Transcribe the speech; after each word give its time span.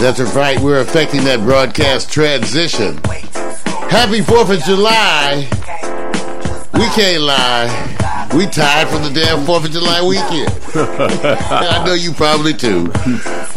That's 0.00 0.20
right. 0.36 0.60
We're 0.60 0.80
affecting 0.80 1.24
that 1.24 1.40
broadcast 1.40 2.08
transition. 2.12 2.98
Happy 3.90 4.20
4th 4.20 4.54
of 4.54 4.62
July. 4.62 5.48
We 6.74 6.86
can't 6.94 7.22
lie. 7.22 7.66
We 8.32 8.46
tired 8.46 8.86
from 8.86 9.02
the 9.02 9.10
damn 9.10 9.44
4th 9.44 9.64
of 9.64 9.72
July 9.72 10.00
weekend. 10.06 10.54
I 11.50 11.82
know 11.84 11.94
you 11.94 12.12
probably 12.12 12.54
too. 12.54 12.86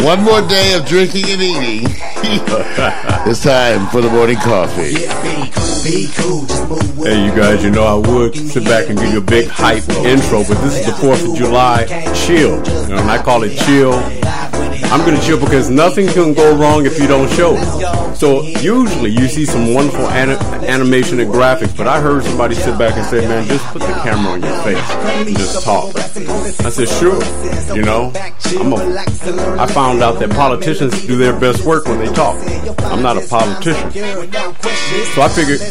One 0.03 0.23
more 0.23 0.41
day 0.41 0.73
of 0.73 0.87
drinking 0.87 1.25
and 1.29 1.43
eating. 1.43 1.85
it's 3.29 3.43
time 3.43 3.85
for 3.89 4.01
the 4.01 4.09
morning 4.09 4.37
coffee. 4.37 4.95
Hey, 7.03 7.23
you 7.23 7.35
guys, 7.35 7.63
you 7.63 7.69
know 7.69 7.83
I 7.83 8.09
would 8.09 8.35
sit 8.35 8.63
back 8.65 8.89
and 8.89 8.97
give 8.97 9.13
you 9.13 9.19
a 9.19 9.21
big 9.21 9.47
hype 9.47 9.87
intro, 9.89 10.43
but 10.43 10.59
this 10.63 10.79
is 10.79 10.85
the 10.87 10.93
4th 10.93 11.31
of 11.31 11.37
July 11.37 11.85
chill. 12.25 12.57
You 12.57 12.95
know, 12.95 13.01
and 13.01 13.11
I 13.11 13.21
call 13.21 13.43
it 13.43 13.55
chill 13.59 13.93
I'm 14.91 15.05
going 15.05 15.17
to 15.19 15.25
chill 15.25 15.39
because 15.39 15.69
nothing 15.69 16.07
can 16.07 16.33
go 16.33 16.55
wrong 16.57 16.85
if 16.85 16.99
you 16.99 17.07
don't 17.07 17.29
show. 17.31 17.55
So 18.13 18.41
usually 18.43 19.09
you 19.09 19.27
see 19.29 19.45
some 19.45 19.73
wonderful 19.73 20.05
anim- 20.07 20.37
animation 20.65 21.19
and 21.21 21.31
graphics, 21.31 21.75
but 21.75 21.87
I 21.87 22.01
heard 22.01 22.23
somebody 22.23 22.55
sit 22.55 22.77
back 22.77 22.95
and 22.97 23.05
say, 23.05 23.25
man, 23.25 23.47
just 23.47 23.65
put 23.67 23.81
the 23.81 23.87
camera 24.03 24.33
on 24.33 24.41
your 24.43 24.63
face 24.63 24.91
and 25.27 25.37
just 25.37 25.63
talk. 25.63 25.95
I 25.95 26.69
said, 26.69 26.89
sure. 26.89 27.23
You 27.73 27.83
know, 27.83 28.11
I'm 28.59 28.73
a, 28.73 29.61
I 29.61 29.65
found 29.65 30.03
out 30.03 30.19
that 30.19 30.29
politicians 30.31 31.05
do 31.07 31.15
their 31.15 31.39
best 31.39 31.65
work 31.65 31.85
when 31.85 31.99
they 31.99 32.11
talk. 32.11 32.35
I'm 32.83 33.01
not 33.01 33.15
a 33.15 33.25
politician. 33.27 33.91
So 35.13 35.21
I 35.21 35.29
figured 35.29 35.61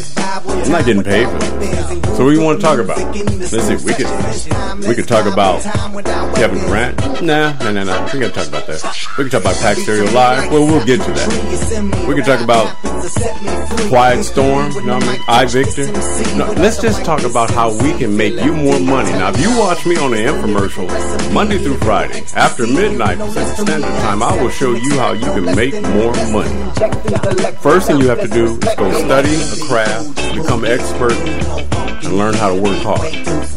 I'm 0.47 0.71
not 0.71 0.85
getting 0.85 1.03
paid 1.03 1.27
for 1.27 1.37
this. 1.37 1.71
So 2.17 2.25
what 2.25 2.31
do 2.31 2.33
you 2.33 2.41
want 2.41 2.59
to 2.59 2.65
talk 2.65 2.79
about? 2.79 2.97
Let's 2.97 3.51
see, 3.51 3.75
we 3.85 3.93
could, 3.93 4.87
we 4.87 4.95
could 4.95 5.07
talk 5.07 5.25
about 5.25 5.63
Kevin 6.35 6.59
Durant. 6.59 6.99
Nah, 7.21 7.53
nah, 7.59 7.71
nah, 7.71 7.83
nah. 7.83 8.09
We 8.13 8.19
got 8.19 8.27
to 8.27 8.39
talk 8.39 8.47
about 8.47 8.67
that. 8.67 8.83
We 9.17 9.23
can 9.25 9.31
talk 9.31 9.41
about 9.41 9.55
Pack 9.57 9.77
Stereo 9.77 10.11
Live. 10.11 10.51
Well, 10.51 10.65
we'll 10.65 10.85
get 10.85 11.01
to 11.01 11.11
that. 11.11 12.05
We 12.07 12.15
can 12.15 12.23
talk 12.23 12.41
about 12.41 12.67
Quiet 13.89 14.23
Storm. 14.23 14.71
You 14.71 14.85
know 14.85 14.95
what 14.95 15.03
I 15.03 15.11
mean? 15.11 15.21
I 15.27 15.45
Victor. 15.45 15.91
No, 16.37 16.51
let's 16.61 16.81
just 16.81 17.03
talk 17.03 17.23
about 17.23 17.51
how 17.51 17.71
we 17.81 17.93
can 17.97 18.15
make 18.15 18.35
you 18.41 18.53
more 18.53 18.79
money. 18.79 19.11
Now, 19.11 19.29
if 19.29 19.39
you 19.41 19.57
watch 19.57 19.85
me 19.85 19.97
on 19.97 20.11
the 20.11 20.17
infomercial 20.17 20.87
Monday 21.33 21.57
through 21.57 21.77
Friday 21.77 22.23
after 22.35 22.65
midnight 22.65 23.17
Standard 23.57 23.87
Time, 24.01 24.23
I 24.23 24.41
will 24.41 24.49
show 24.49 24.73
you 24.73 24.97
how 24.97 25.11
you 25.13 25.25
can 25.25 25.55
make 25.55 25.73
more 25.73 26.13
money. 26.31 26.71
First 27.59 27.87
thing 27.87 27.99
you 27.99 28.07
have 28.07 28.21
to 28.21 28.27
do 28.27 28.45
is 28.45 28.75
go 28.75 28.91
study 28.93 29.35
a 29.35 29.67
craft, 29.67 30.17
become 30.33 30.65
expert, 30.65 31.13
and 31.13 32.17
learn 32.17 32.33
how 32.33 32.53
to 32.53 32.61
work 32.61 32.77
hard. 32.81 33.11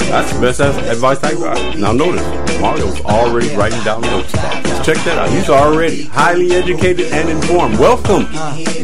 That's 0.08 0.32
the 0.32 0.40
best 0.40 0.60
advice 0.60 1.22
I 1.24 1.34
got. 1.34 1.76
Now 1.76 1.92
notice, 1.92 2.22
Mario's 2.60 3.00
already 3.02 3.54
writing 3.56 3.82
down 3.82 4.02
notes 4.02 4.32
about 4.34 4.62
this. 4.62 4.86
Check 4.86 4.96
that 5.04 5.18
out. 5.18 5.30
He's 5.30 5.48
already 5.48 6.04
highly 6.04 6.52
educated 6.52 7.12
and 7.12 7.28
informed. 7.28 7.78
Welcome, 7.78 8.30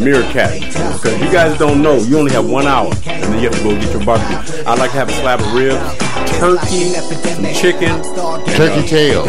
Meerkat. 0.02 0.60
Because 0.60 1.20
you 1.20 1.30
guys 1.30 1.58
don't 1.58 1.82
know, 1.82 1.96
you 1.98 2.18
only 2.18 2.32
have 2.32 2.48
one 2.48 2.66
hour, 2.66 2.92
and 3.06 3.22
then 3.22 3.38
you 3.42 3.48
have 3.48 3.56
to 3.58 3.62
go 3.62 3.70
get 3.78 3.92
your 3.92 4.04
barbecue. 4.04 4.64
I 4.64 4.74
like 4.74 4.90
to 4.92 4.96
have 4.96 5.08
a 5.08 5.12
slab 5.12 5.40
of 5.40 5.52
ribs, 5.52 5.78
turkey, 6.40 6.90
some 6.94 7.44
chicken, 7.54 8.02
turkey 8.56 8.88
tail. 8.88 9.26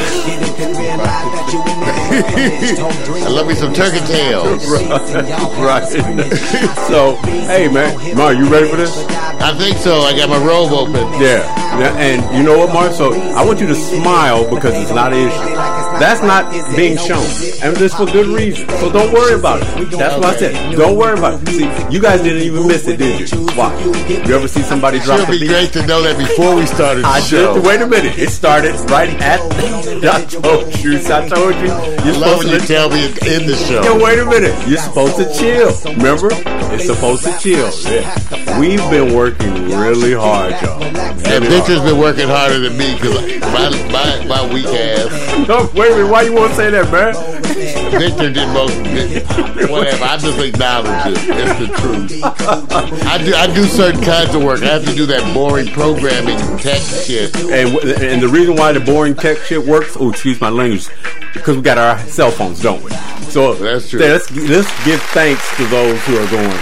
I 1.84 3.28
love 3.30 3.48
me 3.48 3.56
some 3.56 3.74
turkey 3.74 4.00
tails. 4.06 4.70
right. 4.70 5.84
so, 6.88 7.16
hey 7.48 7.68
man, 7.68 8.16
Mar, 8.16 8.34
you 8.34 8.46
ready 8.50 8.70
for 8.70 8.78
this? 8.78 9.06
I 9.42 9.58
think 9.58 9.78
so. 9.78 10.02
I 10.02 10.16
got 10.16 10.30
my 10.30 10.38
robe 10.38 10.72
open. 10.72 11.02
Yeah. 11.14 11.44
yeah. 11.80 11.98
And 11.98 12.38
you 12.38 12.44
know 12.44 12.58
what, 12.58 12.74
Mar? 12.74 12.94
So 12.94 13.14
I 13.14 13.44
want 13.46 13.59
you 13.59 13.68
to 13.68 13.76
smile 13.76 14.48
because 14.50 14.76
it's 14.76 14.92
not 14.92 15.14
an 15.14 15.28
issue. 15.28 15.81
That's 16.02 16.23
not 16.23 16.49
being 16.75 16.97
shown, 16.97 17.23
and 17.61 17.77
this 17.77 17.94
for 17.94 18.07
good 18.07 18.25
reason. 18.25 18.67
So 18.81 18.91
don't 18.91 19.13
worry 19.13 19.38
about 19.38 19.61
it. 19.61 19.91
That's 19.91 20.17
what 20.17 20.33
I 20.33 20.35
said. 20.35 20.75
Don't 20.75 20.97
worry 20.97 21.16
about 21.16 21.44
it. 21.44 21.47
See, 21.50 21.94
you 21.94 22.01
guys 22.01 22.23
didn't 22.23 22.41
even 22.41 22.67
miss 22.67 22.88
it, 22.88 22.97
did 22.97 23.31
you? 23.31 23.45
Why? 23.53 23.69
You 24.09 24.34
ever 24.34 24.47
see 24.47 24.63
somebody 24.63 24.97
drop? 24.97 25.19
It 25.19 25.29
would 25.29 25.40
be 25.40 25.47
great 25.47 25.72
to 25.73 25.85
know 25.85 26.01
that 26.01 26.17
before 26.17 26.56
we 26.56 26.66
started 26.66 27.03
the 27.03 27.07
I 27.07 27.19
show. 27.19 27.53
Did, 27.53 27.63
wait 27.63 27.81
a 27.81 27.85
minute. 27.85 28.17
It 28.17 28.31
started 28.31 28.73
right 28.90 29.09
at. 29.22 29.41
I 30.03 30.25
told 30.25 30.75
you. 30.84 30.97
I 30.97 31.29
told 31.29 31.53
you. 31.61 31.69
You're 32.03 32.16
supposed 32.16 32.50
to 32.50 32.59
tell 32.66 32.90
me 32.90 33.06
in 33.06 33.45
the 33.45 33.56
show. 33.69 33.84
Yo, 33.84 34.03
wait 34.03 34.17
a 34.17 34.25
minute. 34.25 34.57
You're 34.67 34.79
supposed 34.79 35.17
to 35.17 35.31
chill. 35.38 35.69
Remember? 35.85 36.29
It's 36.73 36.88
supposed 36.88 37.25
to 37.25 37.38
chill. 37.38 37.69
Yeah. 37.85 38.59
We've 38.59 38.81
been 38.90 39.13
working 39.13 39.69
really 39.69 40.13
hard, 40.13 40.53
y'all. 40.63 40.81
And 40.81 41.45
Victor's 41.45 41.81
been 41.81 42.00
working 42.00 42.28
harder 42.28 42.59
than 42.59 42.75
me 42.75 42.95
because 42.95 43.40
my, 43.53 43.69
my, 43.91 44.25
my 44.25 44.53
weak 44.53 44.66
ass. 44.66 45.29
No, 45.51 45.69
wait 45.73 45.91
minute. 45.96 46.12
Why 46.12 46.22
you 46.24 46.34
want 46.34 46.52
to 46.52 46.56
say 46.56 46.69
that, 46.69 46.91
man? 46.91 47.13
Victor 48.00 48.31
did 48.31 48.47
most 48.53 48.75
whatever. 49.69 50.03
I 50.03 50.18
just 50.18 50.40
acknowledge 50.40 51.13
it. 51.13 51.19
It's 51.29 51.59
the 51.59 51.68
truth. 51.78 52.24
I 52.24 53.18
do 53.24 53.34
I 53.34 53.47
do 53.53 53.63
certain 53.66 54.02
kinds 54.02 54.34
of 54.35 54.44
work. 54.44 54.62
I 54.62 54.66
have 54.66 54.85
to 54.85 54.96
do 54.96 55.06
that 55.07 55.34
boring 55.34 55.68
programming 55.68 56.38
tech 56.57 56.81
shit. 56.81 57.35
And 57.38 57.75
and 58.02 58.22
the 58.22 58.28
reason 58.28 58.56
why 58.56 58.74
the 58.74 58.79
boring 58.79 59.16
tech 59.16 59.38
shit 59.40 59.66
works, 59.66 59.97
oh 60.00 60.12
excuse 60.12 60.40
my 60.41 60.50
language, 60.50 60.88
because 61.34 61.56
we 61.56 61.62
got 61.62 61.78
our 61.78 62.00
cell 62.00 62.31
phones, 62.31 62.62
don't 62.62 62.84
we? 62.84 62.91
So 63.31 63.53
that's 63.56 63.90
true. 63.90 64.00
Let's 64.00 64.31
let's 64.31 64.85
give 64.85 65.02
thanks 65.12 65.56
to 65.58 65.66
those 65.68 66.00
who 66.06 66.18
are 66.18 66.29
going. 66.31 66.59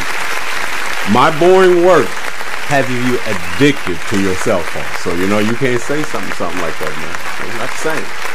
My 1.11 1.35
boring 1.39 1.85
work 1.85 2.07
have 2.69 2.89
you 2.89 3.17
addicted 3.25 3.97
to 4.09 4.21
your 4.21 4.35
cell 4.35 4.61
phone. 4.61 4.85
So 5.01 5.13
you 5.19 5.27
know 5.27 5.39
you 5.39 5.55
can't 5.55 5.81
say 5.81 6.03
something 6.03 6.33
something 6.33 6.61
like 6.61 6.77
that, 6.79 6.93
man. 6.97 7.51
I'm 7.51 7.57
not 7.57 7.69
saying. 7.77 8.28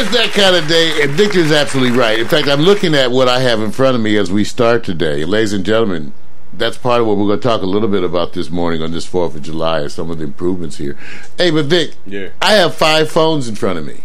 It's 0.00 0.12
that 0.12 0.30
kind 0.30 0.54
of 0.54 0.68
day, 0.68 1.02
and 1.02 1.10
Victor's 1.10 1.50
absolutely 1.50 1.98
right. 1.98 2.20
In 2.20 2.28
fact, 2.28 2.46
I'm 2.46 2.60
looking 2.60 2.94
at 2.94 3.10
what 3.10 3.26
I 3.26 3.40
have 3.40 3.60
in 3.60 3.72
front 3.72 3.96
of 3.96 4.00
me 4.00 4.16
as 4.16 4.30
we 4.30 4.44
start 4.44 4.84
today. 4.84 5.24
Ladies 5.24 5.52
and 5.52 5.64
gentlemen, 5.64 6.12
that's 6.52 6.78
part 6.78 7.00
of 7.00 7.08
what 7.08 7.16
we're 7.16 7.26
going 7.26 7.40
to 7.40 7.48
talk 7.48 7.62
a 7.62 7.66
little 7.66 7.88
bit 7.88 8.04
about 8.04 8.32
this 8.32 8.48
morning 8.48 8.80
on 8.80 8.92
this 8.92 9.04
4th 9.10 9.34
of 9.34 9.42
July 9.42 9.80
and 9.80 9.90
some 9.90 10.08
of 10.08 10.18
the 10.18 10.24
improvements 10.24 10.76
here. 10.76 10.96
Hey, 11.36 11.50
but 11.50 11.64
Vic, 11.64 11.96
yeah. 12.06 12.28
I 12.40 12.52
have 12.52 12.76
five 12.76 13.10
phones 13.10 13.48
in 13.48 13.56
front 13.56 13.80
of 13.80 13.86
me. 13.86 14.04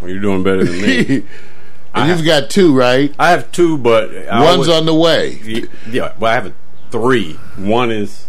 Well, 0.00 0.08
you're 0.08 0.20
doing 0.20 0.44
better 0.44 0.62
than 0.62 0.80
me. 0.80 1.24
and 1.94 2.08
you've 2.08 2.24
got 2.24 2.48
two, 2.48 2.72
right? 2.72 3.12
I 3.18 3.30
have 3.30 3.50
two, 3.50 3.76
but 3.76 4.14
I 4.28 4.44
one's 4.44 4.68
on 4.68 4.86
the 4.86 4.94
way. 4.94 5.66
Yeah, 5.90 6.14
well, 6.20 6.30
I 6.30 6.34
have 6.34 6.54
three. 6.92 7.32
One 7.56 7.90
is 7.90 8.28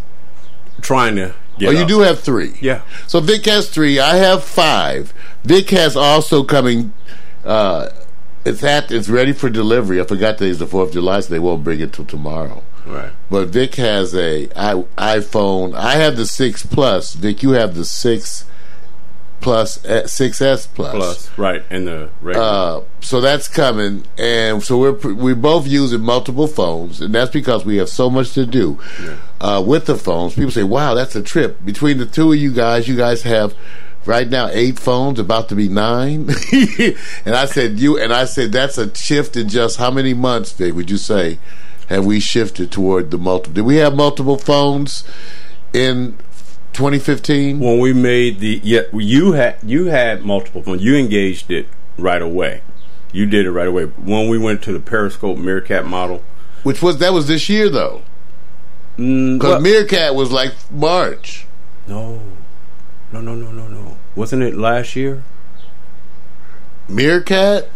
trying 0.82 1.18
to 1.18 1.36
oh, 1.68 1.72
you 1.72 1.86
do 1.86 2.00
have 2.00 2.20
three. 2.20 2.56
Yeah. 2.62 2.82
So 3.08 3.20
Vic 3.20 3.46
has 3.46 3.70
three. 3.70 4.00
I 4.00 4.16
have 4.18 4.44
five. 4.44 5.14
Vic 5.44 5.70
has 5.72 5.96
also 5.96 6.44
coming. 6.44 6.94
Uh, 7.44 7.90
it's 8.46 8.64
at. 8.64 8.92
It's 8.92 9.10
ready 9.10 9.34
for 9.34 9.50
delivery. 9.50 10.00
I 10.00 10.06
forgot 10.06 10.38
today's 10.38 10.60
the 10.60 10.68
Fourth 10.68 10.90
of 10.90 10.94
July, 10.94 11.20
so 11.20 11.30
they 11.30 11.40
won't 11.40 11.64
bring 11.64 11.80
it 11.80 11.94
till 11.94 12.06
tomorrow. 12.06 12.64
Right. 12.86 13.12
But 13.30 13.50
Vic 13.50 13.76
has 13.76 14.16
a 14.16 14.50
I, 14.56 14.84
iPhone. 14.98 15.76
I 15.76 15.96
have 15.96 16.18
the 16.18 16.26
six 16.26 16.66
plus. 16.66 17.14
Vic, 17.14 17.44
you 17.44 17.52
have 17.52 17.76
the 17.76 17.86
six 17.86 18.46
plus 19.42 19.84
uh, 19.86 20.08
six 20.08 20.42
S 20.42 20.68
plus. 20.68 20.94
Plus, 20.94 21.38
right, 21.38 21.64
and 21.70 21.88
the. 21.88 22.10
Uh, 22.36 22.82
so 23.02 23.22
that's 23.22 23.48
coming, 23.48 24.06
and 24.18 24.62
so 24.64 24.78
we're 24.78 25.14
we're 25.14 25.36
both 25.36 25.68
using 25.68 26.02
multiple 26.02 26.48
phones, 26.48 27.02
and 27.02 27.14
that's 27.14 27.32
because 27.32 27.66
we 27.66 27.78
have 27.78 27.90
so 27.90 28.10
much 28.10 28.34
to 28.34 28.46
do 28.46 28.80
yeah. 29.02 29.18
uh, 29.42 29.62
with 29.66 29.86
the 29.86 29.96
phones. 29.96 30.36
People 30.36 30.52
say, 30.52 30.64
"Wow, 30.64 30.94
that's 30.94 31.16
a 31.16 31.22
trip." 31.22 31.64
Between 31.64 31.98
the 31.98 32.06
two 32.06 32.32
of 32.32 32.38
you 32.38 32.54
guys, 32.54 32.88
you 32.88 32.96
guys 32.96 33.24
have 33.24 33.56
right 34.06 34.28
now 34.28 34.48
eight 34.52 34.80
phones, 34.80 35.20
about 35.20 35.50
to 35.50 35.56
be 35.56 35.70
nine. 35.70 36.30
and 37.26 37.36
I 37.36 37.46
said, 37.46 37.80
"You," 37.80 38.00
and 38.00 38.14
I 38.14 38.26
said, 38.26 38.52
"That's 38.52 38.78
a 38.78 38.94
shift 38.96 39.38
in 39.38 39.50
just 39.50 39.78
how 39.78 39.92
many 39.92 40.14
months, 40.14 40.52
Vic? 40.52 40.74
Would 40.74 40.90
you 40.90 40.98
say?" 40.98 41.40
Have 41.88 42.06
we 42.06 42.20
shifted 42.20 42.72
toward 42.72 43.10
the 43.10 43.18
multiple? 43.18 43.56
do 43.56 43.64
we 43.64 43.78
have 43.78 43.96
multiple 43.96 44.38
phones 44.38 45.04
in 45.74 46.16
2015 46.74 47.60
when 47.60 47.80
we 47.80 47.94
made 47.94 48.40
the 48.40 48.62
yeah 48.64 48.82
you 48.94 49.34
had 49.34 49.58
you 49.64 49.86
had 49.86 50.24
multiple 50.24 50.64
phones 50.64 50.84
you 50.84 50.96
engaged 50.96 51.52
it 51.52 51.68
right 51.98 52.22
away. 52.22 52.62
You 53.12 53.26
did 53.26 53.46
it 53.46 53.52
right 53.52 53.68
away. 53.68 53.86
When 53.86 54.30
we 54.30 54.38
went 54.38 54.62
to 54.64 54.72
the 54.72 54.80
periscope 54.80 55.38
meerkat 55.38 55.86
model. 55.86 56.24
Which 56.64 56.82
was 56.82 57.00
that 57.00 57.14
was 57.14 57.28
this 57.28 57.50
year 57.50 57.70
though. 57.70 58.04
Because 58.96 59.06
mm, 59.06 59.40
well, 59.42 59.62
meerkat 59.62 60.16
was 60.16 60.32
like 60.32 60.54
march. 60.72 61.46
No. 61.88 62.22
No 63.12 63.22
no 63.22 63.34
no 63.36 63.52
no 63.52 63.68
no. 63.68 63.98
Wasn't 64.16 64.44
it 64.44 64.56
last 64.56 64.96
year? 64.96 65.24
Meerkat? 66.88 67.70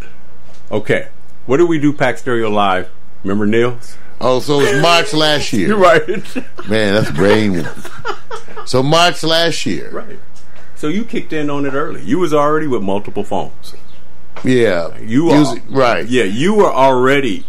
Okay. 0.70 1.08
What 1.46 1.58
did 1.58 1.68
we 1.68 1.78
do 1.78 1.92
pack 1.92 2.18
stereo 2.18 2.50
live? 2.50 2.90
Remember 3.22 3.46
Nils? 3.46 3.96
Oh, 4.20 4.40
so 4.40 4.60
it 4.60 4.74
was 4.74 4.82
March 4.82 5.12
last 5.12 5.52
year. 5.54 5.68
You're 5.68 5.78
right. 5.78 6.06
Man, 6.68 6.94
that's 6.94 7.10
brain. 7.10 7.68
so 8.64 8.82
March 8.82 9.22
last 9.22 9.64
year. 9.66 9.90
Right. 9.90 10.18
So 10.76 10.88
you 10.88 11.04
kicked 11.04 11.32
in 11.32 11.50
on 11.50 11.64
it 11.66 11.72
early. 11.74 12.02
You 12.02 12.18
was 12.18 12.34
already 12.34 12.66
with 12.66 12.82
multiple 12.82 13.24
phones. 13.24 13.74
Yeah. 14.44 14.98
You 14.98 15.30
are 15.30 15.56
right. 15.70 16.06
Yeah, 16.06 16.24
you 16.24 16.54
were 16.54 16.72
already 16.72 17.46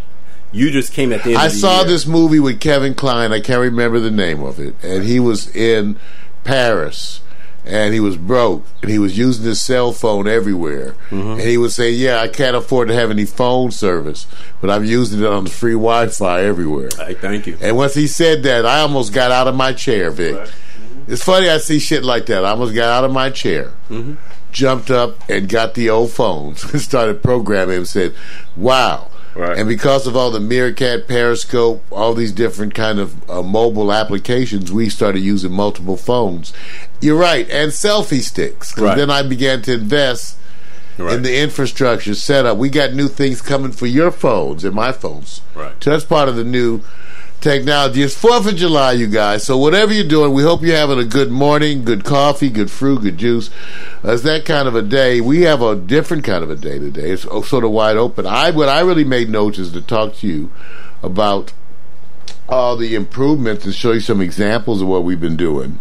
you 0.52 0.72
just 0.72 0.94
came 0.94 1.12
at 1.12 1.24
the 1.24 1.32
end 1.32 1.40
I 1.40 1.50
the 1.50 1.54
saw 1.56 1.80
year. 1.80 1.88
this 1.90 2.06
movie 2.06 2.40
with 2.40 2.62
Kevin 2.62 2.94
Kline. 2.94 3.34
I 3.34 3.42
can't 3.42 3.60
remember 3.60 4.00
the 4.00 4.12
name 4.12 4.42
of 4.42 4.58
it. 4.60 4.76
And 4.84 5.04
he 5.04 5.20
was 5.20 5.54
in 5.54 5.98
Paris. 6.46 7.20
and 7.66 7.94
he 7.94 8.00
was 8.00 8.16
broke 8.16 8.64
and 8.84 8.92
he 8.92 9.00
was 9.00 9.18
using 9.18 9.44
his 9.44 9.60
cell 9.60 9.92
phone 9.92 10.28
everywhere 10.28 10.92
mm-hmm. 11.10 11.32
and 11.32 11.42
he 11.42 11.58
would 11.58 11.72
say 11.72 11.90
yeah 11.90 12.22
i 12.22 12.28
can't 12.28 12.56
afford 12.56 12.88
to 12.88 12.94
have 12.94 13.10
any 13.10 13.26
phone 13.26 13.72
service 13.72 14.28
but 14.62 14.70
i'm 14.70 14.86
using 14.86 15.20
it 15.20 15.26
on 15.26 15.46
the 15.46 15.50
free 15.50 15.74
wi-fi 15.74 16.44
everywhere 16.44 16.90
Hey, 16.96 17.16
thank 17.16 17.48
you. 17.48 17.58
and 17.60 17.76
once 17.76 17.96
he 17.96 18.06
said 18.06 18.44
that 18.44 18.68
i 18.68 18.82
almost 18.82 19.14
got 19.14 19.32
out 19.32 19.48
of 19.48 19.56
my 19.56 19.74
chair 19.74 20.12
vic 20.12 20.36
Right. 20.36 20.52
It's 21.08 21.24
funny 21.24 21.50
i 21.50 21.58
see 21.58 21.80
shit 21.80 22.04
like 22.04 22.26
that 22.28 22.44
i 22.46 22.50
almost 22.50 22.74
got 22.76 22.90
out 22.90 23.04
of 23.04 23.12
my 23.12 23.30
chair 23.30 23.72
jumped 24.52 24.90
up 24.90 25.18
and 25.30 25.50
got 25.50 25.74
the 25.74 25.90
old 25.90 26.12
phones 26.12 26.64
and 26.72 26.82
started 26.82 27.22
programming 27.22 27.78
and 27.78 27.88
said 27.88 28.14
wow 28.56 29.10
Right. 29.36 29.58
and 29.58 29.68
because 29.68 30.08
of 30.08 30.16
all 30.16 30.32
the 30.32 30.40
Meerkat, 30.40 31.10
Periscope, 31.10 31.84
all 31.92 32.14
these 32.14 32.32
different 32.32 32.74
kind 32.74 33.00
of 33.00 33.30
uh, 33.30 33.42
mobile 33.42 33.92
applications, 33.92 34.72
we 34.72 34.88
started 34.88 35.20
using 35.20 35.52
multiple 35.52 35.98
phones. 35.98 36.54
You're 37.02 37.18
right, 37.18 37.46
and 37.50 37.74
selfie 37.74 38.22
sticks. 38.22 38.72
'Cause 38.72 38.82
Right. 38.86 38.96
Then 38.98 39.10
I 39.12 39.24
began 39.24 39.62
to 39.64 39.74
invest 39.74 40.38
Right. 40.98 41.16
in 41.16 41.24
the 41.24 41.38
infrastructure 41.38 42.16
setup. 42.16 42.56
We 42.58 42.70
got 42.70 42.94
new 42.94 43.10
things 43.10 43.42
coming 43.42 43.74
for 43.74 43.88
your 43.88 44.10
phones 44.10 44.64
and 44.64 44.74
my 44.74 44.94
phones. 44.94 45.42
Right. 45.54 45.74
So 45.84 45.90
that's 45.90 46.06
part 46.06 46.30
of 46.30 46.38
the 46.38 46.46
new 46.46 46.80
technology. 47.46 48.02
It's 48.02 48.16
Fourth 48.16 48.48
of 48.48 48.56
July, 48.56 48.94
you 48.94 49.06
guys. 49.06 49.44
So 49.44 49.56
whatever 49.56 49.94
you're 49.94 50.08
doing, 50.08 50.34
we 50.34 50.42
hope 50.42 50.64
you're 50.64 50.76
having 50.76 50.98
a 50.98 51.06
good 51.06 51.30
morning, 51.30 51.84
good 51.84 52.04
coffee, 52.04 52.50
good 52.50 52.72
fruit, 52.72 53.04
good 53.04 53.20
juice. 53.20 53.52
It's 54.04 54.24
that 54.24 54.46
kind 54.46 54.68
of 54.68 54.74
a 54.74 54.82
day. 54.82 55.22
We 55.22 55.42
have 55.42 55.62
a 55.62 55.76
different 55.76 56.24
kind 56.24 56.44
of 56.44 56.50
a 56.50 56.56
day 56.56 56.80
today. 56.80 57.12
It's 57.12 57.22
sort 57.22 57.64
of 57.64 57.70
wide 57.70 57.98
open. 57.98 58.26
I 58.26 58.50
what 58.50 58.68
I 58.68 58.80
really 58.80 59.04
made 59.04 59.30
notes 59.30 59.60
is 59.60 59.72
to 59.74 59.82
talk 59.84 60.16
to 60.16 60.28
you 60.28 60.52
about 61.04 61.54
all 62.50 62.76
the 62.76 62.96
improvements 62.96 63.64
and 63.64 63.76
show 63.76 63.92
you 63.92 64.00
some 64.00 64.22
examples 64.22 64.82
of 64.82 64.88
what 64.88 65.04
we've 65.04 65.22
been 65.22 65.38
doing 65.38 65.80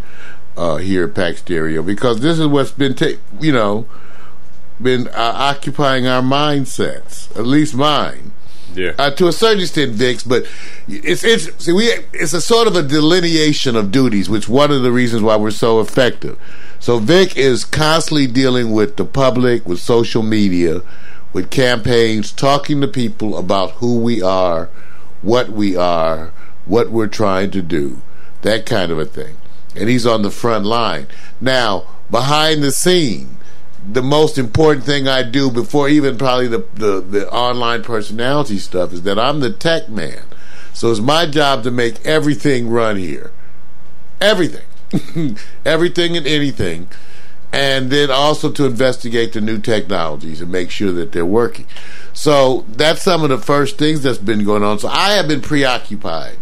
uh, 0.59 0.77
here 0.77 1.05
at 1.05 1.15
Pack 1.15 1.39
Stereo 1.39 1.83
because 1.83 2.21
this 2.21 2.39
is 2.39 2.47
what's 2.47 2.73
been 2.73 2.95
ta- 2.95 3.19
you 3.41 3.53
know 3.53 3.87
been 4.83 5.09
uh, 5.09 5.13
occupying 5.35 6.07
our 6.07 6.21
mindsets, 6.21 7.35
at 7.39 7.47
least 7.47 7.75
mine 7.75 8.33
Yeah. 8.75 8.93
uh, 8.99 9.11
to 9.13 9.29
a 9.29 9.33
certain 9.33 9.61
extent, 9.61 9.93
Vix. 9.93 10.23
But 10.23 10.47
it's 10.89 11.25
it's 11.25 11.65
see, 11.65 11.73
we 11.73 11.85
it's 12.13 12.33
a 12.33 12.41
sort 12.41 12.67
of 12.67 12.77
a 12.77 12.83
delineation 12.83 13.77
of 13.77 13.91
duties, 13.91 14.29
which 14.29 14.49
one 14.49 14.71
of 14.71 14.83
the 14.83 14.93
reasons 14.93 15.23
why 15.23 15.37
we're 15.37 15.51
so 15.51 15.81
effective. 15.81 16.39
So 16.81 16.99
Vic 16.99 17.37
is 17.37 17.65
constantly 17.65 18.27
dealing 18.27 18.73
with 18.73 18.97
the 18.97 19.05
public, 19.05 19.67
with 19.67 19.81
social 19.81 20.23
media, 20.23 20.83
with 21.33 21.51
campaigns, 21.51 22.31
talking 22.31 22.81
to 22.81 22.89
people 22.89 23.39
about 23.39 23.73
who 23.73 23.99
we 23.99 24.23
are, 24.23 24.69
what 25.23 25.49
we 25.51 25.77
are, 25.77 26.33
what 26.67 26.91
we're 26.91 27.07
trying 27.07 27.51
to 27.53 27.63
do, 27.63 28.03
that 28.43 28.67
kind 28.67 28.93
of 28.93 28.99
a 28.99 29.07
thing. 29.07 29.37
And 29.75 29.89
he's 29.89 30.07
on 30.07 30.23
the 30.23 30.31
front 30.31 30.67
line 30.67 31.07
now. 31.41 31.87
Behind 32.11 32.63
the 32.63 32.71
scene, 32.71 33.39
the 33.87 34.03
most 34.03 34.39
important 34.39 34.85
thing 34.85 35.07
I 35.09 35.23
do 35.23 35.51
before 35.51 35.89
even 35.89 36.17
probably 36.17 36.49
the, 36.49 36.65
the, 36.75 37.01
the 37.01 37.31
online 37.31 37.83
personality 37.83 38.59
stuff 38.59 38.93
is 38.93 39.03
that 39.03 39.19
I'm 39.19 39.41
the 39.41 39.53
tech 39.53 39.89
man. 39.89 40.23
So 40.73 40.91
it's 40.91 41.01
my 41.01 41.27
job 41.27 41.63
to 41.65 41.71
make 41.71 42.05
everything 42.05 42.69
run 42.69 42.97
here. 42.97 43.33
Everything. 44.21 44.65
everything 45.65 46.17
and 46.17 46.27
anything. 46.27 46.89
And 47.53 47.91
then 47.91 48.11
also 48.11 48.51
to 48.51 48.65
investigate 48.65 49.33
the 49.33 49.41
new 49.41 49.61
technologies 49.61 50.41
and 50.41 50.51
make 50.51 50.71
sure 50.71 50.91
that 50.93 51.13
they're 51.13 51.25
working. 51.25 51.67
So 52.13 52.65
that's 52.69 53.03
some 53.03 53.23
of 53.23 53.29
the 53.29 53.39
first 53.39 53.79
things 53.79 54.03
that's 54.03 54.19
been 54.19 54.45
going 54.45 54.65
on. 54.65 54.79
So 54.81 54.89
I 54.89 55.13
have 55.13 55.29
been 55.29 55.41
preoccupied 55.41 56.39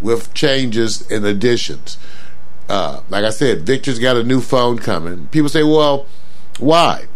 with 0.00 0.32
changes 0.32 1.08
and 1.10 1.26
additions. 1.26 1.98
Uh, 2.68 3.02
like 3.10 3.24
I 3.24 3.30
said, 3.30 3.66
Victor's 3.66 3.98
got 3.98 4.16
a 4.16 4.22
new 4.22 4.40
phone 4.40 4.78
coming. 4.78 5.26
People 5.28 5.48
say, 5.48 5.62
well, 5.62 6.06
why? 6.58 7.06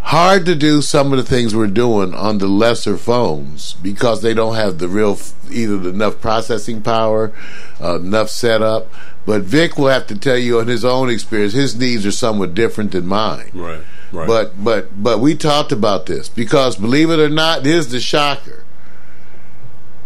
Hard 0.00 0.46
to 0.46 0.54
do 0.54 0.80
some 0.80 1.12
of 1.12 1.18
the 1.18 1.24
things 1.24 1.54
we're 1.54 1.66
doing 1.66 2.14
on 2.14 2.38
the 2.38 2.46
lesser 2.46 2.96
phones 2.96 3.74
because 3.74 4.22
they 4.22 4.32
don't 4.32 4.54
have 4.54 4.78
the 4.78 4.88
real, 4.88 5.18
either 5.50 5.90
enough 5.90 6.20
processing 6.20 6.80
power, 6.80 7.32
uh, 7.80 7.96
enough 7.96 8.30
setup. 8.30 8.90
But 9.26 9.42
Vic 9.42 9.76
will 9.76 9.88
have 9.88 10.06
to 10.06 10.18
tell 10.18 10.38
you 10.38 10.60
on 10.60 10.68
his 10.68 10.82
own 10.82 11.10
experience, 11.10 11.52
his 11.52 11.76
needs 11.76 12.06
are 12.06 12.10
somewhat 12.10 12.54
different 12.54 12.92
than 12.92 13.06
mine. 13.06 13.50
Right. 13.52 13.82
Right. 14.10 14.26
But 14.26 14.64
but 14.64 15.02
but 15.02 15.18
we 15.20 15.34
talked 15.34 15.72
about 15.72 16.06
this 16.06 16.30
because 16.30 16.76
believe 16.76 17.10
it 17.10 17.18
or 17.18 17.28
not, 17.28 17.66
here's 17.66 17.88
the 17.88 18.00
shocker. 18.00 18.64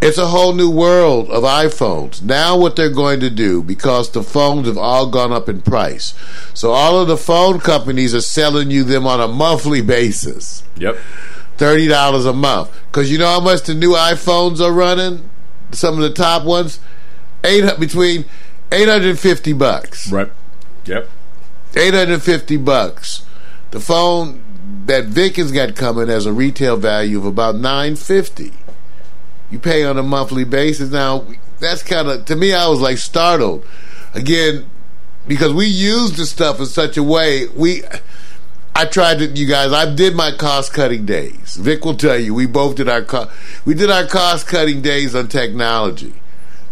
It's 0.02 0.19
a 0.19 0.26
whole 0.26 0.52
new 0.52 0.69
world 0.69 1.31
of 1.31 1.44
iPhones. 1.44 2.22
Now 2.22 2.58
what 2.58 2.75
they're 2.75 2.90
going 2.90 3.20
to 3.20 3.31
do 3.31 3.62
because 3.62 4.10
the 4.10 4.22
phones 4.22 4.66
have 4.66 4.76
all 4.76 5.08
gone 5.08 5.32
up 5.32 5.49
in 5.49 5.62
price. 5.62 6.14
So 6.54 6.72
all 6.72 6.99
of 6.99 7.06
the 7.06 7.16
phone 7.16 7.60
companies 7.60 8.12
are 8.14 8.20
selling 8.20 8.70
you 8.70 8.82
them 8.82 9.06
on 9.06 9.20
a 9.20 9.28
monthly 9.28 9.81
basis. 9.81 10.64
Yep. 10.76 10.99
Thirty 11.56 11.87
dollars 11.87 12.26
a 12.26 12.32
month. 12.32 12.76
Cause 12.90 13.10
you 13.10 13.19
know 13.19 13.28
how 13.28 13.40
much 13.40 13.62
the 13.62 13.75
new 13.75 13.93
iPhones 13.93 14.60
are 14.60 14.72
running? 14.72 15.31
Some 15.70 15.94
of 15.94 16.00
the 16.00 16.12
top 16.12 16.44
ones? 16.44 16.81
Eight 17.44 17.64
between 17.78 18.25
eight 18.72 18.88
hundred 18.88 19.10
and 19.10 19.19
fifty 19.19 19.52
bucks. 19.52 20.10
Right. 20.10 20.32
Yep. 20.87 21.08
850 21.75 22.56
bucks. 22.58 23.25
The 23.70 23.81
phone 23.81 24.43
that 24.87 25.06
Vic 25.06 25.37
has 25.37 25.52
got 25.52 25.75
coming 25.75 26.08
has 26.08 26.26
a 26.26 26.32
retail 26.32 26.76
value 26.76 27.19
of 27.19 27.25
about 27.25 27.56
950. 27.56 28.52
You 29.52 29.58
pay 29.58 29.84
on 29.84 29.99
a 29.99 30.02
monthly 30.02 30.44
basis. 30.44 30.90
Now, 30.90 31.26
that's 31.60 31.82
kind 31.82 32.08
of 32.08 32.25
to 32.25 32.34
me 32.34 32.54
I 32.54 32.66
was 32.69 32.81
like 32.81 32.96
startled. 32.96 33.66
Again, 34.14 34.64
because 35.28 35.52
we 35.52 35.66
use 35.66 36.16
the 36.16 36.25
stuff 36.25 36.58
in 36.58 36.66
such 36.66 36.96
a 36.96 37.02
way, 37.02 37.49
we 37.49 37.82
I 38.75 38.87
tried 38.87 39.19
to 39.19 39.26
you 39.26 39.46
guys, 39.46 39.70
I 39.70 39.94
did 39.94 40.16
my 40.16 40.32
cost 40.32 40.72
cutting 40.72 41.04
days. 41.04 41.56
Vic 41.56 41.84
will 41.84 41.96
tell 41.96 42.16
you 42.19 42.32
we 42.32 42.46
both 42.46 42.76
did 42.76 42.88
our 42.88 43.06
we 43.66 43.75
did 43.75 43.90
our 43.90 44.06
cost 44.06 44.46
cutting 44.46 44.81
days 44.81 45.14
on 45.14 45.28
technology. 45.28 46.14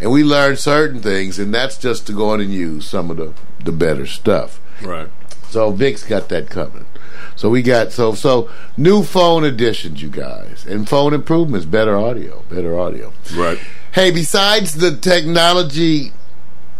And 0.00 0.10
we 0.10 0.24
learned 0.24 0.58
certain 0.58 1.02
things 1.02 1.38
and 1.38 1.52
that's 1.52 1.76
just 1.76 2.06
to 2.06 2.14
go 2.14 2.30
on 2.30 2.40
and 2.40 2.50
use 2.50 2.88
some 2.88 3.10
of 3.10 3.18
the 3.18 3.34
the 3.62 3.72
better 3.72 4.06
stuff. 4.06 4.58
Right. 4.82 5.10
So 5.50 5.73
Vic's 5.73 6.05
got 6.05 6.29
that 6.29 6.49
coming. 6.49 6.87
So 7.35 7.50
we 7.50 7.62
got 7.62 7.93
so 7.93 8.14
so 8.14 8.50
new 8.76 9.02
phone 9.02 9.44
additions, 9.44 10.02
you 10.02 10.08
guys, 10.08 10.64
and 10.67 10.88
phone 10.88 11.12
improvements, 11.12 11.67
better 11.67 11.97
audio, 11.97 12.44
better 12.49 12.79
audio. 12.79 13.12
Right. 13.35 13.58
Hey, 13.93 14.11
besides 14.11 14.75
the 14.75 14.97
technology 14.97 16.12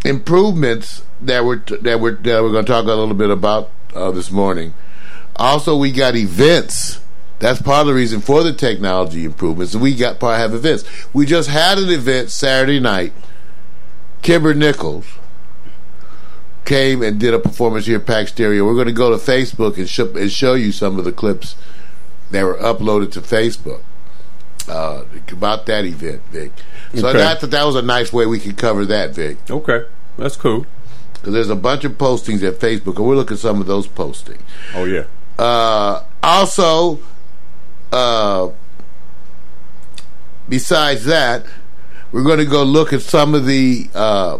improvements 0.05 1.03
that 1.21 1.43
we're 1.43 1.57
that 1.81 1.99
we're 1.99 2.15
that 2.15 2.43
we're 2.43 2.51
going 2.51 2.65
to 2.65 2.71
talk 2.71 2.85
a 2.85 2.87
little 2.87 3.13
bit 3.13 3.29
about 3.29 3.71
uh, 3.93 4.11
this 4.11 4.31
morning, 4.31 4.73
also 5.35 5.75
we 5.75 5.91
got 5.91 6.15
events. 6.15 6.99
That's 7.39 7.61
part 7.61 7.81
of 7.81 7.87
the 7.87 7.93
reason 7.95 8.21
for 8.21 8.43
the 8.43 8.53
technology 8.53 9.25
improvements. 9.25 9.75
We 9.75 9.95
got 9.95 10.19
part 10.19 10.39
have 10.39 10.53
events. 10.53 10.83
We 11.11 11.25
just 11.25 11.49
had 11.49 11.79
an 11.79 11.89
event 11.89 12.29
Saturday 12.29 12.79
night. 12.79 13.13
Kimber 14.21 14.53
Nichols 14.53 15.07
came 16.65 17.01
and 17.01 17.19
did 17.19 17.33
a 17.33 17.39
performance 17.39 17.85
here 17.85 17.97
at 17.97 18.05
Pack 18.05 18.27
Stereo. 18.29 18.65
We're 18.65 18.75
going 18.75 18.87
to 18.87 18.93
go 18.93 19.09
to 19.09 19.17
Facebook 19.17 19.77
and, 19.77 19.89
sh- 19.89 19.99
and 19.99 20.31
show 20.31 20.53
you 20.53 20.71
some 20.71 20.99
of 20.99 21.05
the 21.05 21.11
clips 21.11 21.55
that 22.31 22.43
were 22.43 22.55
uploaded 22.57 23.11
to 23.13 23.21
Facebook 23.21 23.81
uh, 24.69 25.03
about 25.31 25.65
that 25.65 25.85
event, 25.85 26.21
Vic. 26.31 26.51
So 26.95 27.07
Okay. 27.09 27.25
I 27.25 27.35
thought 27.35 27.49
that 27.51 27.63
was 27.65 27.75
a 27.75 27.81
nice 27.81 28.13
way 28.13 28.25
we 28.25 28.39
could 28.39 28.57
cover 28.57 28.85
that, 28.85 29.11
Vic. 29.15 29.37
Okay. 29.49 29.85
That's 30.17 30.35
cool. 30.37 30.65
Because 31.13 31.33
there's 31.33 31.49
a 31.49 31.55
bunch 31.55 31.83
of 31.83 31.93
postings 31.93 32.41
at 32.47 32.55
Facebook, 32.55 32.97
and 32.97 33.05
we'll 33.07 33.15
look 33.17 33.31
at 33.31 33.39
some 33.39 33.59
of 33.61 33.67
those 33.67 33.87
postings. 33.87 34.41
Oh 34.75 34.85
yeah. 34.85 35.05
Uh, 35.37 36.03
also, 36.23 36.99
uh, 37.91 38.49
besides 40.49 41.05
that, 41.05 41.45
we're 42.11 42.23
going 42.23 42.39
to 42.39 42.45
go 42.45 42.63
look 42.63 42.93
at 42.93 43.01
some 43.01 43.33
of 43.35 43.45
the 43.45 43.89
uh, 43.93 44.37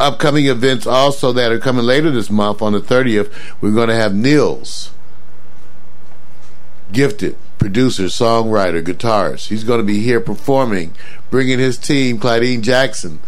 upcoming 0.00 0.46
events 0.46 0.86
also 0.86 1.32
that 1.32 1.52
are 1.52 1.58
coming 1.58 1.84
later 1.84 2.10
this 2.10 2.30
month 2.30 2.62
on 2.62 2.72
the 2.72 2.80
30th. 2.80 3.32
We're 3.60 3.72
going 3.72 3.88
to 3.88 3.94
have 3.94 4.14
Nils, 4.14 4.90
gifted 6.92 7.36
producer, 7.58 8.04
songwriter, 8.04 8.82
guitarist. 8.82 9.48
He's 9.48 9.64
going 9.64 9.80
to 9.80 9.86
be 9.86 10.00
here 10.00 10.20
performing, 10.20 10.94
bringing 11.30 11.58
his 11.58 11.76
team, 11.76 12.18
Claudine 12.18 12.62
Jackson, 12.62 13.20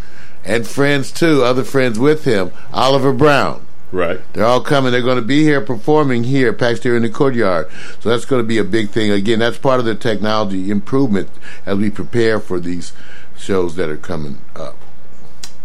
and 0.44 0.66
friends 0.66 1.12
too, 1.12 1.42
other 1.42 1.64
friends 1.64 1.98
with 1.98 2.24
him, 2.24 2.52
Oliver 2.72 3.12
Brown. 3.12 3.66
Right. 3.92 4.20
They're 4.32 4.44
all 4.44 4.60
coming. 4.60 4.92
They're 4.92 5.02
going 5.02 5.16
to 5.16 5.22
be 5.22 5.42
here 5.42 5.60
performing 5.60 6.24
here 6.24 6.56
at 6.58 6.82
here 6.82 6.96
in 6.96 7.02
the 7.02 7.08
Courtyard. 7.08 7.68
So 7.98 8.08
that's 8.08 8.24
going 8.24 8.40
to 8.40 8.46
be 8.46 8.58
a 8.58 8.64
big 8.64 8.90
thing. 8.90 9.10
Again, 9.10 9.40
that's 9.40 9.58
part 9.58 9.80
of 9.80 9.86
the 9.86 9.96
technology 9.96 10.70
improvement 10.70 11.28
as 11.66 11.76
we 11.76 11.90
prepare 11.90 12.38
for 12.38 12.60
these 12.60 12.92
shows 13.36 13.74
that 13.76 13.90
are 13.90 13.96
coming 13.96 14.40
up. 14.54 14.76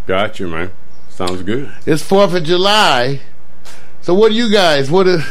Got 0.08 0.40
you, 0.40 0.48
man. 0.48 0.72
Sounds 1.16 1.42
good. 1.44 1.72
It's 1.86 2.04
Fourth 2.04 2.34
of 2.34 2.44
July. 2.44 3.22
So 4.02 4.14
what 4.14 4.30
do 4.30 4.36
you 4.36 4.52
guys? 4.52 4.92
What? 4.92 5.08
Are, 5.08 5.24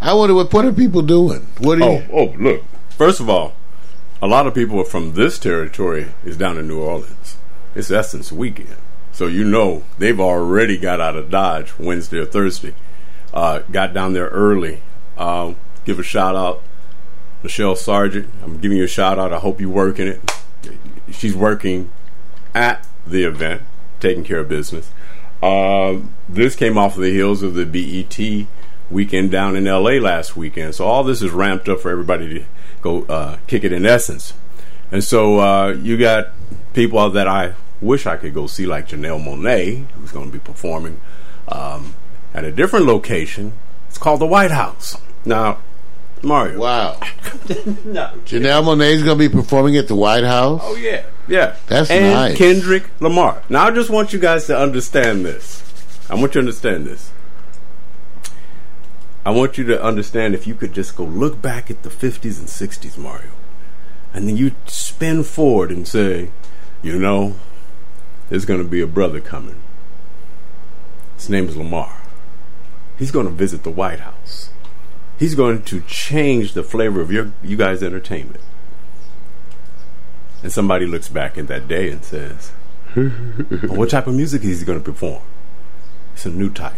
I 0.00 0.14
wonder 0.14 0.34
what 0.34 0.52
what 0.52 0.64
are 0.64 0.72
people 0.72 1.02
doing? 1.02 1.46
What 1.58 1.78
do 1.78 1.84
Oh, 1.84 1.92
you? 1.98 2.06
oh, 2.12 2.24
look. 2.38 2.64
First 2.90 3.18
of 3.20 3.28
all, 3.28 3.54
a 4.22 4.28
lot 4.28 4.46
of 4.46 4.54
people 4.54 4.82
from 4.84 5.14
this 5.14 5.38
territory 5.38 6.08
is 6.24 6.36
down 6.36 6.58
in 6.58 6.68
New 6.68 6.80
Orleans. 6.80 7.36
It's 7.74 7.90
Essence 7.90 8.30
weekend. 8.30 8.76
So 9.12 9.26
you 9.26 9.44
know 9.44 9.82
they've 9.98 10.20
already 10.20 10.78
got 10.78 11.00
out 11.00 11.16
of 11.16 11.28
Dodge 11.30 11.72
Wednesday 11.78 12.18
or 12.18 12.24
Thursday. 12.26 12.74
Uh, 13.34 13.60
got 13.70 13.92
down 13.92 14.12
there 14.12 14.28
early. 14.28 14.80
Uh, 15.18 15.54
give 15.84 15.98
a 15.98 16.02
shout 16.04 16.36
out, 16.36 16.62
Michelle 17.42 17.74
Sargent. 17.76 18.30
I'm 18.44 18.58
giving 18.58 18.78
you 18.78 18.84
a 18.84 18.88
shout 18.88 19.18
out. 19.18 19.32
I 19.32 19.38
hope 19.40 19.60
you're 19.60 19.68
working 19.70 20.06
it. 20.06 20.20
She's 21.10 21.34
working 21.34 21.90
at 22.54 22.86
the 23.06 23.24
event, 23.24 23.62
taking 23.98 24.22
care 24.24 24.38
of 24.38 24.48
business. 24.48 24.90
Uh, 25.42 26.00
this 26.28 26.54
came 26.54 26.76
off 26.76 26.96
of 26.96 27.02
the 27.02 27.10
heels 27.10 27.42
of 27.42 27.54
the 27.54 27.64
BET 27.64 28.46
weekend 28.90 29.30
down 29.30 29.56
in 29.56 29.64
LA 29.64 29.92
last 29.92 30.36
weekend. 30.36 30.74
So 30.74 30.86
all 30.86 31.04
this 31.04 31.22
is 31.22 31.30
ramped 31.30 31.68
up 31.68 31.80
for 31.80 31.90
everybody 31.90 32.40
to 32.40 32.44
go 32.82 33.04
uh, 33.04 33.38
kick 33.46 33.64
it 33.64 33.72
in 33.72 33.86
essence. 33.86 34.34
And 34.92 35.02
so 35.04 35.38
uh, 35.38 35.68
you 35.68 35.96
got 35.96 36.28
people 36.74 37.08
that 37.10 37.28
I 37.28 37.54
wish 37.80 38.06
I 38.06 38.16
could 38.16 38.34
go 38.34 38.46
see, 38.46 38.66
like 38.66 38.88
Janelle 38.88 39.24
Monáe, 39.24 39.86
who's 39.92 40.12
going 40.12 40.26
to 40.26 40.32
be 40.32 40.40
performing 40.40 41.00
um, 41.48 41.94
at 42.34 42.44
a 42.44 42.52
different 42.52 42.86
location. 42.86 43.52
It's 43.88 43.98
called 43.98 44.20
the 44.20 44.26
White 44.26 44.50
House. 44.50 44.96
Now, 45.24 45.58
Mario. 46.22 46.60
Wow. 46.60 46.92
no. 47.84 48.12
Janelle 48.24 48.64
Monáe's 48.64 49.02
going 49.02 49.18
to 49.18 49.28
be 49.28 49.34
performing 49.34 49.76
at 49.76 49.88
the 49.88 49.94
White 49.94 50.24
House? 50.24 50.60
Oh, 50.62 50.76
yeah. 50.76 51.04
Yeah. 51.30 51.56
That's 51.68 51.90
and 51.90 52.12
nice. 52.12 52.36
Kendrick 52.36 52.90
Lamar. 53.00 53.42
Now, 53.48 53.66
I 53.66 53.70
just 53.70 53.88
want 53.88 54.12
you 54.12 54.18
guys 54.18 54.46
to 54.46 54.58
understand 54.58 55.24
this. 55.24 55.62
I 56.10 56.14
want 56.14 56.34
you 56.34 56.40
to 56.40 56.46
understand 56.46 56.86
this. 56.86 57.12
I 59.24 59.30
want 59.30 59.58
you 59.58 59.64
to 59.64 59.82
understand 59.82 60.34
if 60.34 60.46
you 60.46 60.54
could 60.54 60.72
just 60.72 60.96
go 60.96 61.04
look 61.04 61.40
back 61.40 61.70
at 61.70 61.82
the 61.82 61.90
50s 61.90 62.38
and 62.38 62.48
60s, 62.48 62.98
Mario, 62.98 63.30
and 64.12 64.26
then 64.26 64.36
you 64.36 64.52
spin 64.66 65.22
forward 65.22 65.70
and 65.70 65.86
say, 65.86 66.30
you 66.82 66.98
know, 66.98 67.36
there's 68.28 68.46
going 68.46 68.62
to 68.62 68.68
be 68.68 68.80
a 68.80 68.86
brother 68.86 69.20
coming. 69.20 69.60
His 71.16 71.28
name 71.28 71.48
is 71.48 71.56
Lamar. 71.56 72.00
He's 72.98 73.10
going 73.10 73.26
to 73.26 73.32
visit 73.32 73.62
the 73.62 73.70
White 73.70 74.00
House. 74.00 74.50
He's 75.18 75.34
going 75.34 75.62
to 75.64 75.82
change 75.82 76.54
the 76.54 76.62
flavor 76.62 77.00
of 77.00 77.12
your 77.12 77.32
you 77.42 77.56
guys' 77.56 77.82
entertainment. 77.82 78.40
And 80.42 80.52
somebody 80.52 80.86
looks 80.86 81.08
back 81.08 81.36
at 81.36 81.48
that 81.48 81.68
day 81.68 81.90
and 81.90 82.04
says, 82.04 82.52
"What 83.68 83.90
type 83.90 84.06
of 84.06 84.14
music 84.14 84.42
is 84.44 84.60
he 84.60 84.66
going 84.66 84.78
to 84.78 84.84
perform?" 84.84 85.22
It's 86.14 86.26
a 86.26 86.30
new 86.30 86.50
type 86.50 86.74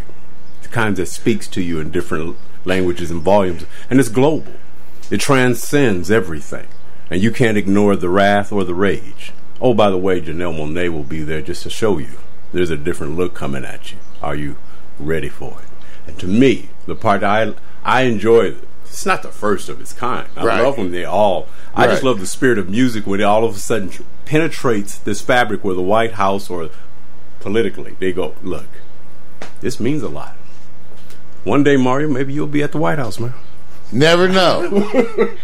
The 0.63 0.69
kind 0.69 0.97
that 0.97 1.07
speaks 1.07 1.49
to 1.49 1.63
you 1.63 1.81
in 1.81 1.91
different 1.91 2.37
languages 2.65 3.11
and 3.11 3.23
volumes, 3.23 3.65
and 3.91 3.99
it's 3.99 4.09
global. 4.09 4.53
It 5.11 5.21
transcends 5.21 6.11
everything, 6.11 6.69
and 7.11 7.23
you 7.23 7.31
can't 7.31 7.59
ignore 7.59 7.97
the 7.97 8.09
wrath 8.09 8.53
or 8.53 8.65
the 8.65 8.75
rage. 8.75 9.33
Oh, 9.61 9.75
by 9.75 9.91
the 9.91 9.99
way, 9.99 10.21
Janelle 10.21 10.57
Monáe 10.57 10.93
will 10.93 11.05
be 11.05 11.23
there 11.23 11.43
just 11.43 11.63
to 11.65 11.71
show 11.71 11.99
you 11.99 12.19
there's 12.53 12.71
a 12.71 12.77
different 12.77 13.17
look 13.17 13.35
coming 13.35 13.65
at 13.65 13.93
you. 13.93 13.99
Are 14.23 14.35
you 14.35 14.57
ready 14.99 15.29
for 15.29 15.59
it? 15.63 15.69
And 16.07 16.19
to 16.19 16.27
me, 16.27 16.69
the 16.87 16.95
part 16.95 17.23
I 17.23 17.55
I 17.85 18.03
enjoy 18.03 18.55
it's 18.93 19.07
not 19.07 19.23
the 19.23 19.31
first 19.31 19.71
of 19.71 19.81
its 19.81 19.95
kind. 19.95 20.29
I 20.37 20.45
right. 20.45 20.63
love 20.63 20.77
when 20.77 20.91
they 20.91 21.05
all. 21.05 21.49
I 21.75 21.87
right. 21.87 21.93
just 21.93 22.03
love 22.03 22.21
the 22.21 22.27
spirit 22.27 22.59
of 22.59 22.69
music 22.69 23.07
when 23.07 23.21
it 23.21 23.25
all 23.25 23.43
of 23.45 23.57
a 23.57 23.59
sudden 23.59 23.91
penetrates 24.27 24.99
this 24.99 25.23
fabric 25.23 25.65
where 25.65 25.75
the 25.75 25.83
White 25.83 26.13
House 26.13 26.51
or 26.51 26.69
politically 27.41 27.97
they 27.99 28.13
go, 28.13 28.35
look, 28.43 28.67
this 29.63 29.81
means 29.81 30.03
a 30.03 30.11
lot. 30.11 30.37
One 31.45 31.65
day, 31.65 31.79
Mario, 31.79 32.09
maybe 32.09 32.35
you'll 32.35 32.47
be 32.47 32.63
at 32.63 32.73
the 32.73 32.79
White 32.79 32.99
House, 32.99 33.19
man. 33.19 33.33
Never 33.91 34.29
know. 34.29 35.35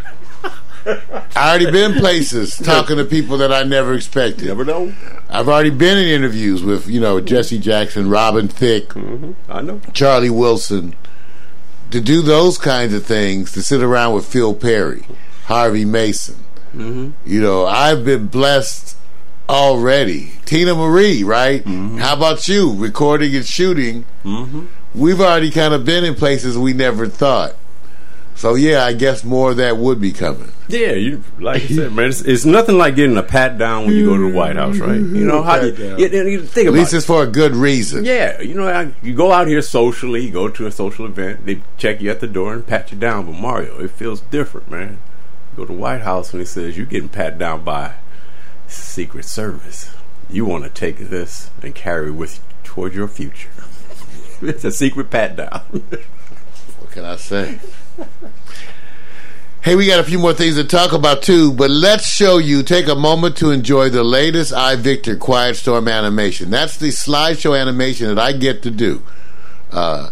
I 0.87 1.49
already 1.51 1.71
been 1.71 1.95
places 1.95 2.55
talking 2.63 2.99
to 2.99 3.05
people 3.05 3.39
that 3.39 3.53
I 3.53 3.63
never 3.63 3.95
expected. 3.95 4.49
Never 4.49 4.65
know. 4.65 4.95
I've 5.31 5.49
already 5.49 5.71
been 5.71 5.97
in 5.97 6.07
interviews 6.07 6.63
with 6.63 6.87
you 6.87 7.01
know 7.01 7.21
Jesse 7.21 7.59
Jackson, 7.59 8.11
Robin 8.11 8.49
Thicke, 8.49 8.91
mm-hmm. 8.91 9.33
I 9.51 9.63
know 9.63 9.81
Charlie 9.93 10.31
Wilson. 10.31 10.95
To 11.91 12.01
do 12.01 12.23
those 12.23 12.59
kinds 12.59 12.93
of 12.93 13.05
things, 13.07 13.53
to 13.53 13.63
sit 13.63 13.83
around 13.83 14.15
with 14.15 14.27
Phil 14.27 14.55
Perry, 14.55 15.05
Harvey 15.45 15.85
Mason. 15.85 16.37
Mm-hmm. 16.75 17.11
You 17.25 17.41
know, 17.41 17.65
I've 17.67 18.05
been 18.05 18.27
blessed 18.27 18.97
already. 19.49 20.33
Teena 20.45 20.77
Marie, 20.77 21.25
right? 21.25 21.65
Mm-hmm. 21.65 21.99
How 21.99 22.15
about 22.15 22.47
you? 22.47 22.75
Recording 22.75 23.35
and 23.35 23.47
shooting. 23.47 24.05
Mm-hmm 24.25 24.67
we've 24.95 25.21
already 25.21 25.51
kind 25.51 25.75
of 25.75 25.85
been 25.85 26.05
in 26.05 26.15
places 26.15 26.57
we 26.59 26.73
never 26.73 27.07
thought. 27.07 27.55
So 28.39 28.55
yeah, 28.55 28.85
I 28.85 28.93
guess 28.93 29.25
more 29.25 29.51
of 29.51 29.57
that 29.57 29.79
would 29.79 30.01
be 30.01 30.13
coming. 30.13 30.53
Yeah, 30.69 30.93
you 30.93 31.25
like 31.41 31.65
I 31.65 31.67
said, 31.67 31.93
man, 31.93 32.11
it's, 32.11 32.21
it's, 32.21 32.45
nothing 32.45 32.79
like 32.79 32.95
getting 32.95 33.17
a 33.17 33.23
pat 33.25 33.59
down 33.59 33.87
when 33.87 33.97
you 33.97 34.07
go 34.07 34.17
to 34.17 34.31
the 34.31 34.37
White 34.37 34.55
House, 34.55 34.79
right? 34.79 34.95
You 34.95 35.27
know 35.27 35.43
how 35.43 35.57
you, 35.57 35.73
you, 35.75 36.07
you, 36.07 36.43
think 36.45 36.69
At 36.69 36.73
least 36.73 36.95
it. 36.95 36.99
it's 36.99 37.07
for 37.07 37.25
a 37.25 37.27
good 37.27 37.57
reason. 37.57 38.05
Yeah, 38.05 38.41
you 38.41 38.55
know, 38.55 38.93
you 39.03 39.13
go 39.13 39.33
out 39.33 39.49
here 39.49 39.61
socially, 39.61 40.25
you 40.25 40.31
go 40.31 40.49
to 40.49 40.67
a 40.69 40.71
social 40.71 41.05
event, 41.05 41.47
they 41.47 41.63
check 41.79 42.01
you 42.01 42.13
at 42.13 42.21
the 42.21 42.29
door 42.29 42.53
and 42.53 42.65
pat 42.65 42.93
you 42.93 42.97
down. 42.97 43.27
But 43.27 43.41
Mario, 43.41 43.81
it 43.81 43.91
feels 43.91 44.21
different, 44.21 44.71
man. 44.71 45.01
You 45.51 45.57
go 45.57 45.65
to 45.65 45.73
the 45.73 45.79
White 45.79 46.03
House 46.03 46.33
and 46.33 46.39
he 46.39 46.47
says 46.47 46.77
you're 46.77 46.87
getting 46.87 47.09
pat 47.09 47.39
down 47.39 47.65
by 47.65 47.95
Secret 48.69 49.25
Service. 49.25 49.93
You 50.31 50.45
want 50.45 50.63
to 50.63 50.71
take 50.71 50.99
this 50.99 51.51
and 51.61 51.75
carry 51.75 52.13
with 52.13 52.37
you 52.37 52.43
toward 52.63 52.95
your 52.95 53.09
future. 53.09 53.51
it's 54.43 54.63
a 54.63 54.71
secret 54.71 55.11
pat 55.11 55.35
down. 55.35 55.61
what 56.79 56.93
can 56.93 57.05
I 57.05 57.17
say? 57.17 57.59
Hey, 59.61 59.75
we 59.77 59.87
got 59.87 60.01
a 60.01 60.05
few 60.05 60.19
more 60.19 60.33
things 60.33 60.55
to 60.55 60.65
talk 60.65 60.93
about 60.93 61.23
too, 61.23 61.53
but 61.53 61.69
let's 61.69 62.07
show 62.07 62.39
you. 62.39 62.63
Take 62.63 62.89
a 62.89 62.95
moment 62.95 63.37
to 63.39 63.51
enjoy 63.51 63.91
the 63.91 64.05
latest 64.05 64.53
iVictor 64.53 65.19
Quiet 65.19 65.57
Storm 65.57 65.89
animation. 65.89 66.49
That's 66.49 66.77
the 66.79 66.89
slideshow 66.89 67.61
animation 67.61 68.07
that 68.07 68.19
I 68.19 68.33
get 68.33 68.63
to 68.63 68.71
do. 68.71 69.03
Uh, 69.71 70.11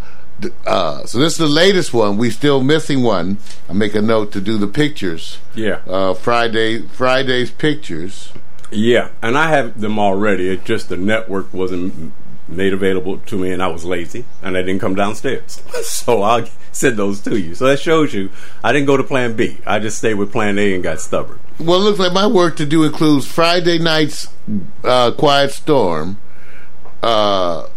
uh, 0.67 1.07
so 1.07 1.19
this 1.19 1.33
is 1.33 1.39
the 1.39 1.47
latest 1.47 1.95
one. 1.95 2.19
We 2.19 2.31
still 2.31 2.63
missing 2.63 3.03
one. 3.03 3.39
I 3.69 3.73
make 3.73 3.95
a 3.95 4.03
note 4.03 4.33
to 4.33 4.41
do 4.41 4.59
the 4.59 4.67
pictures. 4.67 5.39
Yeah. 5.55 5.81
Uh, 5.87 6.13
Friday, 6.13 6.83
Friday's 6.83 7.51
pictures. 7.51 8.33
Yeah, 8.71 9.11
and 9.23 9.39
I 9.39 9.51
have 9.51 9.81
them 9.81 9.99
already. 9.99 10.51
It 10.51 10.65
just 10.65 10.89
the 10.89 10.97
network 10.97 11.53
wasn't 11.55 12.13
made 12.49 12.73
available 12.73 13.19
to 13.19 13.39
me, 13.39 13.51
and 13.53 13.63
I 13.63 13.69
was 13.69 13.85
lazy, 13.85 14.25
and 14.43 14.57
I 14.57 14.63
didn't 14.63 14.81
come 14.81 14.95
downstairs. 14.95 15.63
so 15.83 16.23
I'll 16.23 16.47
send 16.73 16.97
those 16.97 17.21
to 17.23 17.39
you. 17.39 17.55
So 17.55 17.67
that 17.67 17.81
shows 17.81 18.15
you 18.15 18.31
I 18.63 18.73
didn't 18.73 18.87
go 18.87 18.97
to 18.97 19.05
Plan 19.05 19.35
B. 19.37 19.59
I 19.67 19.79
just 19.79 19.99
stayed 19.99 20.15
with 20.15 20.33
Plan 20.33 20.59
A 20.59 20.75
and 20.75 20.83
got 20.83 21.01
stubborn. 21.01 21.41
Well, 21.59 21.81
it 21.81 21.85
looks 21.85 21.99
like 21.99 22.13
my 22.13 22.27
work 22.27 22.57
to 22.57 22.67
do 22.67 22.85
includes 22.85 23.27
Friday 23.27 23.79
night's 23.79 24.29
uh, 24.85 25.13
Quiet 25.13 25.51
Storm, 25.51 26.19
uh, 27.03 27.69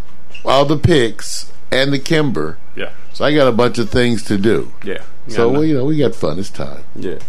all 0.45 0.65
the 0.65 0.77
picks, 0.77 1.51
and 1.71 1.93
the 1.93 1.99
Kimber. 1.99 2.57
Yeah. 2.75 2.91
So 3.13 3.25
I 3.25 3.33
got 3.33 3.47
a 3.47 3.51
bunch 3.51 3.77
of 3.77 3.89
things 3.89 4.23
to 4.23 4.37
do. 4.37 4.71
Yeah. 4.83 5.03
So 5.27 5.49
well, 5.49 5.63
you 5.63 5.77
know 5.77 5.85
we 5.85 5.97
got 5.97 6.15
fun. 6.15 6.39
It's 6.39 6.49
time. 6.49 6.83
Yeah. 6.95 7.19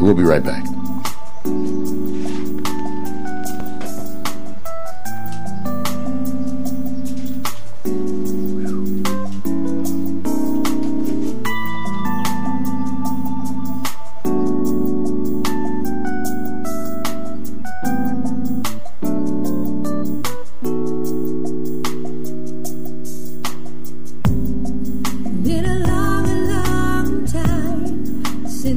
We'll 0.00 0.14
be 0.14 0.22
right 0.22 0.42
back. 0.42 0.64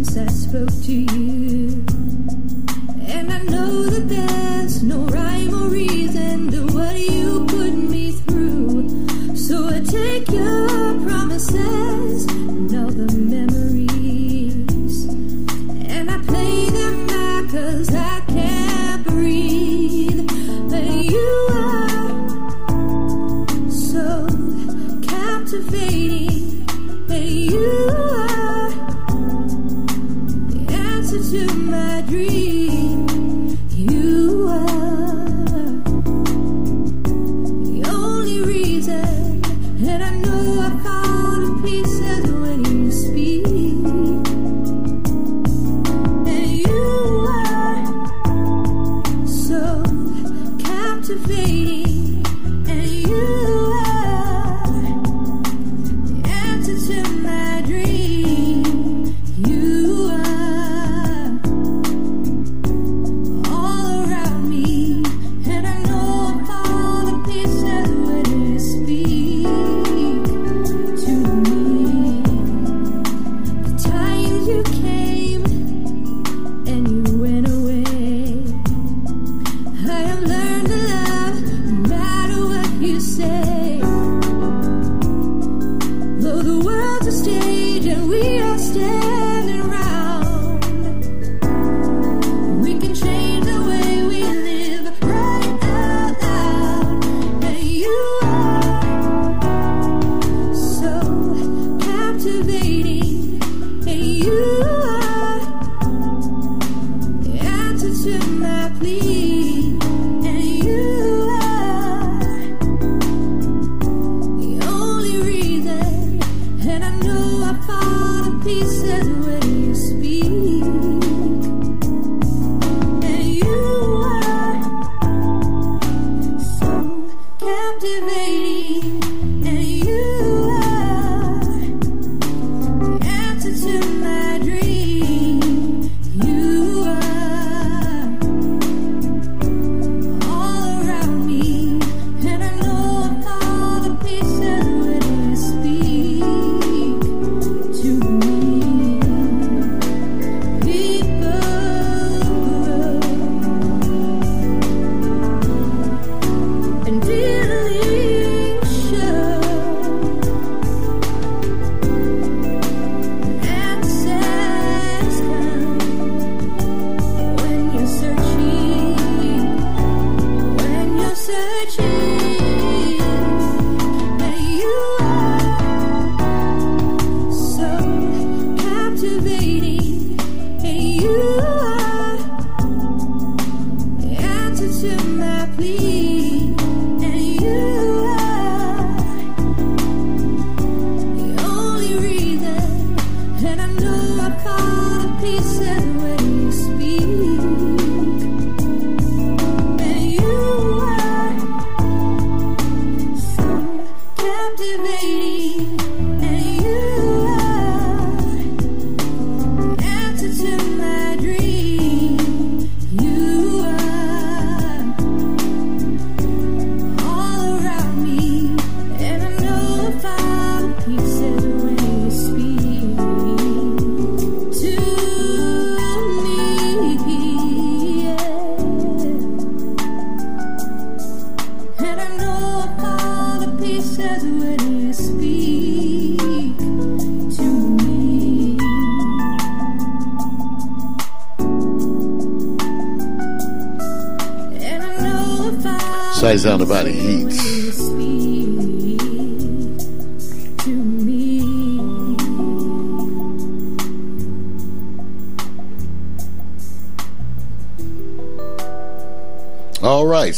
since 0.03 0.17
I 0.17 0.27
spoke 0.27 0.83
to 0.83 0.93
you. 0.93 1.83
And 3.07 3.33
I 3.33 3.41
know 3.43 3.85
that 3.89 4.07
there's 4.07 4.83
no 4.83 5.05
rhyme 5.05 5.55
or 5.55 5.69
reason 5.69 6.51
to 6.51 6.65
what 6.67 6.99
you 6.99 7.45
put 7.47 7.73
me 7.73 8.11
through. 8.11 9.35
So 9.35 9.67
I 9.69 9.79
take 9.79 10.29
your 10.29 10.67
promises 11.07 12.25
and 12.25 12.75
all 12.75 12.91
the 12.91 13.11
memories. 13.17 13.56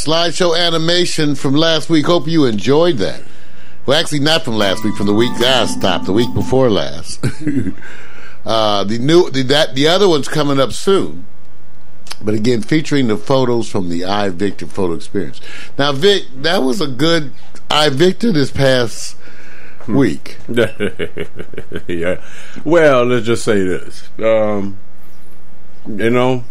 Slideshow 0.09 0.57
animation 0.57 1.35
from 1.35 1.53
last 1.53 1.87
week. 1.87 2.07
Hope 2.07 2.27
you 2.27 2.45
enjoyed 2.45 2.97
that. 2.97 3.21
Well, 3.85 3.99
actually, 3.99 4.21
not 4.21 4.43
from 4.43 4.55
last 4.55 4.83
week, 4.83 4.95
from 4.95 5.05
the 5.05 5.13
week 5.13 5.31
I 5.39 5.67
stopped, 5.67 6.05
the 6.05 6.13
week 6.13 6.33
before 6.33 6.67
last. 6.67 7.23
uh, 8.45 8.83
the 8.85 8.97
new, 8.97 9.29
the, 9.29 9.43
that 9.43 9.75
the 9.75 9.87
other 9.87 10.09
one's 10.09 10.27
coming 10.27 10.59
up 10.59 10.71
soon. 10.71 11.27
But 12.23 12.33
again, 12.33 12.63
featuring 12.63 13.07
the 13.07 13.17
photos 13.17 13.69
from 13.69 13.89
the 13.89 14.01
iVictor 14.01 14.67
photo 14.67 14.93
experience. 14.93 15.41
Now, 15.77 15.91
Vic, 15.91 16.23
that 16.37 16.63
was 16.63 16.81
a 16.81 16.87
good 16.87 17.31
iVictor 17.69 18.33
this 18.33 18.49
past 18.49 19.15
week. 19.87 20.37
yeah. 21.87 22.19
Well, 22.65 23.05
let's 23.05 23.27
just 23.27 23.43
say 23.43 23.61
this. 23.61 24.09
Um, 24.17 24.79
you 25.85 26.09
know, 26.09 26.43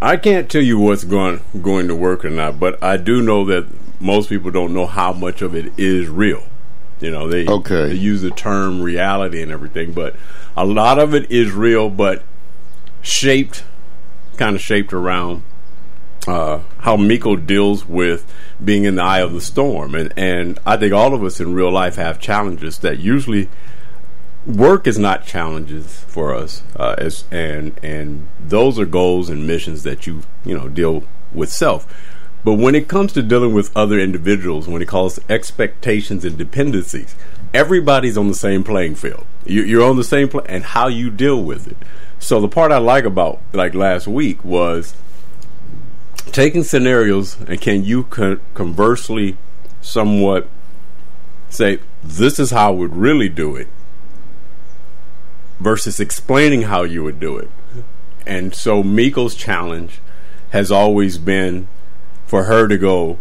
I 0.00 0.16
can't 0.16 0.50
tell 0.50 0.62
you 0.62 0.78
what's 0.78 1.04
going 1.04 1.40
going 1.62 1.88
to 1.88 1.96
work 1.96 2.24
or 2.24 2.30
not, 2.30 2.60
but 2.60 2.82
I 2.82 2.96
do 2.96 3.22
know 3.22 3.44
that 3.46 3.66
most 4.00 4.28
people 4.28 4.50
don't 4.50 4.74
know 4.74 4.86
how 4.86 5.12
much 5.12 5.42
of 5.42 5.54
it 5.54 5.72
is 5.78 6.08
real. 6.08 6.44
You 7.00 7.10
know, 7.10 7.28
they 7.28 7.46
okay. 7.46 7.88
they 7.88 7.94
use 7.94 8.22
the 8.22 8.30
term 8.30 8.82
reality 8.82 9.42
and 9.42 9.52
everything, 9.52 9.92
but 9.92 10.16
a 10.56 10.64
lot 10.64 10.98
of 10.98 11.14
it 11.14 11.30
is 11.30 11.52
real, 11.52 11.90
but 11.90 12.22
shaped, 13.02 13.64
kind 14.36 14.56
of 14.56 14.62
shaped 14.62 14.92
around 14.92 15.42
uh, 16.26 16.60
how 16.78 16.96
Miko 16.96 17.36
deals 17.36 17.86
with 17.86 18.30
being 18.62 18.84
in 18.84 18.96
the 18.96 19.02
eye 19.02 19.20
of 19.20 19.32
the 19.32 19.40
storm, 19.40 19.94
and 19.94 20.12
and 20.16 20.58
I 20.66 20.76
think 20.76 20.92
all 20.92 21.14
of 21.14 21.22
us 21.22 21.40
in 21.40 21.54
real 21.54 21.70
life 21.70 21.96
have 21.96 22.18
challenges 22.18 22.78
that 22.78 22.98
usually 22.98 23.48
work 24.46 24.86
is 24.86 24.98
not 24.98 25.26
challenges 25.26 26.00
for 26.06 26.34
us, 26.34 26.62
uh, 26.76 26.94
as 26.98 27.24
and 27.30 27.78
and 27.82 28.28
those 28.40 28.78
are 28.78 28.86
goals 28.86 29.28
and 29.28 29.46
missions 29.46 29.82
that 29.82 30.06
you 30.06 30.22
you 30.44 30.56
know 30.56 30.68
deal 30.68 31.04
with 31.32 31.50
self. 31.50 31.86
But 32.44 32.54
when 32.54 32.76
it 32.76 32.86
comes 32.86 33.12
to 33.14 33.22
dealing 33.22 33.52
with 33.54 33.76
other 33.76 33.98
individuals, 33.98 34.68
when 34.68 34.80
it 34.80 34.86
calls 34.86 35.18
expectations 35.28 36.24
and 36.24 36.38
dependencies, 36.38 37.16
everybody's 37.52 38.16
on 38.16 38.28
the 38.28 38.34
same 38.34 38.62
playing 38.62 38.94
field. 38.94 39.26
You, 39.44 39.82
are 39.82 39.90
on 39.90 39.96
the 39.96 40.04
same 40.04 40.30
and 40.46 40.62
how 40.62 40.86
you 40.86 41.10
deal 41.10 41.42
with 41.42 41.66
it. 41.66 41.76
So 42.20 42.40
the 42.40 42.46
part 42.48 42.70
I 42.70 42.78
like 42.78 43.04
about 43.04 43.40
like 43.52 43.74
last 43.74 44.06
week 44.06 44.44
was 44.44 44.94
taking 46.26 46.62
scenarios 46.62 47.36
and 47.48 47.60
can 47.60 47.82
you 47.82 48.04
co- 48.04 48.38
conversely, 48.54 49.36
somewhat 49.80 50.48
say 51.48 51.80
this 52.02 52.38
is 52.38 52.52
how 52.52 52.68
I 52.68 52.74
would 52.74 52.94
really 52.94 53.28
do 53.28 53.56
it 53.56 53.66
versus 55.58 56.00
explaining 56.00 56.62
how 56.62 56.82
you 56.82 57.02
would 57.02 57.20
do 57.20 57.36
it. 57.36 57.50
And 58.26 58.54
so 58.54 58.82
Miko's 58.82 59.34
challenge 59.34 60.00
has 60.50 60.70
always 60.70 61.18
been 61.18 61.68
for 62.26 62.44
her 62.44 62.66
to 62.68 62.76
go, 62.76 63.18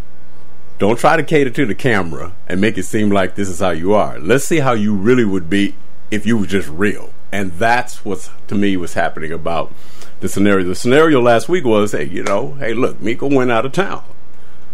don't 0.80 1.00
try 1.00 1.16
to 1.16 1.24
cater 1.24 1.50
to 1.52 1.66
the 1.66 1.76
camera 1.76 2.34
and 2.48 2.60
make 2.60 2.78
it 2.78 2.84
seem 2.84 3.10
like 3.10 3.36
this 3.36 3.48
is 3.48 3.60
how 3.60 3.70
you 3.70 3.94
are. 3.94 4.20
Let's 4.20 4.46
see 4.46 4.60
how 4.60 4.74
you 4.74 4.96
really 4.96 5.26
would 5.26 5.50
be 5.50 5.76
if 6.12 6.26
you 6.26 6.38
were 6.38 6.48
just 6.48 6.68
real. 6.68 7.12
And 7.32 7.52
that's 7.54 8.04
what's 8.04 8.30
to 8.48 8.56
me 8.56 8.78
was 8.78 8.94
happening 8.94 9.32
about 9.32 9.74
the 10.20 10.30
scenario. 10.30 10.66
The 10.66 10.76
scenario 10.76 11.22
last 11.22 11.48
week 11.50 11.66
was, 11.66 11.92
hey, 11.92 12.06
you 12.06 12.24
know, 12.24 12.54
hey, 12.54 12.74
look, 12.74 13.00
Miko 13.02 13.28
went 13.28 13.52
out 13.52 13.66
of 13.66 13.72
town. 13.72 14.04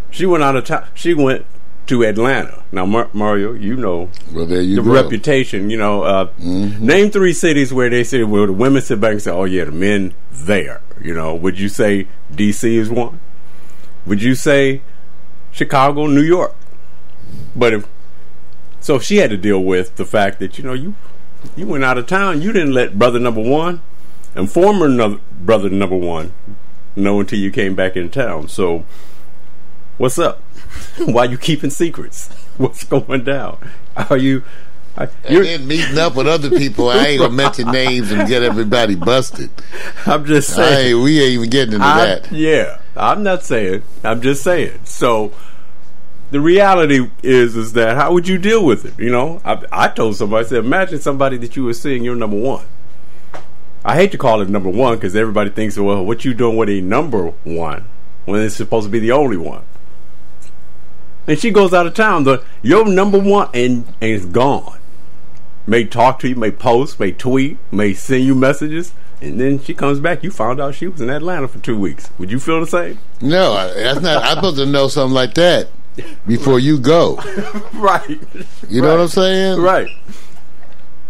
She 0.10 0.26
went 0.26 0.44
out 0.44 0.56
of 0.56 0.66
town. 0.66 0.88
She 0.94 1.14
went 1.14 1.46
to 1.92 2.04
Atlanta. 2.06 2.64
Now, 2.72 2.86
Mar- 2.86 3.10
Mario, 3.12 3.52
you 3.52 3.76
know 3.76 4.10
well, 4.32 4.46
there 4.46 4.62
you 4.62 4.78
the 4.78 4.82
go. 4.82 4.94
reputation. 4.94 5.70
You 5.70 5.78
know, 5.78 6.04
uh, 6.04 6.28
mm-hmm. 6.40 6.86
name 6.86 7.12
three 7.12 7.34
cities 7.34 7.74
where 7.74 7.90
they 7.90 8.06
say 8.06 8.24
where 8.24 8.48
the 8.48 8.54
women 8.54 8.82
sit 8.82 9.02
back 9.02 9.12
and 9.12 9.22
say, 9.22 9.30
"Oh 9.32 9.44
yeah, 9.44 9.66
the 9.66 9.72
men 9.72 10.14
there." 10.32 10.82
You 11.02 11.14
know, 11.14 11.36
would 11.36 11.60
you 11.60 11.68
say 11.68 12.08
D.C. 12.34 12.78
is 12.78 12.90
one? 12.90 13.20
Would 14.06 14.22
you 14.24 14.36
say 14.36 14.82
Chicago, 15.52 16.08
New 16.08 16.22
York? 16.22 16.56
But 17.56 17.74
if 17.74 17.88
so, 18.80 18.98
she 18.98 19.18
had 19.18 19.30
to 19.32 19.38
deal 19.38 19.62
with 19.62 19.98
the 19.98 20.06
fact 20.06 20.40
that 20.40 20.58
you 20.58 20.64
know 20.64 20.74
you 20.74 20.96
you 21.58 21.68
went 21.68 21.84
out 21.84 21.98
of 21.98 22.08
town. 22.08 22.42
You 22.42 22.54
didn't 22.54 22.74
let 22.74 22.98
brother 22.98 23.20
number 23.20 23.42
one 23.42 23.82
and 24.34 24.50
former 24.50 24.88
no- 24.88 25.20
brother 25.42 25.70
number 25.70 25.98
one 25.98 26.32
know 26.96 27.20
until 27.20 27.40
you 27.40 27.52
came 27.52 27.76
back 27.76 27.98
in 27.98 28.10
town. 28.10 28.48
So, 28.48 28.86
what's 30.02 30.18
up? 30.18 30.40
Why 31.06 31.26
you 31.26 31.38
keeping 31.38 31.70
secrets? 31.70 32.30
What's 32.58 32.84
going 32.84 33.24
down? 33.24 33.60
Are 33.96 34.18
you? 34.18 34.44
I, 34.98 35.04
and 35.24 35.46
then 35.46 35.68
meeting 35.68 35.98
up 35.98 36.16
with 36.16 36.28
other 36.28 36.50
people. 36.50 36.90
I 36.90 37.06
ain't 37.06 37.20
gonna 37.22 37.34
mention 37.34 37.72
names 37.72 38.12
and 38.12 38.28
get 38.28 38.44
everybody 38.44 38.96
busted. 38.96 39.50
I'm 40.06 40.26
just 40.26 40.54
saying. 40.54 40.96
Ain't, 40.96 41.04
we 41.04 41.22
ain't 41.22 41.32
even 41.32 41.50
getting 41.50 41.76
into 41.76 41.86
I, 41.86 42.06
that. 42.06 42.32
Yeah, 42.32 42.82
I'm 42.98 43.24
not 43.24 43.44
saying. 43.44 43.84
I'm 44.04 44.22
just 44.22 44.44
saying. 44.44 44.82
So 44.84 45.32
the 46.32 46.42
reality 46.42 47.10
is, 47.24 47.56
is 47.56 47.74
that 47.74 47.96
how 47.96 48.12
would 48.12 48.28
you 48.28 48.38
deal 48.38 48.66
with 48.66 48.86
it? 48.86 49.00
You 49.00 49.12
know, 49.12 49.40
I, 49.46 49.64
I 49.72 49.88
told 49.88 50.18
somebody, 50.18 50.46
I 50.46 50.50
said, 50.50 50.66
imagine 50.66 51.00
somebody 51.00 51.38
that 51.38 51.56
you 51.56 51.64
were 51.64 51.74
seeing, 51.74 52.04
you're 52.04 52.16
number 52.16 52.38
one. 52.38 52.66
I 53.86 53.96
hate 53.96 54.12
to 54.12 54.18
call 54.18 54.42
it 54.42 54.50
number 54.50 54.70
one 54.70 54.96
because 54.96 55.16
everybody 55.16 55.52
thinks, 55.52 55.78
well, 55.78 56.04
what 56.04 56.26
you 56.26 56.34
doing 56.34 56.58
with 56.58 56.70
a 56.70 56.82
number 56.82 57.28
one 57.44 57.86
when 58.26 58.42
it's 58.42 58.56
supposed 58.56 58.88
to 58.88 58.92
be 58.92 59.00
the 59.00 59.12
only 59.14 59.38
one? 59.38 59.64
And 61.28 61.38
she 61.40 61.52
goes 61.52 61.74
out 61.74 61.86
of 61.86 61.94
town. 61.94 62.24
The 62.24 62.44
your 62.62 62.86
number 62.86 63.20
one 63.20 63.50
and 63.54 63.86
and 64.02 64.12
it's 64.12 64.26
gone. 64.26 64.80
May 65.68 65.86
talk 65.86 66.20
to 66.20 66.28
you, 66.28 66.36
may 66.36 66.52
post, 66.52 67.00
may 67.00 67.12
tweet, 67.12 67.58
may 67.72 67.94
send 67.94 68.24
you 68.24 68.34
messages, 68.34 68.94
and 69.22 69.40
then 69.40 69.60
she 69.60 69.74
comes 69.76 70.00
back. 70.00 70.24
You 70.24 70.32
found 70.32 70.60
out 70.60 70.74
she 70.74 70.88
was 70.88 71.00
in 71.00 71.10
Atlanta 71.10 71.48
for 71.48 71.60
two 71.60 71.78
weeks. 71.80 72.10
Would 72.18 72.32
you 72.32 72.40
feel 72.40 72.60
the 72.60 72.68
same? 72.68 72.98
No, 73.22 73.54
that's 73.54 74.02
not. 74.02 74.24
I'm 74.24 74.36
supposed 74.36 74.58
to 74.58 74.66
know 74.66 74.88
something 74.88 75.14
like 75.14 75.36
that 75.36 75.70
before 76.26 76.60
you 76.60 76.80
go. 76.80 77.16
right. 77.74 78.20
You 78.68 78.82
know 78.82 78.92
what 78.92 79.02
I'm 79.02 79.08
saying? 79.08 79.62
Right. 79.62 79.90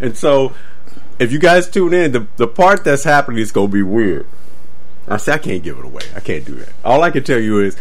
And 0.02 0.17
so, 0.17 0.54
if 1.19 1.32
you 1.32 1.39
guys 1.39 1.69
tune 1.69 1.93
in, 1.93 2.12
the 2.12 2.28
the 2.36 2.47
part 2.47 2.84
that's 2.84 3.06
happening 3.06 3.39
is 3.39 3.52
going 3.52 3.69
to 3.69 3.74
be 3.74 3.84
weird. 3.84 4.28
I 5.08 5.17
say 5.17 5.34
I 5.34 5.38
can't 5.38 5.63
give 5.63 5.78
it 5.78 5.86
away. 5.86 6.04
I 6.15 6.19
can't 6.19 6.45
do 6.45 6.56
that. 6.56 6.69
All 6.84 7.04
I 7.04 7.12
can 7.12 7.24
tell 7.24 7.39
you 7.39 7.60
is 7.60 7.78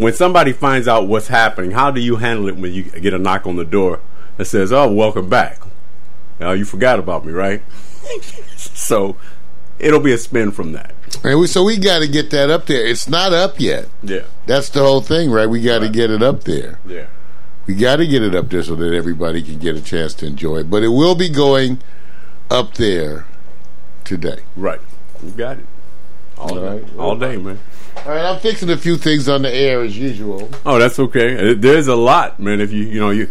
when 0.00 0.12
somebody 0.12 0.52
finds 0.52 0.88
out 0.88 1.06
what's 1.08 1.28
happening, 1.28 1.70
how 1.72 1.90
do 1.90 2.00
you 2.00 2.16
handle 2.16 2.48
it 2.48 2.56
when 2.56 2.72
you 2.72 2.82
get 2.84 3.14
a 3.14 3.18
knock 3.18 3.46
on 3.46 3.56
the 3.56 3.64
door 3.64 4.00
that 4.36 4.46
says, 4.46 4.72
"Oh, 4.72 4.92
welcome 4.92 5.28
back." 5.28 5.60
Now 6.38 6.52
you 6.52 6.64
forgot 6.64 6.98
about 6.98 7.24
me, 7.24 7.32
right? 7.32 7.62
so 8.56 9.16
it'll 9.78 10.00
be 10.00 10.12
a 10.12 10.18
spin 10.18 10.50
from 10.52 10.72
that. 10.72 10.94
And 11.22 11.38
we, 11.40 11.46
so 11.46 11.64
we 11.64 11.76
got 11.76 11.98
to 12.00 12.08
get 12.08 12.30
that 12.30 12.50
up 12.50 12.66
there. 12.66 12.86
It's 12.86 13.08
not 13.08 13.32
up 13.32 13.60
yet. 13.60 13.88
Yeah. 14.02 14.22
That's 14.46 14.70
the 14.70 14.80
whole 14.80 15.00
thing, 15.02 15.30
right? 15.30 15.46
We 15.46 15.60
got 15.60 15.80
to 15.80 15.84
Right. 15.86 15.92
get 15.92 16.10
it 16.10 16.22
up 16.22 16.44
there. 16.44 16.78
Yeah. 16.86 17.06
We 17.66 17.74
got 17.74 17.96
to 17.96 18.06
get 18.06 18.22
it 18.22 18.34
up 18.34 18.48
there 18.48 18.62
so 18.62 18.74
that 18.76 18.94
everybody 18.94 19.42
can 19.42 19.58
get 19.58 19.76
a 19.76 19.82
chance 19.82 20.14
to 20.14 20.26
enjoy 20.26 20.58
it. 20.58 20.70
But 20.70 20.82
it 20.82 20.88
will 20.88 21.14
be 21.14 21.28
going 21.28 21.80
up 22.50 22.74
there 22.74 23.26
today. 24.04 24.38
Right. 24.56 24.80
You 25.22 25.30
got 25.32 25.58
it. 25.58 25.66
All, 26.38 26.48
All 26.50 26.54
day. 26.54 26.62
right. 26.80 26.84
All 26.98 27.16
day, 27.16 27.36
man. 27.36 27.58
All 27.96 28.12
right, 28.12 28.24
I'm 28.24 28.40
fixing 28.40 28.70
a 28.70 28.76
few 28.76 28.96
things 28.96 29.28
on 29.28 29.42
the 29.42 29.52
air 29.52 29.82
as 29.82 29.96
usual. 29.96 30.48
Oh, 30.64 30.78
that's 30.78 30.98
okay. 30.98 31.54
There's 31.54 31.86
a 31.86 31.96
lot, 31.96 32.40
man. 32.40 32.60
If 32.60 32.72
you 32.72 32.84
you 32.84 33.00
know 33.00 33.10
you 33.10 33.28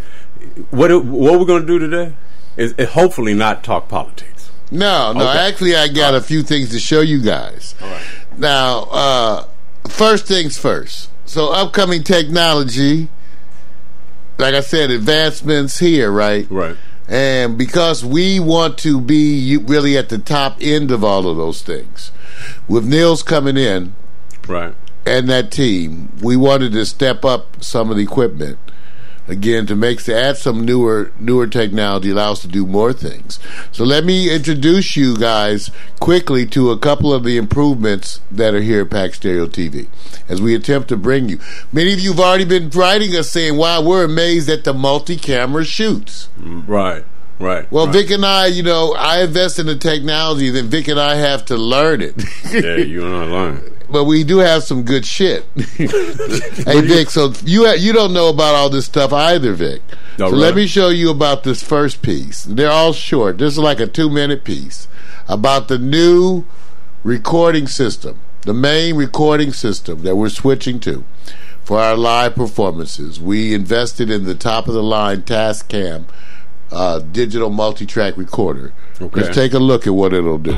what 0.70 0.90
what 1.04 1.38
we're 1.38 1.46
going 1.46 1.62
to 1.62 1.66
do 1.66 1.78
today 1.78 2.14
is, 2.56 2.72
is 2.74 2.90
hopefully 2.90 3.34
not 3.34 3.64
talk 3.64 3.88
politics. 3.88 4.50
No, 4.70 5.12
no. 5.12 5.28
Okay. 5.28 5.38
Actually, 5.38 5.76
I 5.76 5.88
got 5.88 6.14
a 6.14 6.20
few 6.20 6.42
things 6.42 6.70
to 6.70 6.78
show 6.78 7.00
you 7.00 7.20
guys. 7.20 7.74
All 7.82 7.90
right. 7.90 8.06
Now, 8.38 8.78
uh, 8.90 9.44
first 9.88 10.26
things 10.26 10.56
first. 10.56 11.10
So, 11.24 11.52
upcoming 11.52 12.04
technology, 12.04 13.08
like 14.38 14.54
I 14.54 14.60
said, 14.60 14.90
advancements 14.90 15.78
here, 15.78 16.10
right? 16.10 16.48
Right. 16.50 16.76
And 17.08 17.58
because 17.58 18.04
we 18.04 18.38
want 18.38 18.78
to 18.78 19.00
be 19.00 19.56
really 19.56 19.98
at 19.98 20.08
the 20.08 20.18
top 20.18 20.58
end 20.60 20.92
of 20.92 21.02
all 21.02 21.26
of 21.26 21.36
those 21.36 21.62
things, 21.62 22.12
with 22.68 22.84
Nils 22.84 23.24
coming 23.24 23.56
in 23.56 23.94
Right. 24.50 24.74
and 25.06 25.28
that 25.28 25.50
team, 25.50 26.12
we 26.22 26.36
wanted 26.36 26.72
to 26.72 26.84
step 26.84 27.24
up 27.24 27.62
some 27.62 27.90
of 27.90 27.96
the 27.96 28.02
equipment 28.02 28.58
again 29.28 29.64
to 29.64 29.76
make 29.76 30.02
to 30.02 30.12
add 30.14 30.36
some 30.36 30.64
newer 30.64 31.12
newer 31.20 31.46
technology 31.46 32.10
allow 32.10 32.32
us 32.32 32.40
to 32.40 32.48
do 32.48 32.66
more 32.66 32.92
things. 32.92 33.38
So 33.70 33.84
let 33.84 34.04
me 34.04 34.28
introduce 34.34 34.96
you 34.96 35.16
guys 35.16 35.70
quickly 36.00 36.46
to 36.48 36.70
a 36.72 36.78
couple 36.78 37.14
of 37.14 37.22
the 37.22 37.36
improvements 37.36 38.20
that 38.30 38.54
are 38.54 38.60
here 38.60 38.82
at 38.82 38.90
Pack 38.90 39.14
Stereo 39.14 39.46
TV 39.46 39.86
as 40.28 40.42
we 40.42 40.54
attempt 40.54 40.88
to 40.88 40.96
bring 40.96 41.28
you. 41.28 41.38
Many 41.72 41.92
of 41.92 42.00
you 42.00 42.10
have 42.10 42.18
already 42.20 42.44
been 42.44 42.70
writing 42.70 43.14
us 43.14 43.30
saying, 43.30 43.56
"Wow, 43.56 43.82
we're 43.82 44.04
amazed 44.04 44.48
at 44.50 44.64
the 44.64 44.74
multi-camera 44.74 45.64
shoots." 45.64 46.28
Right. 46.38 47.04
Right. 47.38 47.70
Well, 47.72 47.86
right. 47.86 47.94
Vic 47.94 48.10
and 48.10 48.26
I, 48.26 48.46
you 48.46 48.62
know, 48.62 48.94
I 48.98 49.22
invest 49.22 49.58
in 49.58 49.66
the 49.66 49.76
technology, 49.76 50.50
then 50.50 50.66
Vic 50.66 50.88
and 50.88 51.00
I 51.00 51.14
have 51.14 51.44
to 51.46 51.56
learn 51.56 52.02
it. 52.02 52.14
Yeah, 52.52 52.76
you 52.76 53.06
and 53.06 53.14
I 53.14 53.24
learn. 53.24 53.62
but 53.90 54.04
we 54.04 54.24
do 54.24 54.38
have 54.38 54.62
some 54.62 54.82
good 54.84 55.04
shit. 55.04 55.44
hey 55.54 56.80
Vic, 56.80 57.10
so 57.10 57.32
you 57.44 57.66
ha- 57.66 57.76
you 57.78 57.92
don't 57.92 58.12
know 58.12 58.28
about 58.28 58.54
all 58.54 58.70
this 58.70 58.86
stuff 58.86 59.12
either, 59.12 59.52
Vic. 59.52 59.82
No, 60.18 60.26
so 60.26 60.32
really? 60.32 60.42
let 60.42 60.54
me 60.54 60.66
show 60.66 60.88
you 60.88 61.10
about 61.10 61.44
this 61.44 61.62
first 61.62 62.02
piece. 62.02 62.44
They're 62.44 62.70
all 62.70 62.92
short. 62.92 63.38
This 63.38 63.54
is 63.54 63.58
like 63.58 63.80
a 63.80 63.86
two 63.86 64.10
minute 64.10 64.44
piece 64.44 64.88
about 65.28 65.68
the 65.68 65.78
new 65.78 66.44
recording 67.04 67.66
system, 67.66 68.20
the 68.42 68.54
main 68.54 68.96
recording 68.96 69.52
system 69.52 70.02
that 70.02 70.16
we're 70.16 70.28
switching 70.28 70.80
to 70.80 71.04
for 71.62 71.78
our 71.78 71.96
live 71.96 72.34
performances. 72.34 73.20
We 73.20 73.54
invested 73.54 74.10
in 74.10 74.24
the 74.24 74.34
top 74.34 74.68
of 74.68 74.74
the 74.74 74.82
line 74.82 75.22
Tascam 75.22 76.06
uh, 76.72 77.00
digital 77.00 77.50
multi 77.50 77.86
track 77.86 78.16
recorder. 78.16 78.72
Okay. 79.00 79.20
Let's 79.20 79.34
take 79.34 79.54
a 79.54 79.58
look 79.58 79.86
at 79.86 79.94
what 79.94 80.12
it'll 80.12 80.38
do. 80.38 80.52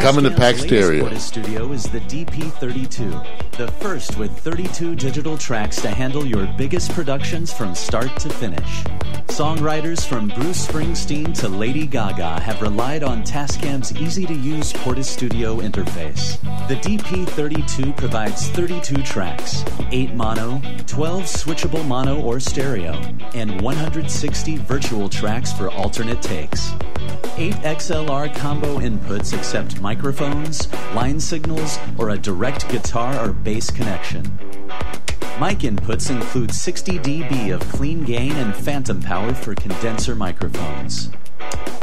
Coming 0.00 0.24
to 0.24 0.30
latest 0.30 0.60
Stereo. 0.60 1.18
Studio 1.18 1.72
is 1.72 1.82
the 1.84 1.98
DP32, 2.00 3.56
the 3.56 3.66
first 3.72 4.16
with 4.16 4.30
32 4.38 4.94
digital 4.94 5.36
tracks 5.36 5.82
to 5.82 5.90
handle 5.90 6.24
your 6.24 6.46
biggest 6.56 6.92
productions 6.92 7.52
from 7.52 7.74
start 7.74 8.16
to 8.20 8.28
finish. 8.30 8.84
Songwriters 9.26 10.06
from 10.06 10.28
Bruce 10.28 10.66
Springsteen 10.66 11.36
to 11.40 11.48
Lady 11.48 11.86
Gaga 11.86 12.40
have 12.40 12.62
relied 12.62 13.02
on 13.02 13.22
Tascam's 13.22 13.94
easy-to-use 13.96 14.72
Porta 14.72 15.04
Studio 15.04 15.58
interface. 15.58 16.40
The 16.68 16.76
DP32 16.76 17.96
provides 17.96 18.48
32 18.50 19.02
tracks, 19.02 19.64
8 19.90 20.14
mono, 20.14 20.62
12 20.86 21.22
switchable 21.24 21.86
mono 21.86 22.22
or 22.22 22.40
stereo, 22.40 22.92
and 23.34 23.60
160 23.60 24.56
virtual 24.58 25.08
tracks 25.08 25.52
for 25.52 25.70
alternate 25.72 26.22
takes. 26.22 26.72
8 27.36 27.54
XLR 27.54 28.34
combo 28.34 28.80
inputs 28.80 29.32
accept 29.32 29.80
microphones, 29.88 30.70
line 30.92 31.18
signals, 31.18 31.78
or 31.96 32.10
a 32.10 32.18
direct 32.18 32.68
guitar 32.68 33.26
or 33.26 33.32
bass 33.32 33.70
connection. 33.70 34.22
Mic 35.40 35.60
inputs 35.60 36.10
include 36.10 36.52
60 36.52 36.98
dB 36.98 37.54
of 37.54 37.60
clean 37.70 38.04
gain 38.04 38.32
and 38.32 38.54
phantom 38.54 39.00
power 39.00 39.32
for 39.32 39.54
condenser 39.54 40.14
microphones. 40.14 41.08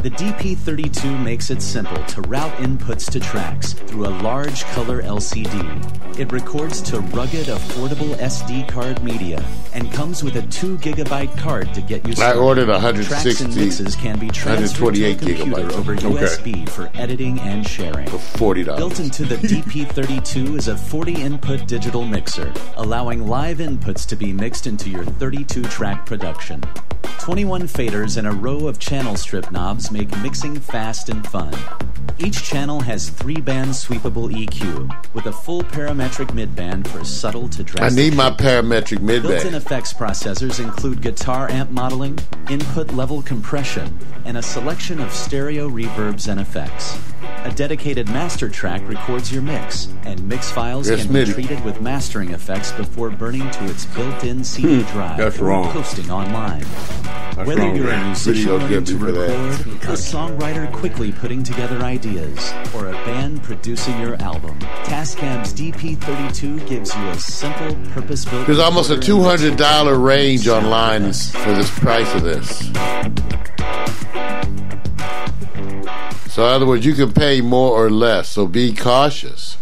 The 0.06 0.10
DP32 0.10 1.20
makes 1.24 1.50
it 1.50 1.60
simple 1.60 2.00
to 2.04 2.20
route 2.22 2.52
inputs 2.58 3.10
to 3.10 3.18
tracks 3.18 3.72
through 3.72 4.06
a 4.06 4.14
large 4.22 4.64
color 4.66 5.02
LCD. 5.02 6.18
It 6.18 6.30
records 6.30 6.80
to 6.82 7.00
rugged, 7.00 7.48
affordable 7.48 8.14
SD 8.16 8.68
card 8.68 9.02
media 9.02 9.44
and 9.74 9.92
comes 9.92 10.22
with 10.22 10.36
a 10.36 10.42
2 10.42 10.78
gigabyte 10.78 11.36
card 11.36 11.74
to 11.74 11.80
get 11.80 12.06
you 12.06 12.14
started. 12.14 12.38
I 12.38 12.42
ordered 12.42 12.66
Tracks 12.66 12.84
160 12.84 13.44
and 13.44 13.56
mixes 13.56 13.96
can 13.96 14.18
be 14.18 14.28
transferred 14.28 14.94
to 14.94 15.02
a 15.04 15.08
128 15.08 15.18
computer 15.18 15.62
gigabytes. 15.62 15.78
over 15.78 15.92
Okay. 15.94 16.06
USB 16.06 16.68
for 16.68 16.90
editing 16.94 17.40
and 17.40 17.66
sharing. 17.66 18.06
For 18.08 18.18
$40. 18.54 18.76
Built 18.76 19.00
into 19.00 19.24
the 19.24 19.36
DP32 19.36 20.56
is 20.56 20.68
a 20.68 20.76
40 20.76 21.14
input 21.20 21.66
digital 21.66 22.04
mixer, 22.04 22.52
allowing 22.76 23.26
live 23.26 23.58
inputs 23.58 24.06
to 24.06 24.16
be 24.16 24.32
mixed 24.32 24.66
into 24.66 24.88
your 24.88 25.04
32 25.04 25.62
track 25.64 26.06
production. 26.06 26.62
21 27.20 27.62
faders 27.62 28.16
and 28.16 28.26
a 28.26 28.32
row 28.32 28.68
of 28.68 28.78
channel 28.78 29.16
strip 29.16 29.50
knobs 29.50 29.90
make 29.90 30.16
mixing 30.22 30.58
fast 30.58 31.08
and 31.08 31.26
fun. 31.26 31.54
Each 32.18 32.42
channel 32.42 32.80
has 32.80 33.10
three 33.10 33.40
band 33.40 33.70
sweepable 33.70 34.32
EQ 34.32 35.12
with 35.12 35.26
a 35.26 35.32
full 35.32 35.62
parametric 35.62 36.28
midband 36.28 36.86
for 36.86 37.04
subtle 37.04 37.48
to 37.50 37.62
drastic. 37.62 37.92
I 37.92 37.94
need 37.94 38.14
my 38.16 38.30
parametric 38.30 39.02
mid 39.02 39.22
Built-in 39.22 39.54
effects 39.54 39.92
processors 39.92 40.62
include 40.62 41.02
guitar 41.02 41.50
amp 41.50 41.70
modeling, 41.70 42.18
input 42.48 42.92
level 42.92 43.20
compression, 43.22 43.98
and 44.24 44.38
a 44.38 44.42
selection 44.42 44.98
of 45.00 45.12
stereo 45.12 45.68
reverbs 45.68 46.28
and 46.28 46.40
effects. 46.40 46.98
A 47.44 47.52
dedicated 47.52 48.08
master 48.08 48.48
track 48.48 48.80
records 48.88 49.30
your 49.30 49.42
mix, 49.42 49.88
and 50.04 50.26
mix 50.26 50.50
files 50.50 50.88
can 50.88 51.12
be 51.12 51.24
treated 51.26 51.62
with 51.64 51.80
mastering 51.82 52.30
effects 52.30 52.72
before 52.72 53.10
burning 53.10 53.50
to 53.50 53.64
its 53.66 53.84
built-in 53.86 54.42
CD 54.42 54.82
hmm, 54.82 54.92
drive 54.92 55.18
that's 55.18 55.38
or 55.38 55.44
wrong. 55.44 55.70
posting 55.70 56.10
online. 56.10 56.64
That's 57.06 57.48
Whether 57.48 57.62
wrong, 57.62 57.76
you're 57.76 57.90
a 57.90 58.04
musician 58.06 58.58
Video 58.58 58.58
learning 58.58 58.84
to 58.84 58.92
me 58.94 58.98
for 58.98 59.12
that. 59.12 59.66
record, 59.66 59.82
a 59.88 59.92
songwriter 59.92 60.72
quickly 60.72 61.12
putting 61.12 61.42
together 61.42 61.78
ideas, 61.82 62.52
or 62.74 62.88
a 62.88 62.92
band 62.92 63.42
producing 63.42 64.00
your 64.00 64.14
album, 64.22 64.58
Tascam's 64.84 65.52
DP32 65.52 66.66
gives 66.66 66.94
you 66.96 67.08
a 67.08 67.14
simple, 67.18 67.74
purpose-built. 67.92 68.46
There's 68.46 68.58
almost 68.58 68.90
a 68.90 68.98
two 68.98 69.22
hundred 69.22 69.56
dollar 69.56 69.98
range 69.98 70.48
online 70.48 71.12
for 71.12 71.52
this 71.52 71.70
price 71.78 72.12
of 72.14 72.22
this. 72.22 72.70
So, 76.32 76.46
in 76.46 76.52
other 76.52 76.66
words, 76.66 76.84
you 76.84 76.92
can 76.94 77.12
pay 77.12 77.40
more 77.40 77.72
or 77.72 77.90
less. 77.90 78.28
So, 78.28 78.46
be 78.46 78.74
cautious 78.74 79.56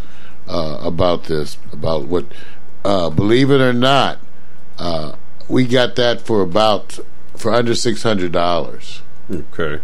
uh, 0.49 0.79
about 0.81 1.25
this. 1.25 1.57
About 1.73 2.07
what, 2.09 2.27
uh, 2.85 3.11
believe 3.11 3.51
it 3.51 3.61
or 3.61 3.73
not, 3.73 4.19
uh, 4.79 5.15
we 5.49 5.67
got 5.67 5.95
that 5.97 6.21
for 6.23 6.41
about 6.41 6.99
for 7.37 7.53
under 7.53 7.75
six 7.75 8.03
hundred 8.03 8.33
dollars. 8.33 9.03
Okay. 9.31 9.81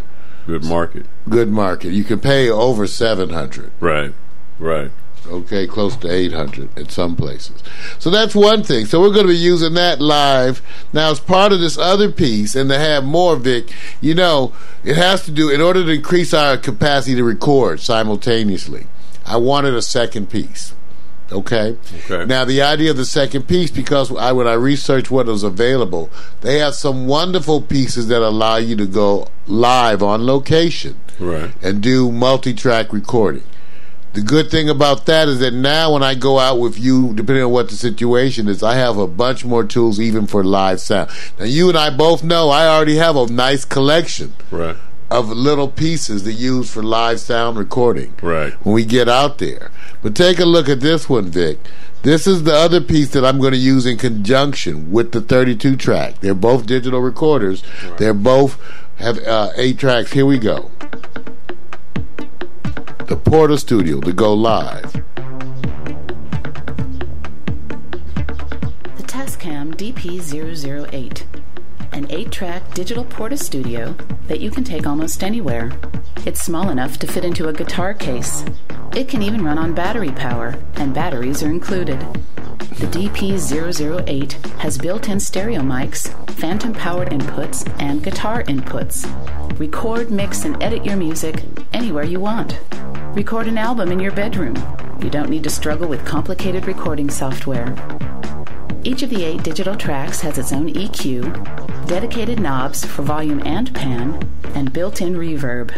Good 0.47 0.65
market. 0.65 1.07
Good 1.29 1.49
market. 1.51 1.93
You 1.93 2.05
can 2.05 2.19
pay 2.21 2.49
over 2.51 2.87
seven 2.87 3.31
hundred. 3.31 3.71
Right. 3.81 4.13
Right. 4.59 4.91
okay, 5.27 5.67
close 5.67 5.97
to 5.97 6.11
800 6.11 6.77
in 6.77 6.89
some 6.89 7.17
places. 7.17 7.63
So 7.99 8.11
that's 8.11 8.35
one 8.35 8.63
thing. 8.63 8.85
So 8.87 9.01
we're 9.01 9.13
going 9.13 9.27
to 9.27 9.33
be 9.33 9.39
using 9.39 9.73
that 9.75 10.01
live. 10.01 10.61
Now, 10.93 11.11
as 11.11 11.21
part 11.21 11.53
of 11.53 11.61
this 11.61 11.79
other 11.79 12.11
piece, 12.11 12.55
and 12.55 12.69
to 12.69 12.79
have 12.79 13.05
more, 13.05 13.37
Vic, 13.37 13.73
you 14.01 14.15
know, 14.15 14.53
it 14.85 14.97
has 14.97 15.25
to 15.25 15.31
do, 15.31 15.49
in 15.49 15.61
order 15.63 15.85
to 15.85 15.91
increase 15.93 16.35
our 16.35 16.57
capacity 16.59 17.15
to 17.17 17.25
record 17.25 17.81
simultaneously, 17.81 18.87
I 19.25 19.37
wanted 19.37 19.75
a 19.75 19.83
second 19.83 20.29
piece. 20.31 20.75
Okay. 21.33 21.77
Okay. 22.11 22.25
Now 22.27 22.45
the 22.45 22.61
idea 22.63 22.91
of 22.91 22.97
the 22.97 23.05
second 23.05 23.47
piece, 23.47 23.71
because 23.71 24.15
I 24.17 24.33
when 24.33 24.49
I 24.49 24.55
researched 24.55 25.11
what 25.11 25.27
was 25.27 25.43
available, 25.43 26.11
they 26.41 26.59
have 26.59 26.75
some 26.75 27.07
wonderful 27.07 27.61
pieces 27.61 28.09
that 28.09 28.21
allow 28.23 28.57
you 28.57 28.75
to 28.77 28.87
go 28.87 29.29
live 29.47 30.03
on 30.03 30.27
location 30.27 30.97
Right. 31.19 31.53
and 31.63 31.81
do 31.83 32.11
multi-track 32.11 32.93
recording. 32.93 33.43
The 34.13 34.23
good 34.23 34.51
thing 34.51 34.69
about 34.69 35.07
that 35.07 35.29
is 35.29 35.39
that 35.39 35.55
now 35.55 35.93
when 35.93 36.03
I 36.03 36.17
go 36.17 36.41
out 36.41 36.59
with 36.59 36.77
you, 36.81 37.15
depending 37.15 37.45
on 37.45 37.53
what 37.53 37.69
the 37.69 37.77
situation 37.77 38.49
is, 38.49 38.61
I 38.61 38.75
have 38.75 38.99
a 38.99 39.07
bunch 39.07 39.45
more 39.45 39.63
tools 39.63 40.01
even 40.01 40.27
for 40.27 40.43
live 40.43 40.81
sound. 40.81 41.11
Now 41.39 41.45
you 41.45 41.69
and 41.69 41.79
I 41.79 41.91
both 41.91 42.25
know 42.25 42.49
I 42.51 42.67
already 42.67 42.97
have 42.97 43.15
a 43.15 43.27
nice 43.27 43.65
collection 43.65 44.33
Right. 44.51 44.77
Of 45.11 45.29
little 45.31 45.67
pieces 45.67 46.23
to 46.23 46.33
use 46.33 46.71
for 46.73 46.85
live 46.85 47.19
sound 47.19 47.59
recording 47.59 48.15
Right. 48.23 48.53
when 48.65 48.75
we 48.77 48.85
get 48.85 49.09
out 49.09 49.39
there. 49.39 49.71
But 50.03 50.15
take 50.15 50.39
a 50.39 50.45
look 50.45 50.69
at 50.69 50.79
this 50.81 51.09
one, 51.09 51.27
Vic. 51.27 51.59
This 52.03 52.29
is 52.29 52.45
the 52.45 52.55
other 52.55 52.81
piece 52.81 53.09
that 53.11 53.25
I'm 53.25 53.41
going 53.41 53.53
to 53.53 53.59
use 53.59 53.87
in 53.87 53.99
conjunction 53.99 54.93
with 54.93 55.11
the 55.11 55.21
32 55.21 55.75
track. 55.77 56.21
They're 56.21 56.33
both 56.33 56.65
digital 56.65 57.01
recorders. 57.01 57.63
They're 57.99 58.15
both 58.15 58.57
have 58.99 59.19
uh, 59.27 59.51
eight 59.57 59.79
tracks. 59.79 60.13
Here 60.13 60.25
we 60.25 60.39
go. 60.39 60.71
The 63.09 63.17
Porta 63.17 63.59
Studio 63.59 64.01
to 64.01 64.13
go 64.13 64.33
live. 64.33 64.93
The 68.97 69.03
Tascam 69.07 69.75
DP008, 69.75 71.23
an 72.01 72.11
8 72.11 72.33
track 72.33 72.73
digital 72.73 73.05
Porta 73.05 73.37
Studio 73.37 73.95
that 74.27 74.41
you 74.41 74.51
can 74.51 74.65
take 74.65 74.87
almost 74.87 75.23
anywhere. 75.23 75.71
It's 76.25 76.41
small 76.41 76.71
enough 76.71 76.97
to 77.01 77.07
fit 77.07 77.27
into 77.27 77.49
a 77.49 77.53
guitar 77.53 77.93
case. 77.93 78.43
It 78.97 79.07
can 79.07 79.21
even 79.21 79.45
run 79.45 79.59
on 79.59 79.75
battery 79.75 80.11
power, 80.11 80.55
and 80.77 80.95
batteries 80.95 81.43
are 81.43 81.51
included. 81.51 82.01
The 82.79 82.87
DP008 82.87 84.33
has 84.61 84.79
built 84.79 85.11
in 85.11 85.21
stereo 85.21 85.61
mics, 85.61 86.09
phantom 86.31 86.73
powered 86.73 87.11
inputs, 87.11 87.71
and 87.79 88.03
guitar 88.03 88.45
inputs. 88.45 89.05
Record, 89.59 90.11
mix, 90.11 90.47
and 90.47 90.61
edit 90.63 90.87
your 90.87 90.97
music 90.97 91.45
anywhere 91.75 92.05
you 92.05 92.19
want. 92.19 92.59
Record 93.15 93.47
an 93.47 93.59
album 93.59 93.93
in 93.93 94.01
your 94.01 94.13
bedroom. 94.13 94.57
You 95.03 95.11
don't 95.11 95.29
need 95.29 95.45
to 95.45 95.51
struggle 95.51 95.87
with 95.87 96.07
complicated 96.07 96.67
recording 96.67 97.11
software. 97.11 97.77
Each 98.85 99.03
of 99.03 99.11
the 99.11 99.23
eight 99.23 99.43
digital 99.43 99.77
tracks 99.77 100.23
has 100.23 100.39
its 100.39 100.55
own 100.55 100.73
EQ, 100.73 101.80
dedicated 101.91 102.39
knobs 102.39 102.85
for 102.85 103.03
volume 103.03 103.43
and 103.45 103.75
pan, 103.75 104.23
and 104.55 104.73
built 104.73 105.01
in 105.01 105.15
reverb. 105.15 105.73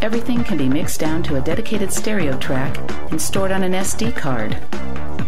Everything 0.00 0.42
can 0.42 0.56
be 0.56 0.66
mixed 0.66 0.98
down 0.98 1.22
to 1.24 1.36
a 1.36 1.42
dedicated 1.42 1.92
stereo 1.92 2.38
track 2.38 2.74
and 3.10 3.20
stored 3.20 3.52
on 3.52 3.62
an 3.62 3.72
SD 3.72 4.16
card. 4.16 4.52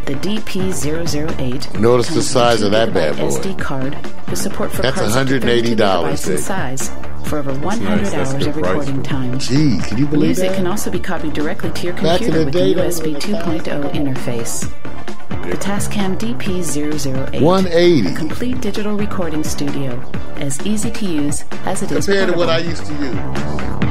The 0.06 0.14
DP008 0.14 1.78
Notice 1.78 2.06
the 2.06 2.14
comes 2.14 2.16
with 2.16 2.24
size 2.24 2.62
a 2.62 2.66
of 2.66 2.72
that 2.72 2.94
bad 2.94 3.18
boy. 3.18 3.24
SD 3.24 3.58
card 3.58 3.98
with 4.30 4.38
support 4.38 4.72
for 4.72 4.80
That's 4.80 4.96
cards 4.96 5.14
up 5.14 5.28
to 5.28 5.34
$180 5.34 5.40
32 5.40 5.76
gigabytes 5.76 6.30
in 6.30 6.38
size 6.38 6.88
for 7.28 7.40
over 7.40 7.52
100 7.52 8.02
nice. 8.02 8.14
Hours 8.14 8.46
of 8.46 8.56
recording 8.56 9.02
time. 9.02 9.38
Gee, 9.38 9.78
can 9.82 9.98
you 9.98 10.06
believe 10.06 10.38
Music 10.38 10.48
that? 10.48 10.56
can 10.56 10.66
also 10.66 10.90
be 10.90 11.00
copied 11.00 11.34
directly 11.34 11.70
to 11.70 11.86
your 11.86 11.94
computer 11.96 12.38
the 12.38 12.44
with 12.46 12.54
day, 12.54 12.72
the 12.72 12.80
USB 12.80 13.14
2.0 13.20 13.92
interface. 13.92 14.93
The 15.28 15.58
Tascam 15.60 16.18
DP008. 16.18 17.40
180. 17.40 18.08
A 18.08 18.16
complete 18.16 18.60
digital 18.60 18.96
recording 18.96 19.44
studio. 19.44 20.00
As 20.36 20.64
easy 20.66 20.90
to 20.90 21.06
use 21.06 21.44
as 21.64 21.82
it 21.82 21.92
is 21.92 22.06
Compared 22.06 22.30
to 22.30 22.36
what 22.36 22.48
I 22.48 22.58
used 22.58 22.86
to 22.86 22.92
use. 22.92 23.14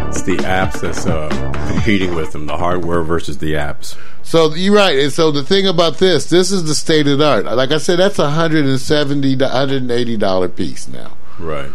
It's 0.10 0.22
the 0.24 0.38
apps 0.38 0.82
that's 0.82 1.06
uh, 1.06 1.30
competing 1.72 2.14
with 2.16 2.34
them, 2.34 2.46
the 2.46 2.58
hardware 2.58 3.02
versus 3.02 3.40
the 3.40 3.54
apps. 3.54 3.98
So 4.22 4.54
you're 4.54 4.76
right. 4.76 4.98
And 4.98 5.12
so 5.12 5.32
the 5.32 5.44
thing 5.44 5.68
about 5.68 5.98
this, 5.98 6.30
this 6.30 6.52
is 6.52 6.66
the 6.66 6.76
state 6.76 7.08
of 7.08 7.18
the 7.18 7.28
art. 7.28 7.46
Like 7.46 7.72
I 7.72 7.78
said, 7.78 7.98
that's 8.00 8.20
a 8.20 8.30
hundred 8.30 8.66
and 8.66 8.80
seventy, 8.80 9.36
hundred 9.36 9.82
and 9.82 9.92
eighty 9.92 10.18
dollar 10.18 10.50
piece 10.50 10.88
now. 10.88 11.18
Right. 11.40 11.72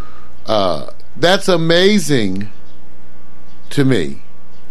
Uh, 0.46 0.90
that's 1.16 1.48
amazing 1.48 2.50
to 3.70 3.84
me. 3.84 4.22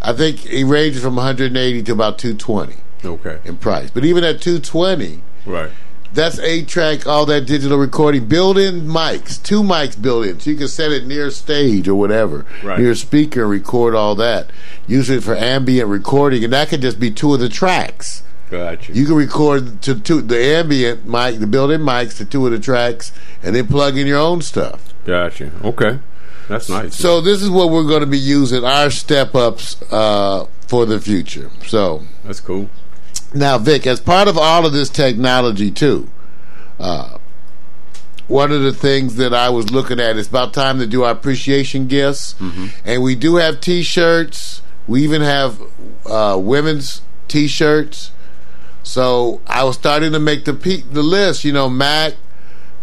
I 0.02 0.14
think 0.14 0.46
it 0.46 0.66
ranges 0.66 1.02
from 1.02 1.16
180 1.16 1.84
to 1.84 1.92
about 1.92 2.18
220 2.18 2.76
Okay. 3.06 3.38
in 3.46 3.58
price. 3.58 3.90
But 3.92 4.06
even 4.06 4.24
at 4.24 4.42
220, 4.42 5.22
Right. 5.46 5.70
that's 6.14 6.40
eight 6.40 6.68
track, 6.68 7.06
all 7.08 7.26
that 7.28 7.46
digital 7.46 7.78
recording, 7.78 8.26
built 8.26 8.58
in 8.58 8.82
mics, 8.88 9.42
two 9.42 9.62
mics 9.64 10.00
built 10.02 10.26
in, 10.26 10.40
so 10.40 10.50
you 10.50 10.56
can 10.58 10.68
set 10.68 10.92
it 10.92 11.06
near 11.06 11.30
stage 11.32 11.88
or 11.88 11.96
whatever, 11.96 12.46
Right. 12.64 12.80
near 12.80 12.96
speaker, 12.96 13.42
and 13.44 13.52
record 13.52 13.94
all 13.96 14.16
that. 14.16 14.50
Use 14.88 15.10
it 15.10 15.24
for 15.24 15.36
ambient 15.36 15.90
recording, 15.90 16.44
and 16.44 16.54
that 16.54 16.70
could 16.70 16.82
just 16.82 17.00
be 17.00 17.12
two 17.12 17.34
of 17.34 17.40
the 17.40 17.50
tracks. 17.50 18.24
Gotcha. 18.50 18.94
You 18.94 19.06
can 19.06 19.16
record 19.16 19.82
to, 19.82 19.96
to 19.96 20.22
the 20.22 20.42
ambient 20.42 21.06
mic, 21.06 21.40
the 21.40 21.48
built-in 21.48 21.82
mics 21.82 22.16
to 22.18 22.26
two 22.26 22.46
of 22.46 22.52
the 22.54 22.60
tracks, 22.60 23.12
and 23.44 23.54
then 23.56 23.68
plug 23.68 23.98
in 23.98 24.08
your 24.08 24.20
own 24.20 24.42
stuff. 24.42 24.94
gotcha. 25.06 25.52
Okay. 25.64 26.00
That's 26.48 26.70
nice. 26.70 26.96
So 26.96 27.20
this 27.20 27.42
is 27.42 27.50
what 27.50 27.72
we're 27.72 27.84
going 27.84 28.00
to 28.00 28.06
be 28.08 28.18
using 28.18 28.64
our 28.64 28.90
step 28.90 29.36
ups 29.36 29.76
uh, 29.92 30.46
for 30.68 30.86
the 30.86 30.98
future. 31.02 31.52
So 31.66 32.04
That's 32.24 32.40
cool. 32.40 32.70
Now, 33.34 33.58
Vic, 33.58 33.86
as 33.88 34.00
part 34.00 34.28
of 34.28 34.38
all 34.38 34.66
of 34.66 34.74
this 34.74 34.90
technology 34.90 35.72
too, 35.72 36.10
uh, 36.80 37.18
one 38.28 38.52
of 38.52 38.62
the 38.62 38.74
things 38.74 39.16
that 39.16 39.34
I 39.34 39.50
was 39.50 39.72
looking 39.72 40.00
at 40.00 40.18
is 40.18 40.28
about 40.28 40.54
time 40.54 40.80
to 40.80 40.88
do 40.88 41.04
our 41.04 41.12
appreciation 41.12 41.88
gifts, 41.88 42.36
and 42.86 43.02
we 43.02 43.16
do 43.16 43.36
have 43.38 43.62
T-shirts. 43.62 44.62
We 44.88 45.04
even 45.04 45.22
have 45.22 45.62
uh, 46.06 46.38
women's 46.42 47.02
T-shirts. 47.28 48.12
So 48.84 49.42
I 49.48 49.64
was 49.66 49.76
starting 49.76 50.12
to 50.14 50.20
make 50.20 50.46
the 50.46 50.54
P- 50.54 50.82
the 50.92 51.04
list. 51.04 51.44
You 51.44 51.52
know, 51.54 51.70
Mac, 51.70 52.14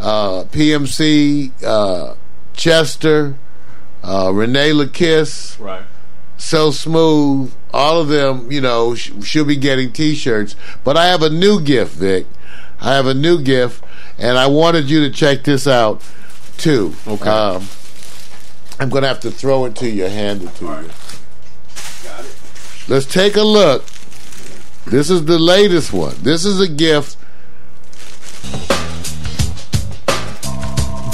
uh, 0.01 0.45
PMC, 0.45 1.51
uh, 1.65 2.15
Chester, 2.55 3.37
uh, 4.03 4.31
Renee 4.33 4.73
LaKiss, 4.73 5.59
Right. 5.59 5.83
So 6.37 6.71
Smooth, 6.71 7.55
all 7.73 8.01
of 8.01 8.09
them, 8.09 8.51
you 8.51 8.61
know, 8.61 8.95
sh- 8.95 9.13
should 9.23 9.47
be 9.47 9.57
getting 9.57 9.93
T-shirts. 9.93 10.57
But 10.83 10.97
I 10.97 11.07
have 11.07 11.23
a 11.23 11.31
new 11.31 11.61
gift, 11.61 11.95
Vic. 11.97 12.27
I 12.81 12.95
have 12.95 13.07
a 13.07 13.15
new 13.15 13.41
gift, 13.41 13.83
and 14.19 14.37
I 14.37 14.47
wanted 14.47 14.91
you 14.91 15.01
to 15.05 15.11
check 15.11 15.45
this 15.45 15.67
out 15.67 16.03
too. 16.59 16.95
Okay. 17.07 17.29
Um, 17.29 17.67
I'm 18.79 18.89
going 18.91 19.03
to 19.03 19.09
have 19.09 19.21
to 19.21 19.31
throw 19.31 19.65
it 19.65 19.77
to 19.77 19.89
you, 19.89 20.05
hand 20.05 20.43
it 20.43 20.55
to 20.57 20.65
you. 20.65 20.91
Got 22.03 22.25
it. 22.25 22.37
Let's 22.89 23.07
take 23.07 23.37
a 23.37 23.43
look. 23.43 23.85
This 24.87 25.09
is 25.09 25.25
the 25.25 25.39
latest 25.39 25.93
one. 25.93 26.17
This 26.21 26.45
is 26.45 26.61
a 26.61 26.69
gift. 26.69 27.17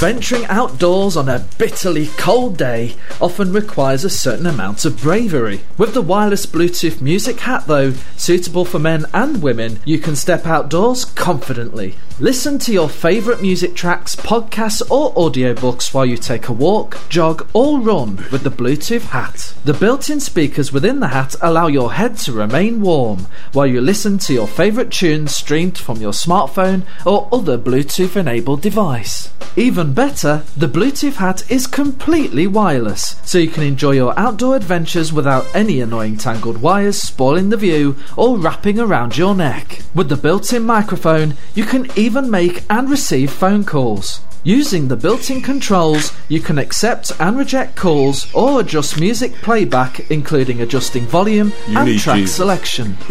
Venturing 0.01 0.45
outdoors 0.45 1.15
on 1.15 1.29
a 1.29 1.45
bitterly 1.59 2.07
cold 2.17 2.57
day 2.57 2.95
often 3.21 3.53
requires 3.53 4.03
a 4.03 4.09
certain 4.09 4.47
amount 4.47 4.83
of 4.83 4.99
bravery. 4.99 5.61
With 5.77 5.93
the 5.93 6.01
wireless 6.01 6.47
Bluetooth 6.47 7.01
music 7.01 7.41
hat, 7.41 7.67
though, 7.67 7.91
suitable 8.17 8.65
for 8.65 8.79
men 8.79 9.05
and 9.13 9.43
women, 9.43 9.79
you 9.85 9.99
can 9.99 10.15
step 10.15 10.47
outdoors 10.47 11.05
confidently. 11.05 11.97
Listen 12.19 12.57
to 12.59 12.73
your 12.73 12.89
favourite 12.89 13.43
music 13.43 13.75
tracks, 13.75 14.15
podcasts, 14.15 14.81
or 14.89 15.13
audiobooks 15.13 15.93
while 15.93 16.05
you 16.05 16.17
take 16.17 16.47
a 16.47 16.53
walk, 16.53 16.97
jog, 17.07 17.47
or 17.53 17.79
run 17.79 18.25
with 18.31 18.41
the 18.41 18.49
Bluetooth 18.49 19.09
hat. 19.09 19.53
The 19.65 19.73
built 19.73 20.09
in 20.09 20.19
speakers 20.19 20.73
within 20.73 20.99
the 20.99 21.09
hat 21.09 21.35
allow 21.41 21.67
your 21.67 21.93
head 21.93 22.17
to 22.19 22.31
remain 22.31 22.81
warm 22.81 23.27
while 23.53 23.67
you 23.67 23.81
listen 23.81 24.17
to 24.19 24.33
your 24.33 24.47
favourite 24.47 24.91
tunes 24.91 25.35
streamed 25.35 25.77
from 25.77 26.01
your 26.01 26.11
smartphone 26.11 26.87
or 27.05 27.29
other 27.31 27.55
Bluetooth 27.55 28.15
enabled 28.15 28.61
device. 28.61 29.29
Even 29.57 29.90
Even 29.91 30.07
better, 30.07 30.43
the 30.55 30.67
Bluetooth 30.69 31.15
hat 31.15 31.43
is 31.51 31.67
completely 31.67 32.47
wireless, 32.47 33.17
so 33.25 33.37
you 33.37 33.49
can 33.49 33.63
enjoy 33.63 33.91
your 33.91 34.17
outdoor 34.17 34.55
adventures 34.55 35.11
without 35.11 35.45
any 35.53 35.81
annoying 35.81 36.15
tangled 36.15 36.61
wires 36.61 36.95
spoiling 36.97 37.49
the 37.49 37.57
view 37.57 37.97
or 38.15 38.37
wrapping 38.37 38.79
around 38.79 39.17
your 39.17 39.35
neck. 39.35 39.81
With 39.93 40.07
the 40.07 40.15
built 40.15 40.53
in 40.53 40.63
microphone, 40.63 41.35
you 41.55 41.65
can 41.65 41.89
even 41.97 42.31
make 42.31 42.63
and 42.69 42.89
receive 42.89 43.31
phone 43.33 43.65
calls. 43.65 44.21
Using 44.45 44.87
the 44.87 44.95
built 44.95 45.29
in 45.29 45.41
controls, 45.41 46.13
you 46.29 46.39
can 46.39 46.57
accept 46.57 47.11
and 47.19 47.37
reject 47.37 47.75
calls 47.75 48.33
or 48.33 48.61
adjust 48.61 48.97
music 48.97 49.33
playback, 49.41 50.09
including 50.09 50.61
adjusting 50.61 51.03
volume 51.03 51.51
You 51.67 51.79
and 51.79 51.89
need 51.89 51.99
track 51.99 52.15
Jesus. 52.19 52.35
selection. 52.37 52.95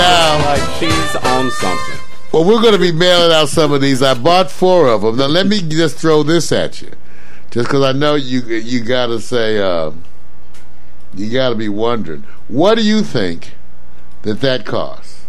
Now, 0.00 0.38
Like 0.46 0.62
she's 0.78 1.16
on 1.16 1.50
something. 1.50 2.09
Well, 2.32 2.44
we're 2.44 2.60
going 2.60 2.74
to 2.74 2.78
be 2.78 2.92
mailing 2.92 3.32
out 3.32 3.48
some 3.48 3.72
of 3.72 3.80
these. 3.80 4.02
I 4.02 4.14
bought 4.14 4.50
four 4.50 4.88
of 4.88 5.02
them. 5.02 5.16
Now, 5.16 5.26
let 5.26 5.46
me 5.46 5.60
just 5.60 5.98
throw 5.98 6.22
this 6.22 6.52
at 6.52 6.80
you, 6.80 6.90
just 7.50 7.68
because 7.68 7.82
I 7.82 7.92
know 7.92 8.14
you 8.14 8.40
you 8.40 8.84
got 8.84 9.06
to 9.06 9.20
say 9.20 9.58
uh, 9.58 9.90
you 11.14 11.30
got 11.30 11.50
to 11.50 11.56
be 11.56 11.68
wondering. 11.68 12.24
What 12.48 12.76
do 12.76 12.84
you 12.84 13.02
think 13.02 13.54
that 14.22 14.40
that 14.40 14.64
costs? 14.64 15.26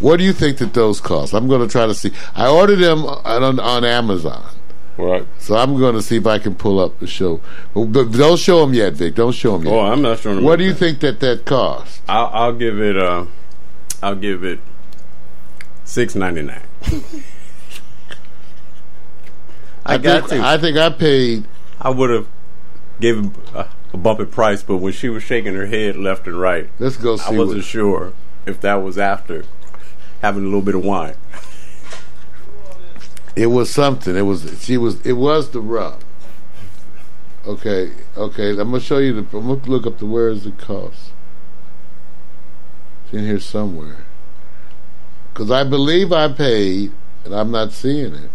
What 0.00 0.16
do 0.16 0.24
you 0.24 0.32
think 0.32 0.58
that 0.58 0.72
those 0.74 1.00
cost? 1.00 1.34
I'm 1.34 1.46
going 1.46 1.60
to 1.60 1.70
try 1.70 1.86
to 1.86 1.94
see. 1.94 2.10
I 2.34 2.48
ordered 2.48 2.76
them 2.76 3.04
on, 3.04 3.60
on 3.60 3.84
Amazon. 3.84 4.50
Right. 4.96 5.26
So 5.38 5.56
I'm 5.56 5.78
going 5.78 5.94
to 5.94 6.02
see 6.02 6.16
if 6.16 6.26
I 6.26 6.38
can 6.38 6.54
pull 6.54 6.80
up 6.80 6.98
the 7.00 7.06
show. 7.06 7.40
But, 7.74 8.12
don't 8.12 8.38
show 8.38 8.60
them 8.60 8.74
yet, 8.74 8.94
Vic. 8.94 9.14
Don't 9.14 9.32
show 9.32 9.58
them 9.58 9.66
yet. 9.66 9.74
Oh, 9.74 9.80
I'm 9.80 10.02
not 10.02 10.20
sure. 10.20 10.40
what 10.40 10.56
do 10.56 10.64
you 10.64 10.74
think 10.74 11.00
that 11.00 11.20
that 11.20 11.44
cost? 11.44 12.02
I'll, 12.08 12.26
I'll 12.32 12.52
give 12.54 12.80
it. 12.80 12.96
Uh, 12.96 13.26
I'll 14.02 14.16
give 14.16 14.42
it 14.42 14.60
six 15.90 16.14
ninety 16.14 16.42
nine. 16.42 16.62
I, 19.84 19.98
got 19.98 20.28
think, 20.28 20.42
to. 20.42 20.48
I 20.48 20.56
think 20.56 20.76
I 20.76 20.90
paid. 20.90 21.46
I 21.80 21.90
would 21.90 22.10
have 22.10 22.28
given 23.00 23.34
a, 23.54 23.66
a 23.92 23.96
bumpy 23.96 24.24
price, 24.26 24.62
but 24.62 24.76
when 24.76 24.92
she 24.92 25.08
was 25.08 25.24
shaking 25.24 25.54
her 25.54 25.66
head 25.66 25.96
left 25.96 26.26
and 26.26 26.40
right, 26.40 26.70
Let's 26.78 26.96
go 26.96 27.14
I 27.14 27.30
wasn't 27.32 27.58
What, 27.58 27.64
sure 27.64 28.12
if 28.46 28.60
that 28.60 28.76
was 28.76 28.98
after 28.98 29.44
having 30.22 30.42
a 30.42 30.46
little 30.46 30.62
bit 30.62 30.76
of 30.76 30.84
wine. 30.84 31.16
it 33.34 33.46
was 33.46 33.70
something. 33.70 34.16
It 34.16 34.22
was. 34.22 34.62
She 34.62 34.76
was. 34.76 35.04
It 35.04 35.14
was 35.14 35.50
the 35.50 35.60
rub. 35.60 36.00
Okay. 37.46 37.92
Okay. 38.16 38.50
I'm 38.50 38.70
gonna 38.70 38.80
show 38.80 38.98
you 38.98 39.12
the. 39.12 39.36
I'm 39.36 39.48
gonna 39.48 39.66
look 39.66 39.86
up 39.86 39.98
the 39.98 40.06
where 40.06 40.28
is 40.28 40.44
the 40.44 40.52
cost. 40.52 41.10
It's 43.06 43.14
in 43.14 43.24
here 43.24 43.40
somewhere. 43.40 44.04
Because 45.32 45.50
I 45.50 45.64
believe 45.64 46.12
I 46.12 46.28
paid, 46.28 46.92
and 47.24 47.34
I'm 47.34 47.50
not 47.50 47.72
seeing 47.72 48.14
it. 48.14 48.30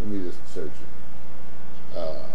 Let 0.00 0.08
me 0.08 0.28
just 0.28 0.54
search 0.54 0.70
it. 1.94 1.98
Uh, 1.98 2.26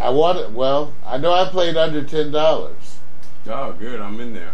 I 0.00 0.10
want 0.10 0.38
it. 0.38 0.50
Well, 0.52 0.94
I 1.04 1.18
know 1.18 1.32
I 1.32 1.48
played 1.48 1.76
under 1.76 2.02
ten 2.02 2.30
dollars. 2.30 2.98
Oh, 3.46 3.72
good. 3.72 4.00
I'm 4.00 4.20
in 4.20 4.34
there. 4.34 4.52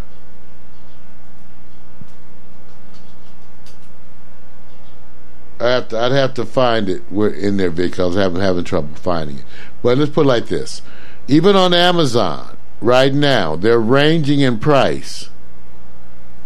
I 5.58 5.68
have 5.68 5.88
to, 5.88 5.98
I'd 5.98 6.12
have 6.12 6.34
to 6.34 6.44
find 6.44 6.88
it 6.88 7.02
We're 7.10 7.30
in 7.30 7.56
there 7.56 7.70
because 7.70 8.14
I'm 8.14 8.36
having 8.36 8.64
trouble 8.64 8.94
finding 8.94 9.38
it. 9.38 9.44
But 9.82 9.98
let's 9.98 10.10
put 10.10 10.26
it 10.26 10.28
like 10.28 10.46
this: 10.46 10.82
even 11.28 11.56
on 11.56 11.72
Amazon 11.72 12.56
right 12.80 13.12
now, 13.12 13.56
they're 13.56 13.80
ranging 13.80 14.40
in 14.40 14.58
price. 14.58 15.30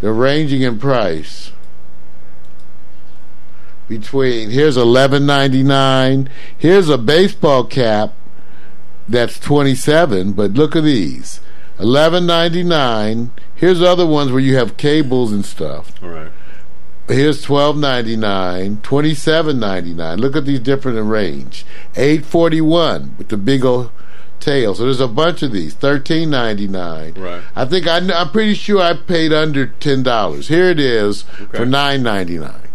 They're 0.00 0.12
ranging 0.12 0.62
in 0.62 0.78
price 0.78 1.52
between 3.88 4.50
here's 4.50 4.76
eleven 4.76 5.26
ninety 5.26 5.62
nine. 5.62 6.30
Here's 6.56 6.88
a 6.88 6.96
baseball 6.96 7.64
cap 7.64 8.14
that's 9.08 9.38
twenty 9.38 9.74
seven. 9.74 10.32
But 10.32 10.52
look 10.52 10.74
at 10.76 10.84
these 10.84 11.40
eleven 11.78 12.24
ninety 12.24 12.62
nine. 12.62 13.32
Here's 13.54 13.82
other 13.82 14.06
ones 14.06 14.30
where 14.30 14.40
you 14.40 14.56
have 14.56 14.78
cables 14.78 15.32
and 15.32 15.44
stuff. 15.44 15.92
All 16.02 16.08
right. 16.08 16.32
Here's 17.08 17.42
twelve 17.42 17.76
ninety 17.76 18.16
nine, 18.16 18.78
twenty 18.82 19.14
seven 19.14 19.58
ninety 19.58 19.92
nine. 19.92 20.18
Look 20.18 20.36
at 20.36 20.46
these 20.46 20.60
different 20.60 20.96
in 20.96 21.08
range. 21.08 21.66
Eight 21.96 22.24
forty 22.24 22.60
one 22.60 23.16
with 23.18 23.28
the 23.28 23.36
big 23.36 23.64
old 23.64 23.90
tail. 24.40 24.74
So 24.74 24.84
there's 24.84 25.00
a 25.00 25.08
bunch 25.08 25.42
of 25.42 25.52
these. 25.52 25.74
Thirteen 25.74 26.30
ninety 26.30 26.66
nine. 26.66 27.14
Right. 27.14 27.42
I 27.54 27.64
think 27.64 27.86
I, 27.86 27.98
I'm 27.98 28.30
pretty 28.30 28.54
sure 28.54 28.80
I 28.80 28.94
paid 28.94 29.32
under 29.32 29.66
ten 29.66 30.02
dollars. 30.02 30.48
Here 30.48 30.70
it 30.70 30.80
is 30.80 31.24
Okay. 31.40 31.58
for 31.58 31.66
nine 31.66 32.02
ninety 32.02 32.38
nine. 32.38 32.68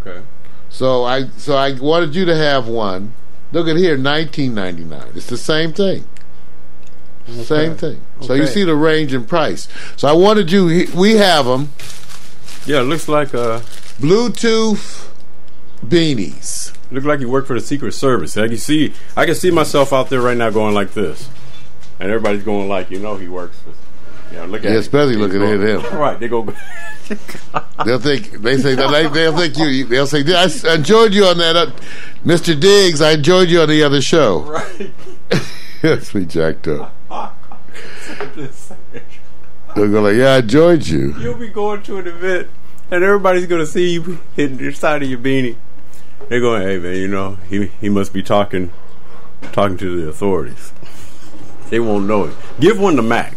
Okay. 0.00 0.22
So 0.68 1.04
I 1.04 1.28
so 1.36 1.56
I 1.56 1.72
wanted 1.72 2.14
you 2.14 2.24
to 2.26 2.36
have 2.36 2.68
one. 2.68 3.14
Look 3.52 3.66
at 3.68 3.76
here, 3.76 3.96
nineteen 3.96 4.54
ninety 4.54 4.84
nine. 4.84 5.12
It's 5.14 5.26
the 5.26 5.38
same 5.38 5.72
thing. 5.72 6.04
Same 7.28 7.76
thing. 7.76 8.00
So 8.22 8.32
you 8.34 8.46
see 8.46 8.64
the 8.64 8.74
range 8.74 9.12
in 9.12 9.24
price. 9.26 9.68
So 9.96 10.08
I 10.08 10.12
wanted 10.12 10.50
you. 10.50 10.86
We 10.94 11.16
have 11.16 11.44
them. 11.44 11.70
Yeah, 12.64 12.80
it 12.80 12.84
looks 12.84 13.06
like 13.06 13.34
uh, 13.34 13.60
Bluetooth 14.00 15.08
beanies. 15.84 16.72
Look 16.90 17.04
like 17.04 17.20
you 17.20 17.28
work 17.28 17.46
for 17.46 17.54
the 17.54 17.64
Secret 17.64 17.92
Service. 17.92 18.36
I 18.36 18.48
can 18.48 18.56
see, 18.58 18.92
I 19.16 19.26
can 19.26 19.34
see 19.34 19.50
myself 19.50 19.92
out 19.92 20.08
there 20.10 20.20
right 20.20 20.36
now 20.36 20.50
going 20.50 20.74
like 20.74 20.92
this, 20.94 21.28
and 22.00 22.10
everybody's 22.10 22.42
going 22.44 22.68
like, 22.68 22.90
you 22.90 22.98
know, 22.98 23.16
he 23.16 23.28
works. 23.28 23.58
For, 23.60 23.70
you 24.34 24.40
know, 24.40 24.46
look 24.46 24.60
at 24.60 24.64
Yeah, 24.66 24.70
him. 24.72 24.80
especially 24.80 25.14
He's 25.14 25.20
looking 25.20 25.42
at 25.42 25.60
him. 25.60 25.98
Right, 25.98 26.18
they 26.20 26.28
go. 26.28 26.42
They'll 27.86 27.98
think 27.98 28.32
they 28.42 28.58
say 28.58 28.74
they, 28.74 29.08
they'll 29.08 29.34
think 29.36 29.56
you. 29.56 29.84
They'll 29.86 30.06
say 30.06 30.22
I 30.34 30.74
enjoyed 30.74 31.14
you 31.14 31.24
on 31.24 31.38
that, 31.38 31.56
uh, 31.56 31.70
Mr. 32.24 32.58
Diggs. 32.58 33.00
I 33.00 33.12
enjoyed 33.12 33.48
you 33.48 33.62
on 33.62 33.68
the 33.70 33.82
other 33.82 34.02
show. 34.02 34.40
right. 34.42 34.90
That's 35.82 36.14
me 36.14 36.26
jacked 36.26 36.68
up. 36.68 36.94
They'll 39.74 39.90
go 39.90 40.02
like, 40.02 40.16
yeah, 40.16 40.34
I 40.34 40.38
enjoyed 40.38 40.86
you. 40.86 41.14
You'll 41.18 41.38
be 41.38 41.48
going 41.48 41.82
to 41.84 41.98
an 41.98 42.06
event, 42.08 42.48
and 42.90 43.02
everybody's 43.04 43.46
going 43.46 43.60
to 43.60 43.66
see 43.66 43.92
you 43.94 44.18
hitting 44.34 44.58
your 44.58 44.72
side 44.72 45.02
of 45.02 45.08
your 45.08 45.18
beanie. 45.18 45.56
They're 46.28 46.40
going, 46.40 46.62
"Hey 46.62 46.78
man, 46.78 46.96
you 46.96 47.08
know 47.08 47.38
he 47.48 47.66
he 47.80 47.88
must 47.88 48.12
be 48.12 48.22
talking 48.22 48.70
talking 49.52 49.76
to 49.78 50.00
the 50.00 50.08
authorities." 50.08 50.72
They 51.70 51.80
won't 51.80 52.06
know 52.06 52.24
it. 52.24 52.34
Give 52.60 52.78
one 52.78 52.96
to 52.96 53.02
Mac. 53.02 53.36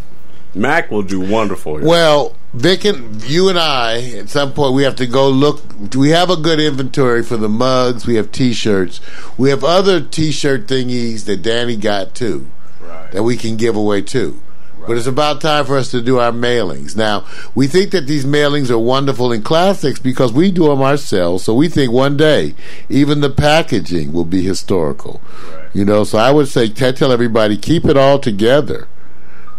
Mac 0.53 0.91
will 0.91 1.01
do 1.01 1.19
wonderful. 1.19 1.77
here. 1.77 1.87
Well, 1.87 2.35
Vic 2.53 2.83
and 2.83 3.23
you 3.23 3.47
and 3.47 3.57
I, 3.57 4.01
at 4.17 4.29
some 4.29 4.53
point, 4.53 4.73
we 4.73 4.83
have 4.83 4.95
to 4.97 5.07
go 5.07 5.29
look. 5.29 5.61
We 5.95 6.09
have 6.09 6.29
a 6.29 6.35
good 6.35 6.59
inventory 6.59 7.23
for 7.23 7.37
the 7.37 7.47
mugs. 7.47 8.05
We 8.05 8.15
have 8.15 8.31
T-shirts. 8.31 8.99
We 9.37 9.49
have 9.49 9.63
other 9.63 10.01
T-shirt 10.01 10.67
thingies 10.67 11.25
that 11.25 11.41
Danny 11.41 11.77
got 11.77 12.13
too. 12.13 12.47
Right. 12.81 13.11
that 13.11 13.23
we 13.23 13.37
can 13.37 13.57
give 13.57 13.75
away 13.75 14.01
too. 14.01 14.41
But 14.87 14.97
it's 14.97 15.07
about 15.07 15.41
time 15.41 15.65
for 15.65 15.77
us 15.77 15.91
to 15.91 16.01
do 16.01 16.19
our 16.19 16.31
mailings. 16.31 16.95
Now, 16.95 17.25
we 17.53 17.67
think 17.67 17.91
that 17.91 18.07
these 18.07 18.25
mailings 18.25 18.69
are 18.69 18.79
wonderful 18.79 19.31
and 19.31 19.43
classics 19.43 19.99
because 19.99 20.33
we 20.33 20.51
do 20.51 20.67
them 20.67 20.81
ourselves. 20.81 21.43
So 21.43 21.53
we 21.53 21.69
think 21.69 21.91
one 21.91 22.17
day 22.17 22.55
even 22.89 23.21
the 23.21 23.29
packaging 23.29 24.11
will 24.11 24.25
be 24.25 24.41
historical. 24.41 25.21
Right. 25.49 25.69
You 25.73 25.85
know, 25.85 26.03
so 26.03 26.17
I 26.17 26.31
would 26.31 26.47
say 26.47 26.67
t- 26.67 26.91
tell 26.91 27.11
everybody 27.11 27.57
keep 27.57 27.85
it 27.85 27.97
all 27.97 28.19
together. 28.19 28.87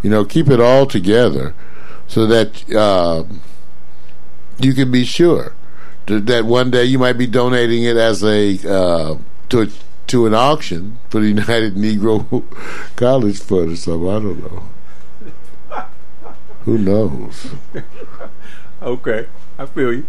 You 0.03 0.11
know, 0.11 0.25
keep 0.25 0.49
it 0.49 0.61
all 0.61 0.87
together 0.87 1.55
so 2.09 2.27
that 2.27 2.71
uh, 2.75 3.25
you 4.59 4.75
can 4.75 4.91
be 4.91 5.05
sure 5.05 5.55
that, 6.07 6.27
that 6.27 6.45
one 6.45 6.71
day 6.71 6.85
you 6.85 6.99
might 6.99 7.15
be 7.15 7.27
donating 7.27 7.85
it 7.85 7.97
as 7.97 8.25
a 8.25 8.59
uh, 8.69 9.17
to 9.51 9.63
a, 9.63 9.67
to 10.09 10.27
an 10.27 10.35
auction 10.35 10.99
for 11.09 11.21
the 11.21 11.29
United 11.29 11.75
Negro 11.75 12.45
College 12.97 13.39
Fund 13.39 13.73
or 13.73 13.77
something. 13.77 14.09
I 14.09 14.13
don't 14.15 14.41
know. 14.41 14.69
Who 16.65 16.79
knows? 16.79 17.49
Okay, 18.83 19.29
I 19.59 19.67
feel 19.67 19.93
you. 19.93 20.07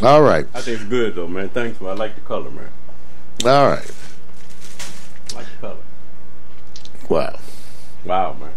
All 0.00 0.22
right, 0.22 0.46
I 0.54 0.62
think 0.62 0.80
it's 0.80 0.88
good 0.88 1.14
though, 1.14 1.28
man. 1.28 1.50
Thanks, 1.50 1.80
man. 1.82 1.90
I 1.90 1.94
like 1.94 2.14
the 2.14 2.22
color, 2.22 2.50
man. 2.50 2.70
all 3.44 3.68
right. 3.68 3.90
I 5.32 5.34
like 5.34 5.46
the 5.50 5.58
color. 5.60 5.76
Wow. 7.10 7.38
Wow, 8.06 8.36
man. 8.40 8.52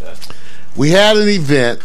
That's, 0.00 0.28
we 0.76 0.90
had 0.90 1.16
an 1.16 1.28
event, 1.28 1.82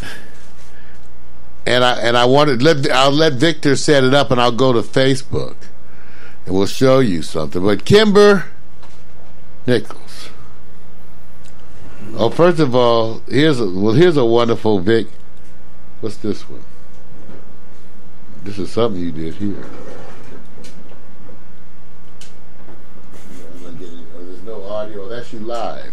and 1.66 1.82
I 1.82 1.98
and 2.02 2.16
I 2.16 2.26
wanted 2.26 2.62
let 2.62 2.88
I'll 2.88 3.10
let 3.10 3.32
Victor 3.32 3.74
set 3.74 4.04
it 4.04 4.14
up, 4.14 4.30
and 4.30 4.40
I'll 4.40 4.52
go 4.52 4.72
to 4.72 4.82
Facebook, 4.82 5.56
and 6.46 6.54
we'll 6.54 6.66
show 6.66 7.00
you 7.00 7.22
something. 7.22 7.64
But 7.64 7.84
Kimber 7.84 8.44
Nichols. 9.66 10.03
Oh, 12.16 12.30
first 12.30 12.60
of 12.60 12.76
all, 12.76 13.22
here's 13.28 13.58
a 13.58 13.68
well, 13.68 13.94
here's 13.94 14.16
a 14.16 14.24
wonderful 14.24 14.78
Vic. 14.78 15.08
What's 16.00 16.16
this 16.18 16.48
one? 16.48 16.62
This 18.44 18.58
is 18.58 18.70
something 18.70 19.02
you 19.02 19.10
did 19.10 19.34
here. 19.34 19.64
There's 23.62 24.42
no 24.42 24.62
audio. 24.64 25.08
That's 25.08 25.32
you 25.32 25.40
live. 25.40 25.92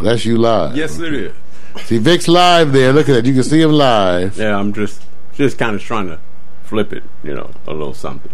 That's 0.00 0.24
you 0.24 0.38
live. 0.38 0.76
yes, 0.76 0.98
it 0.98 1.12
is. 1.12 1.34
See 1.82 1.98
Vic's 1.98 2.26
live 2.26 2.72
there. 2.72 2.92
Look 2.92 3.08
at 3.08 3.12
that. 3.12 3.26
You 3.26 3.34
can 3.34 3.42
see 3.42 3.60
him 3.60 3.72
live. 3.72 4.38
Yeah, 4.38 4.58
I'm 4.58 4.72
just 4.72 5.02
just 5.34 5.58
kind 5.58 5.76
of 5.76 5.82
trying 5.82 6.06
to 6.06 6.20
flip 6.62 6.92
it, 6.92 7.02
you 7.22 7.34
know, 7.34 7.50
a 7.66 7.72
little 7.72 7.94
something. 7.94 8.32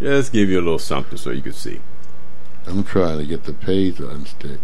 Just 0.00 0.32
give 0.32 0.48
you 0.48 0.58
a 0.58 0.62
little 0.62 0.78
something 0.78 1.18
so 1.18 1.30
you 1.30 1.42
can 1.42 1.52
see. 1.52 1.80
I'm 2.66 2.84
trying 2.84 3.18
to 3.18 3.26
get 3.26 3.44
the 3.44 3.52
page 3.52 3.98
to 3.98 4.04
unstick. 4.04 4.60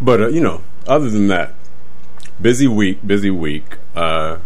But 0.00 0.20
uh, 0.20 0.28
you 0.28 0.40
know, 0.40 0.62
other 0.86 1.10
than 1.10 1.28
that, 1.28 1.54
busy 2.40 2.68
week, 2.68 3.06
busy 3.06 3.30
week. 3.30 3.76
Uh, 3.94 4.38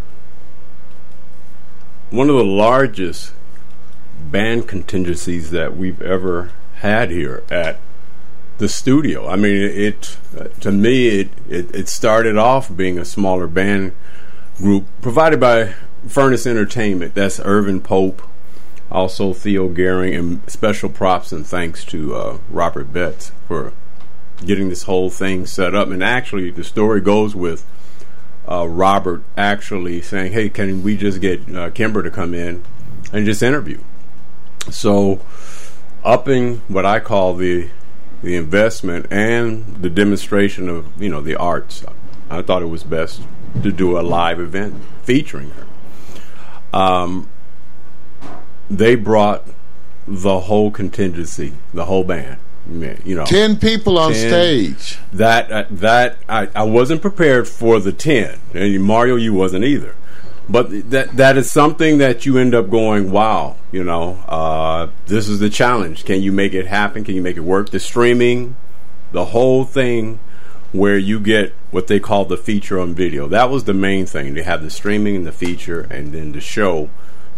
one 2.10 2.28
of 2.28 2.36
the 2.36 2.44
largest 2.44 3.32
band 4.30 4.68
contingencies 4.68 5.50
that 5.50 5.76
we've 5.76 6.00
ever 6.02 6.50
had 6.76 7.10
here 7.10 7.42
at 7.50 7.78
the 8.58 8.68
studio. 8.68 9.28
I 9.28 9.36
mean, 9.36 9.62
it 9.62 10.16
to 10.60 10.70
me 10.70 11.08
it, 11.08 11.28
it 11.48 11.74
it 11.74 11.88
started 11.88 12.36
off 12.36 12.74
being 12.74 12.98
a 12.98 13.04
smaller 13.04 13.46
band 13.46 13.92
group 14.58 14.86
provided 15.00 15.40
by 15.40 15.74
Furnace 16.06 16.46
Entertainment. 16.46 17.14
That's 17.14 17.40
Irvin 17.40 17.80
Pope, 17.80 18.22
also 18.90 19.32
Theo 19.32 19.68
Gehring, 19.68 20.18
and 20.18 20.50
special 20.50 20.88
props 20.88 21.32
and 21.32 21.46
thanks 21.46 21.84
to 21.86 22.14
uh, 22.14 22.38
Robert 22.50 22.92
Betts 22.92 23.32
for 23.48 23.72
getting 24.42 24.68
this 24.68 24.84
whole 24.84 25.10
thing 25.10 25.46
set 25.46 25.74
up. 25.74 25.88
And 25.88 26.02
actually, 26.02 26.50
the 26.50 26.64
story 26.64 27.00
goes 27.00 27.34
with 27.34 27.64
uh, 28.48 28.66
Robert 28.68 29.22
actually 29.36 30.02
saying, 30.02 30.32
"Hey, 30.32 30.48
can 30.48 30.82
we 30.82 30.96
just 30.96 31.20
get 31.20 31.54
uh, 31.54 31.70
Kimber 31.70 32.02
to 32.02 32.10
come 32.10 32.34
in 32.34 32.62
and 33.12 33.24
just 33.24 33.42
interview?" 33.42 33.80
So, 34.70 35.20
upping 36.04 36.62
what 36.68 36.86
I 36.86 37.00
call 37.00 37.34
the 37.34 37.70
the 38.22 38.36
investment 38.36 39.06
and 39.10 39.76
the 39.82 39.90
demonstration 39.90 40.68
of 40.68 41.00
you 41.00 41.08
know 41.08 41.20
the 41.20 41.36
arts, 41.36 41.84
I 42.30 42.42
thought 42.42 42.62
it 42.62 42.66
was 42.66 42.84
best 42.84 43.22
to 43.62 43.72
do 43.72 43.98
a 43.98 44.02
live 44.02 44.40
event 44.40 44.74
featuring 45.02 45.50
her. 45.50 45.66
Um, 46.72 47.28
they 48.70 48.94
brought 48.94 49.46
the 50.06 50.40
whole 50.40 50.70
contingency, 50.70 51.52
the 51.74 51.84
whole 51.84 52.04
band. 52.04 52.38
You 52.68 53.16
know, 53.16 53.24
ten 53.24 53.56
people 53.56 53.98
on 53.98 54.12
10, 54.12 54.28
stage. 54.28 54.98
That 55.12 55.50
uh, 55.50 55.64
that 55.70 56.18
I, 56.28 56.48
I 56.54 56.62
wasn't 56.62 57.02
prepared 57.02 57.48
for 57.48 57.80
the 57.80 57.92
ten, 57.92 58.38
and 58.54 58.82
Mario, 58.82 59.16
you 59.16 59.34
wasn't 59.34 59.64
either. 59.64 59.96
But 60.48 60.90
that 60.90 61.16
that 61.16 61.36
is 61.36 61.50
something 61.50 61.98
that 61.98 62.24
you 62.24 62.38
end 62.38 62.54
up 62.54 62.70
going, 62.70 63.10
wow, 63.10 63.56
you 63.70 63.82
know, 63.82 64.22
uh, 64.28 64.88
this 65.06 65.28
is 65.28 65.38
the 65.38 65.50
challenge. 65.50 66.04
Can 66.04 66.22
you 66.22 66.32
make 66.32 66.52
it 66.52 66.66
happen? 66.66 67.04
Can 67.04 67.14
you 67.14 67.22
make 67.22 67.36
it 67.36 67.40
work? 67.40 67.70
The 67.70 67.80
streaming, 67.80 68.56
the 69.12 69.26
whole 69.26 69.64
thing, 69.64 70.20
where 70.72 70.98
you 70.98 71.20
get 71.20 71.54
what 71.70 71.86
they 71.86 72.00
call 72.00 72.24
the 72.24 72.36
feature 72.36 72.78
on 72.78 72.94
video. 72.94 73.28
That 73.28 73.50
was 73.50 73.64
the 73.64 73.74
main 73.74 74.06
thing. 74.06 74.34
To 74.34 74.42
have 74.42 74.62
the 74.62 74.70
streaming 74.70 75.16
and 75.16 75.26
the 75.26 75.32
feature, 75.32 75.82
and 75.90 76.12
then 76.12 76.32
to 76.32 76.40
show 76.40 76.90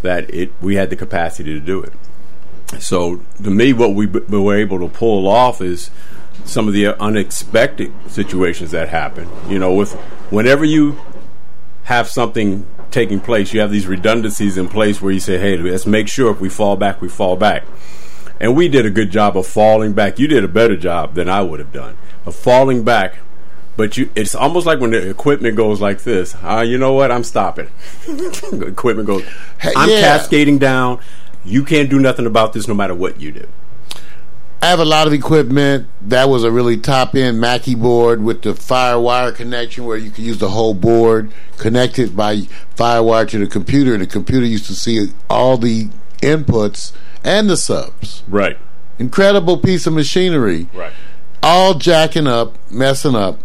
that 0.02 0.28
it 0.32 0.52
we 0.60 0.76
had 0.76 0.90
the 0.90 0.96
capacity 0.96 1.52
to 1.52 1.60
do 1.60 1.82
it. 1.82 1.92
So 2.78 3.20
to 3.42 3.50
me, 3.50 3.72
what 3.72 3.94
we, 3.94 4.06
b- 4.06 4.20
were 4.28 4.56
able 4.56 4.78
to 4.80 4.88
pull 4.88 5.28
off 5.28 5.60
is 5.60 5.90
some 6.44 6.66
of 6.68 6.74
the 6.74 7.00
unexpected 7.00 7.92
situations 8.08 8.72
that 8.72 8.88
happen. 8.88 9.28
You 9.48 9.58
know, 9.58 9.74
with 9.74 9.92
whenever 10.30 10.64
you 10.64 10.98
have 11.84 12.08
something 12.08 12.66
taking 12.90 13.20
place, 13.20 13.52
you 13.52 13.60
have 13.60 13.70
these 13.70 13.86
redundancies 13.86 14.56
in 14.56 14.68
place 14.68 15.00
where 15.00 15.12
you 15.12 15.20
say, 15.20 15.38
"Hey, 15.38 15.56
let's 15.56 15.86
make 15.86 16.08
sure 16.08 16.30
if 16.30 16.40
we 16.40 16.48
fall 16.48 16.76
back, 16.76 17.00
we 17.00 17.08
fall 17.08 17.36
back." 17.36 17.64
And 18.40 18.56
we 18.56 18.68
did 18.68 18.84
a 18.84 18.90
good 18.90 19.10
job 19.10 19.36
of 19.36 19.46
falling 19.46 19.92
back. 19.92 20.18
You 20.18 20.26
did 20.26 20.44
a 20.44 20.48
better 20.48 20.76
job 20.76 21.14
than 21.14 21.28
I 21.28 21.42
would 21.42 21.60
have 21.60 21.72
done 21.72 21.96
of 22.26 22.34
falling 22.34 22.84
back. 22.84 23.18
But 23.76 23.96
you, 23.96 24.08
it's 24.14 24.36
almost 24.36 24.66
like 24.66 24.78
when 24.78 24.92
the 24.92 25.10
equipment 25.10 25.56
goes 25.56 25.80
like 25.80 26.04
this. 26.04 26.36
Uh, 26.42 26.64
you 26.66 26.78
know 26.78 26.92
what? 26.92 27.10
I'm 27.10 27.24
stopping. 27.24 27.68
equipment 28.08 29.06
goes. 29.06 29.24
I'm 29.76 29.90
yeah. 29.90 30.00
cascading 30.00 30.58
down. 30.58 31.00
You 31.44 31.64
can't 31.64 31.90
do 31.90 31.98
nothing 31.98 32.26
about 32.26 32.52
this, 32.52 32.66
no 32.66 32.74
matter 32.74 32.94
what 32.94 33.20
you 33.20 33.32
do. 33.32 33.46
I 34.62 34.68
have 34.68 34.80
a 34.80 34.84
lot 34.86 35.06
of 35.06 35.12
equipment. 35.12 35.88
That 36.00 36.30
was 36.30 36.42
a 36.42 36.50
really 36.50 36.78
top 36.78 37.14
end 37.14 37.38
Mackie 37.38 37.74
board 37.74 38.22
with 38.22 38.40
the 38.40 38.54
FireWire 38.54 39.34
connection 39.34 39.84
where 39.84 39.98
you 39.98 40.10
could 40.10 40.24
use 40.24 40.38
the 40.38 40.48
whole 40.48 40.72
board 40.72 41.30
connected 41.58 42.16
by 42.16 42.36
FireWire 42.76 43.28
to 43.28 43.38
the 43.40 43.46
computer. 43.46 43.92
And 43.92 44.02
the 44.02 44.06
computer 44.06 44.46
used 44.46 44.64
to 44.66 44.74
see 44.74 45.08
all 45.28 45.58
the 45.58 45.90
inputs 46.22 46.92
and 47.22 47.50
the 47.50 47.58
subs. 47.58 48.22
Right. 48.26 48.56
Incredible 48.98 49.58
piece 49.58 49.86
of 49.86 49.92
machinery. 49.92 50.68
Right. 50.72 50.94
All 51.42 51.74
jacking 51.74 52.26
up, 52.26 52.56
messing 52.70 53.14
up. 53.14 53.38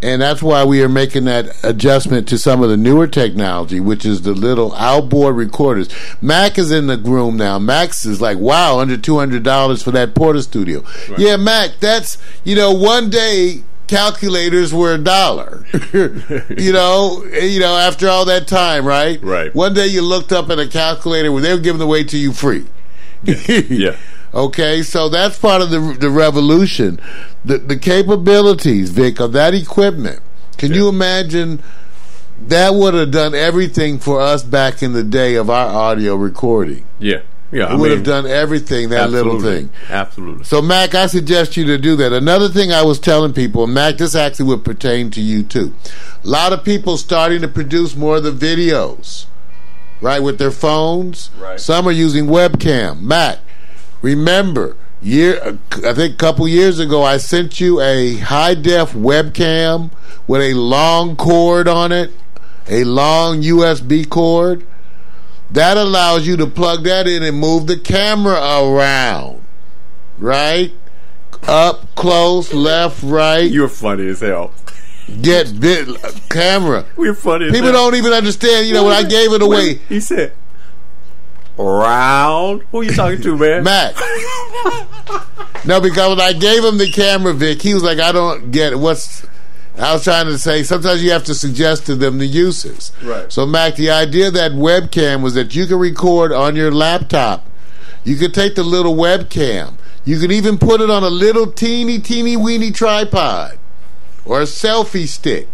And 0.00 0.22
that's 0.22 0.42
why 0.42 0.64
we 0.64 0.82
are 0.82 0.88
making 0.88 1.24
that 1.24 1.64
adjustment 1.64 2.28
to 2.28 2.38
some 2.38 2.62
of 2.62 2.70
the 2.70 2.76
newer 2.76 3.08
technology, 3.08 3.80
which 3.80 4.04
is 4.04 4.22
the 4.22 4.32
little 4.32 4.72
outboard 4.74 5.34
recorders. 5.34 5.88
Mac 6.22 6.56
is 6.56 6.70
in 6.70 6.86
the 6.86 6.98
room 6.98 7.36
now. 7.36 7.58
Max 7.58 8.06
is 8.06 8.20
like, 8.20 8.38
wow, 8.38 8.78
under 8.78 8.96
$200 8.96 9.82
for 9.82 9.90
that 9.90 10.14
Portastudio. 10.14 10.84
Right. 11.08 11.18
Yeah, 11.18 11.36
Mac, 11.36 11.80
that's, 11.80 12.16
you 12.44 12.54
know, 12.54 12.72
one 12.72 13.10
day 13.10 13.64
calculators 13.88 14.72
were 14.72 14.94
a 14.94 14.98
dollar. 14.98 15.66
you 15.92 16.72
know, 16.72 17.24
you 17.24 17.58
know, 17.58 17.76
after 17.76 18.08
all 18.08 18.24
that 18.26 18.46
time, 18.46 18.86
right? 18.86 19.20
Right. 19.20 19.52
One 19.52 19.74
day 19.74 19.88
you 19.88 20.02
looked 20.02 20.30
up 20.30 20.48
at 20.50 20.60
a 20.60 20.68
calculator 20.68 21.32
where 21.32 21.42
they 21.42 21.52
were 21.52 21.60
giving 21.60 21.82
away 21.82 22.04
to 22.04 22.16
you 22.16 22.32
free. 22.32 22.66
yeah. 23.24 23.36
yeah. 23.68 23.96
Okay, 24.34 24.82
so 24.82 25.08
that's 25.08 25.38
part 25.38 25.62
of 25.62 25.70
the 25.70 25.96
the 25.98 26.10
revolution. 26.10 27.00
The 27.44 27.58
the 27.58 27.76
capabilities, 27.76 28.90
Vic, 28.90 29.20
of 29.20 29.32
that 29.32 29.54
equipment. 29.54 30.20
Can 30.56 30.70
yeah. 30.70 30.78
you 30.78 30.88
imagine? 30.88 31.62
That 32.40 32.74
would 32.74 32.94
have 32.94 33.10
done 33.10 33.34
everything 33.34 33.98
for 33.98 34.20
us 34.20 34.44
back 34.44 34.80
in 34.80 34.92
the 34.92 35.02
day 35.02 35.34
of 35.34 35.50
our 35.50 35.66
audio 35.66 36.14
recording. 36.14 36.84
Yeah. 37.00 37.22
Yeah, 37.50 37.64
it 37.64 37.70
I 37.70 37.74
would 37.76 37.88
mean, 37.88 37.96
have 37.96 38.04
done 38.04 38.26
everything, 38.26 38.90
that 38.90 39.10
little 39.10 39.40
thing. 39.40 39.70
Absolutely. 39.88 40.44
So, 40.44 40.60
Mac, 40.60 40.94
I 40.94 41.06
suggest 41.06 41.56
you 41.56 41.64
to 41.64 41.78
do 41.78 41.96
that. 41.96 42.12
Another 42.12 42.48
thing 42.48 42.72
I 42.72 42.82
was 42.82 42.98
telling 42.98 43.32
people, 43.32 43.66
Mac, 43.66 43.96
this 43.96 44.14
actually 44.14 44.46
would 44.46 44.64
pertain 44.64 45.10
to 45.12 45.20
you 45.22 45.42
too. 45.42 45.74
A 46.22 46.28
lot 46.28 46.52
of 46.52 46.62
people 46.62 46.98
starting 46.98 47.40
to 47.40 47.48
produce 47.48 47.96
more 47.96 48.18
of 48.18 48.24
the 48.24 48.32
videos, 48.32 49.24
right, 50.02 50.22
with 50.22 50.38
their 50.38 50.50
phones. 50.50 51.30
Right. 51.38 51.58
Some 51.58 51.88
are 51.88 51.92
using 51.92 52.26
webcam. 52.26 53.00
Mac, 53.00 53.38
Remember, 54.02 54.76
year 55.02 55.58
I 55.84 55.92
think 55.92 56.14
a 56.14 56.16
couple 56.16 56.46
years 56.48 56.78
ago, 56.78 57.02
I 57.02 57.16
sent 57.16 57.60
you 57.60 57.80
a 57.80 58.16
high 58.18 58.54
def 58.54 58.92
webcam 58.92 59.90
with 60.26 60.42
a 60.42 60.54
long 60.54 61.16
cord 61.16 61.68
on 61.68 61.92
it, 61.92 62.12
a 62.68 62.84
long 62.84 63.42
USB 63.42 64.08
cord. 64.08 64.66
That 65.50 65.76
allows 65.76 66.26
you 66.26 66.36
to 66.36 66.46
plug 66.46 66.84
that 66.84 67.06
in 67.08 67.22
and 67.22 67.38
move 67.38 67.66
the 67.66 67.78
camera 67.78 68.34
around, 68.34 69.40
right? 70.18 70.72
Up, 71.46 71.94
close, 71.94 72.52
left, 72.52 73.02
right. 73.02 73.50
You're 73.50 73.68
funny 73.68 74.08
as 74.08 74.20
hell. 74.20 74.52
Get 75.22 75.58
bit 75.58 75.88
camera. 76.28 76.84
We're 76.96 77.14
funny. 77.14 77.50
People 77.50 77.72
don't 77.72 77.94
even 77.94 78.12
understand. 78.12 78.66
You 78.66 78.74
know 78.74 78.84
when 78.84 78.92
I 78.92 79.08
gave 79.08 79.32
it 79.32 79.40
away. 79.40 79.76
He 79.88 80.00
said 80.00 80.34
round. 81.58 82.62
Who 82.70 82.80
are 82.80 82.84
you 82.84 82.92
talking 82.92 83.20
to, 83.22 83.36
man? 83.36 83.64
Mac. 83.64 83.94
no, 85.66 85.80
because 85.80 86.16
when 86.16 86.20
I 86.20 86.32
gave 86.32 86.64
him 86.64 86.78
the 86.78 86.90
camera, 86.90 87.34
Vic, 87.34 87.60
he 87.60 87.74
was 87.74 87.82
like, 87.82 87.98
I 87.98 88.12
don't 88.12 88.50
get 88.50 88.72
it. 88.72 88.76
What's. 88.76 89.26
I 89.76 89.92
was 89.92 90.02
trying 90.02 90.26
to 90.26 90.38
say 90.38 90.64
sometimes 90.64 91.04
you 91.04 91.12
have 91.12 91.22
to 91.24 91.34
suggest 91.34 91.86
to 91.86 91.94
them 91.94 92.18
the 92.18 92.26
uses. 92.26 92.90
Right. 93.00 93.30
So, 93.30 93.46
Mac, 93.46 93.76
the 93.76 93.90
idea 93.90 94.28
of 94.28 94.34
that 94.34 94.50
webcam 94.52 95.22
was 95.22 95.34
that 95.34 95.54
you 95.54 95.66
could 95.66 95.78
record 95.78 96.32
on 96.32 96.56
your 96.56 96.72
laptop. 96.72 97.46
You 98.02 98.16
could 98.16 98.34
take 98.34 98.56
the 98.56 98.64
little 98.64 98.96
webcam. 98.96 99.74
You 100.04 100.18
could 100.18 100.32
even 100.32 100.58
put 100.58 100.80
it 100.80 100.90
on 100.90 101.04
a 101.04 101.10
little 101.10 101.46
teeny, 101.52 102.00
teeny, 102.00 102.36
weeny 102.36 102.72
tripod 102.72 103.58
or 104.28 104.40
a 104.40 104.44
selfie 104.44 105.08
stick. 105.08 105.48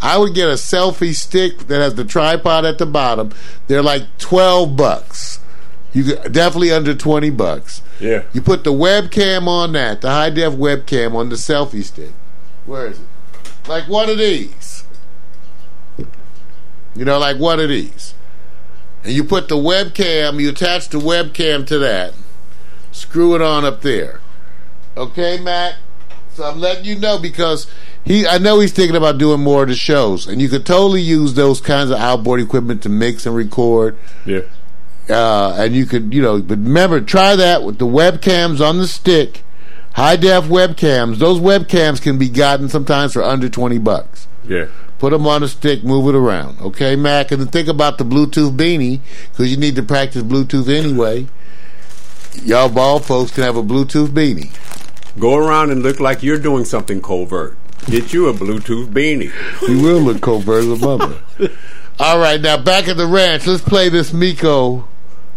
I 0.00 0.18
would 0.18 0.34
get 0.34 0.48
a 0.48 0.54
selfie 0.54 1.14
stick 1.14 1.66
that 1.68 1.80
has 1.80 1.94
the 1.94 2.04
tripod 2.04 2.64
at 2.64 2.78
the 2.78 2.86
bottom. 2.86 3.32
They're 3.68 3.82
like 3.82 4.02
12 4.18 4.76
bucks. 4.76 5.40
You 5.94 6.16
definitely 6.16 6.72
under 6.72 6.94
twenty 6.94 7.30
bucks. 7.30 7.80
Yeah. 8.00 8.24
You 8.32 8.42
put 8.42 8.64
the 8.64 8.72
webcam 8.72 9.46
on 9.46 9.72
that, 9.72 10.00
the 10.00 10.10
high 10.10 10.30
def 10.30 10.54
webcam 10.54 11.14
on 11.14 11.28
the 11.28 11.36
selfie 11.36 11.84
stick. 11.84 12.10
Where 12.66 12.88
is 12.88 12.98
it? 12.98 13.68
Like 13.68 13.88
one 13.88 14.10
of 14.10 14.18
these. 14.18 14.84
You 16.96 17.04
know, 17.04 17.18
like 17.18 17.38
one 17.38 17.60
of 17.60 17.68
these. 17.68 18.14
And 19.04 19.12
you 19.12 19.22
put 19.24 19.48
the 19.48 19.56
webcam, 19.56 20.40
you 20.40 20.50
attach 20.50 20.88
the 20.88 20.98
webcam 20.98 21.66
to 21.68 21.78
that. 21.78 22.14
Screw 22.90 23.34
it 23.34 23.42
on 23.42 23.64
up 23.64 23.82
there. 23.82 24.20
Okay, 24.96 25.40
Matt? 25.40 25.76
So 26.32 26.44
I'm 26.44 26.60
letting 26.60 26.84
you 26.84 26.98
know 26.98 27.18
because 27.18 27.68
he 28.04 28.26
I 28.26 28.38
know 28.38 28.58
he's 28.58 28.72
thinking 28.72 28.96
about 28.96 29.18
doing 29.18 29.40
more 29.40 29.62
of 29.62 29.68
the 29.68 29.76
shows. 29.76 30.26
And 30.26 30.42
you 30.42 30.48
could 30.48 30.66
totally 30.66 31.02
use 31.02 31.34
those 31.34 31.60
kinds 31.60 31.90
of 31.90 31.98
outboard 31.98 32.40
equipment 32.40 32.82
to 32.82 32.88
mix 32.88 33.26
and 33.26 33.36
record. 33.36 33.96
Yeah. 34.26 34.40
Uh, 35.08 35.54
and 35.58 35.74
you 35.74 35.84
could, 35.84 36.14
you 36.14 36.22
know, 36.22 36.40
but 36.40 36.58
remember, 36.58 37.00
try 37.00 37.36
that 37.36 37.62
with 37.62 37.78
the 37.78 37.86
webcams 37.86 38.66
on 38.66 38.78
the 38.78 38.86
stick 38.86 39.44
High 39.94 40.16
def 40.16 40.46
webcams. 40.46 41.18
Those 41.18 41.38
webcams 41.38 42.02
can 42.02 42.18
be 42.18 42.28
gotten 42.28 42.68
sometimes 42.68 43.12
for 43.12 43.22
under 43.22 43.48
twenty 43.48 43.78
bucks. 43.78 44.26
Yeah. 44.46 44.66
Put 44.98 45.10
them 45.10 45.26
on 45.26 45.44
a 45.44 45.48
stick, 45.48 45.84
move 45.84 46.12
it 46.12 46.18
around. 46.18 46.60
Okay, 46.60 46.96
Mac. 46.96 47.30
And 47.30 47.40
then 47.40 47.48
think 47.48 47.68
about 47.68 47.98
the 47.98 48.04
Bluetooth 48.04 48.56
beanie 48.56 49.00
because 49.30 49.52
you 49.52 49.56
need 49.56 49.76
to 49.76 49.84
practice 49.84 50.22
Bluetooth 50.22 50.68
anyway. 50.68 51.26
Y'all 52.42 52.68
bald 52.68 53.04
folks 53.04 53.30
can 53.30 53.44
have 53.44 53.56
a 53.56 53.62
Bluetooth 53.62 54.08
beanie. 54.08 54.50
Go 55.20 55.36
around 55.36 55.70
and 55.70 55.84
look 55.84 56.00
like 56.00 56.24
you're 56.24 56.40
doing 56.40 56.64
something 56.64 57.00
covert. 57.00 57.56
Get 57.86 58.12
you 58.12 58.28
a 58.28 58.34
Bluetooth 58.34 58.88
beanie. 58.88 59.30
We 59.68 59.80
will 59.80 60.00
look 60.00 60.20
covert 60.22 60.64
as 60.64 60.82
a 60.82 60.84
mother. 60.84 61.20
All 62.00 62.18
right, 62.18 62.40
now 62.40 62.56
back 62.56 62.88
at 62.88 62.96
the 62.96 63.06
ranch. 63.06 63.46
Let's 63.46 63.62
play 63.62 63.88
this 63.90 64.12
Miko. 64.12 64.88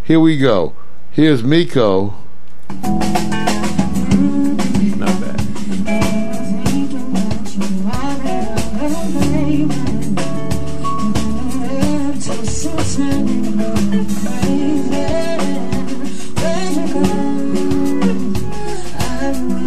Here 0.08 0.22
we 0.22 0.38
go. 0.38 0.74
Here's 1.12 1.43
Miko. 1.43 2.14
Not 4.95 5.12
bad. 5.20 5.41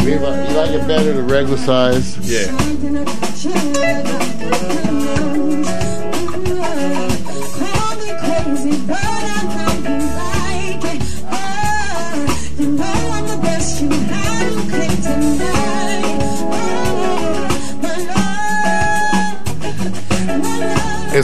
You 0.01 0.19
like 0.21 0.49
you 0.49 0.57
like 0.57 0.71
it 0.71 0.89
better 0.89 1.13
the 1.13 1.23
regular 1.23 1.59
size? 1.59 2.17
Yeah. 2.27 2.51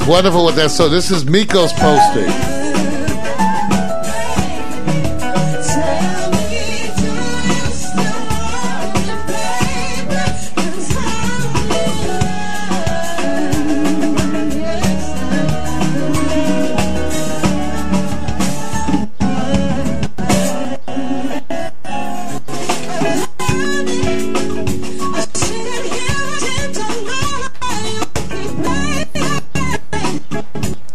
Wonderful 0.07 0.45
with 0.47 0.57
that. 0.57 0.71
So 0.71 0.89
this 0.89 1.11
is 1.11 1.25
Miko's 1.25 1.73
posting. 1.73 2.66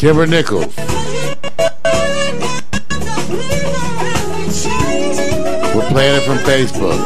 Kimber 0.01 0.25
Nichols. 0.25 0.75
We're 5.75 5.89
playing 5.89 6.15
it 6.15 6.23
from 6.23 6.39
Facebook. 6.39 6.97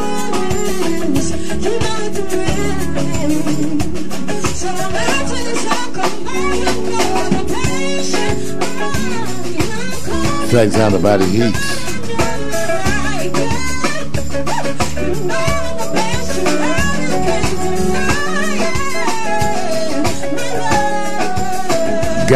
Sex 10.50 10.76
how 10.76 10.90
the 10.90 11.00
body 11.00 11.26
heats. 11.26 11.75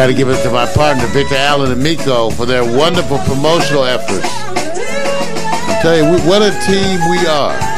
Got 0.00 0.06
to 0.06 0.14
give 0.14 0.30
it 0.30 0.42
to 0.44 0.50
my 0.50 0.64
partner, 0.64 1.04
Victor 1.08 1.34
Allen 1.34 1.72
and 1.72 1.82
Miko, 1.82 2.30
for 2.30 2.46
their 2.46 2.64
wonderful 2.64 3.18
promotional 3.18 3.84
efforts. 3.84 4.24
I 4.24 5.78
tell 5.82 5.94
you, 5.94 6.04
what 6.26 6.40
a 6.40 6.58
team 6.64 6.98
we 7.10 7.26
are. 7.26 7.69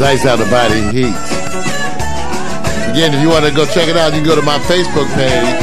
Nice 0.00 0.22
how 0.24 0.36
the 0.36 0.44
body 0.46 0.80
heats. 0.92 1.32
Again, 2.88 3.12
if 3.12 3.20
you 3.20 3.28
want 3.28 3.44
to 3.44 3.50
go 3.50 3.66
check 3.66 3.88
it 3.88 3.96
out, 3.96 4.12
you 4.14 4.20
can 4.20 4.28
go 4.28 4.36
to 4.36 4.42
my 4.42 4.58
Facebook 4.60 5.08
page. 5.14 5.56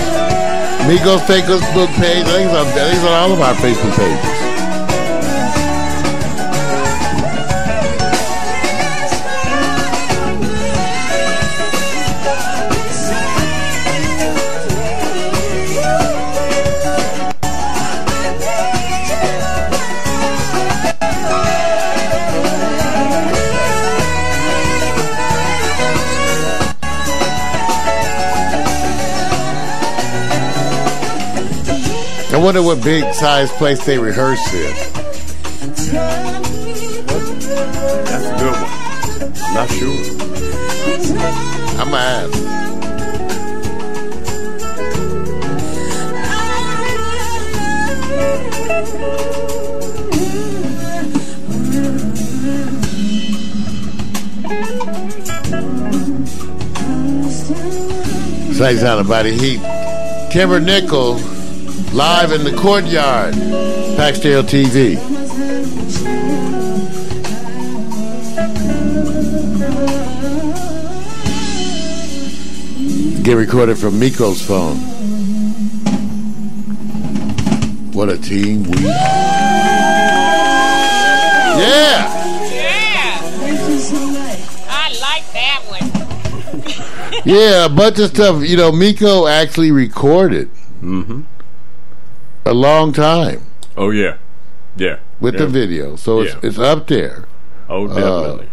Miko's 0.86 1.22
Facebook 1.22 1.88
page. 1.96 2.26
I 2.26 2.34
think 2.34 2.50
it's 2.50 2.58
on, 2.58 2.68
I 2.68 2.74
think 2.74 2.96
it's 2.96 3.06
on 3.06 3.14
all 3.14 3.32
of 3.32 3.42
our 3.42 3.56
Facebook 3.56 3.96
pages. 3.96 4.33
Wonder 32.44 32.62
what 32.62 32.84
big 32.84 33.06
size 33.14 33.50
place 33.54 33.86
they 33.86 33.98
rehearse 33.98 34.54
in. 34.54 34.76
That's 38.04 38.26
a 38.28 38.36
good 38.38 38.52
one. 38.52 38.72
I'm 39.42 39.54
not 39.54 39.70
sure. 39.70 40.04
I'm 41.80 41.90
gonna 41.90 41.98
ask. 41.98 42.34
Nice 58.60 58.82
how 58.82 58.96
the 58.98 59.04
body 59.08 59.32
heat. 59.32 59.62
Kimber 60.32 60.60
Nichols 60.60 61.33
live 61.94 62.32
in 62.32 62.44
the 62.44 62.56
courtyard. 62.58 63.36
Paxdale 63.96 64.44
TV. 64.44 64.98
Get 73.24 73.36
recorded 73.36 73.78
from 73.78 74.00
Miko's 74.00 74.42
phone. 74.42 74.78
What 77.94 78.10
a 78.10 78.18
team 78.18 78.64
we 78.64 78.72
are. 78.72 78.92
Yeah! 81.60 82.10
Yeah. 82.52 83.20
I 84.68 84.90
like 85.00 85.32
that 85.34 85.62
one. 85.70 85.90
Yeah, 87.26 87.66
a 87.66 87.70
bunch 87.70 88.00
of 88.00 88.10
stuff. 88.10 88.44
You 88.44 88.58
know, 88.58 88.72
Miko 88.72 89.28
actually 89.28 89.72
recorded 89.72 90.50
mm-hmm. 90.82 91.22
A 92.54 92.56
long 92.56 92.94
time 92.94 93.42
Oh 93.76 93.90
yeah. 93.90 94.18
Yeah. 94.78 95.00
with 95.20 95.34
yeah. 95.34 95.40
the 95.42 95.48
video. 95.48 95.96
So 95.96 96.22
it's, 96.22 96.34
Yeah. 96.34 96.40
it's 96.48 96.60
up 96.60 96.86
there. 96.88 97.26
Oh 97.68 97.88
definitely. 97.88 98.50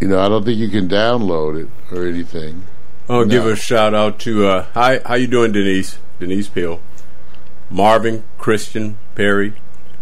You 0.00 0.08
know, 0.08 0.18
I 0.18 0.28
don't 0.28 0.44
think 0.44 0.58
you 0.58 0.68
can 0.68 0.88
download 0.88 1.62
it 1.62 1.68
or 1.94 2.06
anything. 2.06 2.64
I'll 3.08 3.24
give 3.24 3.46
a 3.46 3.54
shout 3.54 3.94
out 3.94 4.18
to 4.20 4.46
uh 4.48 4.66
hi 4.74 5.00
how 5.06 5.14
you 5.14 5.28
doing 5.28 5.52
Denise? 5.52 5.98
Denise 6.18 6.48
Peel. 6.48 6.80
Marvin, 7.70 8.24
Christian, 8.38 8.98
Perry, 9.14 9.52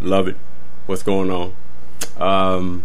love 0.00 0.26
it. 0.28 0.36
What's 0.86 1.02
going 1.02 1.30
on? 1.30 1.52
Um 2.16 2.84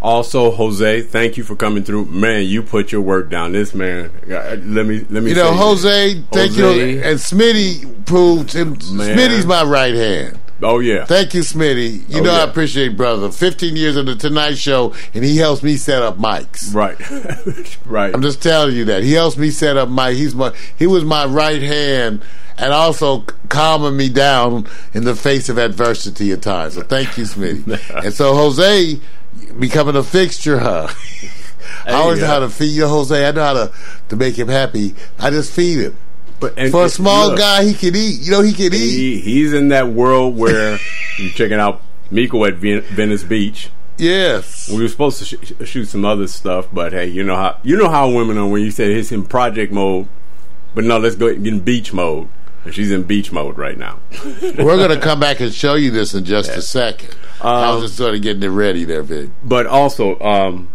Also, 0.00 0.52
Jose, 0.52 1.02
thank 1.02 1.36
you 1.36 1.42
for 1.44 1.56
coming 1.56 1.82
through. 1.82 2.04
Man, 2.06 2.44
you 2.44 2.62
put 2.62 2.92
your 2.92 3.00
work 3.00 3.30
down. 3.30 3.52
This 3.52 3.74
man, 3.74 4.10
uh, 4.30 4.56
let 4.62 4.86
me 4.86 5.04
let 5.10 5.22
me. 5.24 5.30
You 5.30 5.34
know, 5.36 5.52
Jose, 5.52 6.14
thank 6.32 6.52
Jose. 6.54 6.92
you. 6.92 7.00
And 7.02 7.18
Smitty 7.18 8.06
proved 8.06 8.52
him. 8.52 8.70
Man. 8.92 9.16
Smitty's 9.16 9.44
my 9.46 9.64
right 9.64 9.94
hand. 9.94 10.38
Oh 10.60 10.80
yeah, 10.80 11.04
Thank 11.04 11.34
you, 11.34 11.42
Smitty. 11.42 12.08
You 12.08 12.20
Oh, 12.20 12.24
know 12.24 12.32
I 12.32 12.38
yeah. 12.38 12.44
appreciate 12.50 12.96
brother. 12.96 13.30
Fifteen 13.30 13.76
years 13.76 13.96
on 13.96 14.06
the 14.06 14.16
Tonight 14.16 14.56
Show, 14.58 14.92
and 15.14 15.24
he 15.24 15.36
helps 15.36 15.62
me 15.62 15.76
set 15.76 16.02
up 16.02 16.18
mics. 16.18 16.74
right, 16.74 16.98
right. 17.86 18.12
I'm 18.14 18.22
just 18.22 18.42
telling 18.42 18.74
you 18.74 18.84
that 18.86 19.02
he 19.04 19.12
helps 19.12 19.36
me 19.36 19.50
set 19.50 19.76
up 19.76 19.88
my. 19.88 20.12
He's 20.12 20.34
my. 20.34 20.52
He 20.76 20.86
was 20.88 21.04
my 21.04 21.26
right 21.26 21.62
hand, 21.62 22.22
and 22.56 22.72
also 22.72 23.20
calming 23.48 23.96
me 23.96 24.08
down 24.08 24.66
in 24.94 25.04
the 25.04 25.14
face 25.14 25.48
of 25.48 25.58
adversity 25.58 26.32
at 26.32 26.42
times. 26.42 26.74
So 26.74 26.82
thank 26.82 27.16
you, 27.18 27.22
Smitty. 27.24 28.02
and 28.04 28.12
so 28.12 28.34
Jose 28.34 28.98
becoming 29.58 29.96
a 29.96 30.02
fixture, 30.02 30.58
huh? 30.58 30.88
I 31.86 31.92
always 31.92 32.20
know 32.20 32.26
uh, 32.26 32.28
how 32.28 32.38
to 32.40 32.50
feed 32.50 32.74
you, 32.74 32.86
Jose. 32.86 33.26
I 33.26 33.30
know 33.32 33.42
how 33.42 33.52
to 33.54 33.72
to 34.08 34.16
make 34.16 34.38
him 34.38 34.48
happy. 34.48 34.94
I 35.18 35.30
just 35.30 35.52
feed 35.52 35.78
him. 35.78 35.96
But 36.40 36.54
and, 36.56 36.70
For 36.70 36.84
a 36.84 36.88
small 36.88 37.30
look, 37.30 37.38
guy, 37.38 37.64
he 37.64 37.74
can 37.74 37.96
eat. 37.96 38.20
You 38.20 38.30
know, 38.30 38.42
he 38.42 38.52
can 38.52 38.72
eat. 38.72 39.22
he's 39.22 39.52
in 39.52 39.68
that 39.68 39.88
world 39.88 40.36
where 40.36 40.78
you're 41.18 41.32
checking 41.32 41.58
out 41.58 41.82
Miko 42.10 42.44
at 42.44 42.54
Ven- 42.54 42.82
Venice 42.82 43.24
Beach. 43.24 43.70
Yes. 43.96 44.70
We 44.70 44.80
were 44.80 44.88
supposed 44.88 45.18
to 45.18 45.24
sh- 45.24 45.68
shoot 45.68 45.86
some 45.86 46.04
other 46.04 46.28
stuff, 46.28 46.68
but 46.72 46.92
hey, 46.92 47.06
you 47.06 47.24
know 47.24 47.34
how 47.34 47.58
you 47.64 47.76
know 47.76 47.88
how 47.88 48.10
women 48.10 48.38
are 48.38 48.46
when 48.46 48.62
you 48.62 48.70
say 48.70 48.92
it's 48.92 49.10
in 49.10 49.24
project 49.24 49.72
mode, 49.72 50.06
but 50.74 50.84
no, 50.84 50.98
let's 50.98 51.16
go 51.16 51.32
get 51.34 51.44
in 51.44 51.60
beach 51.60 51.92
mode. 51.92 52.28
And 52.68 52.74
she's 52.74 52.90
in 52.92 53.04
beach 53.04 53.32
mode 53.32 53.56
right 53.56 53.78
now. 53.78 53.98
We're 54.42 54.76
going 54.76 54.90
to 54.90 55.00
come 55.00 55.18
back 55.18 55.40
and 55.40 55.50
show 55.54 55.74
you 55.74 55.90
this 55.90 56.12
in 56.12 56.26
just 56.26 56.50
a 56.50 56.60
second. 56.60 57.16
I 57.40 57.72
was 57.72 57.84
just 57.84 57.96
sort 57.96 58.14
of 58.14 58.20
getting 58.20 58.42
it 58.42 58.48
ready 58.48 58.84
there, 58.84 59.02
Vic. 59.02 59.30
but 59.42 59.66
also 59.66 60.20
um 60.20 60.68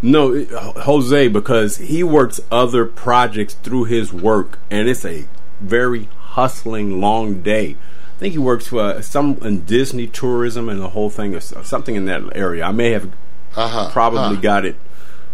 no 0.00 0.44
Jose 0.44 1.26
because 1.26 1.78
he 1.78 2.04
works 2.04 2.38
other 2.52 2.84
projects 2.86 3.54
through 3.54 3.84
his 3.86 4.12
work 4.12 4.60
and 4.70 4.88
it's 4.88 5.04
a 5.04 5.26
very 5.60 6.04
hustling 6.20 7.00
long 7.00 7.42
day 7.42 7.74
I 8.14 8.18
think 8.20 8.32
he 8.32 8.38
works 8.38 8.68
for 8.68 8.80
uh, 8.80 9.00
some 9.00 9.38
in 9.42 9.64
Disney 9.64 10.06
tourism 10.06 10.68
and 10.68 10.80
the 10.80 10.90
whole 10.90 11.10
thing 11.10 11.34
or 11.34 11.40
something 11.40 11.96
in 11.96 12.04
that 12.04 12.22
area 12.36 12.64
I 12.64 12.70
may 12.70 12.90
have 12.92 13.10
Uh-huh. 13.56 13.90
probably 13.90 14.36
Huh. 14.36 14.40
got 14.42 14.64
it 14.64 14.76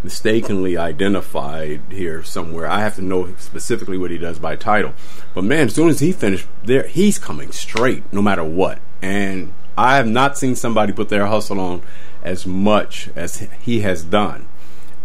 mistakenly 0.05 0.77
identified 0.77 1.81
here 1.91 2.23
somewhere 2.23 2.67
I 2.67 2.81
have 2.81 2.95
to 2.97 3.03
know 3.03 3.35
specifically 3.39 3.97
what 3.99 4.11
he 4.11 4.19
does 4.19 4.39
by 4.39 4.55
title 4.55 4.93
but 5.35 5.43
man 5.45 5.67
as 5.69 5.75
soon 5.75 5.89
as 5.89 6.01
he 6.01 6.13
finished 6.13 6.47
there 6.63 6.87
he's 6.87 7.19
coming 7.19 7.51
straight 7.53 8.05
no 8.13 8.21
matter 8.21 8.45
what 8.45 8.81
and 9.01 9.53
I 9.79 9.97
have 9.97 10.07
not 10.07 10.37
seen 10.39 10.55
somebody 10.57 10.93
put 10.93 11.09
their 11.09 11.27
hustle 11.27 11.59
on 11.59 11.83
as 12.23 12.47
much 12.47 13.09
as 13.17 13.49
he 13.63 13.81
has 13.81 14.05
done 14.05 14.47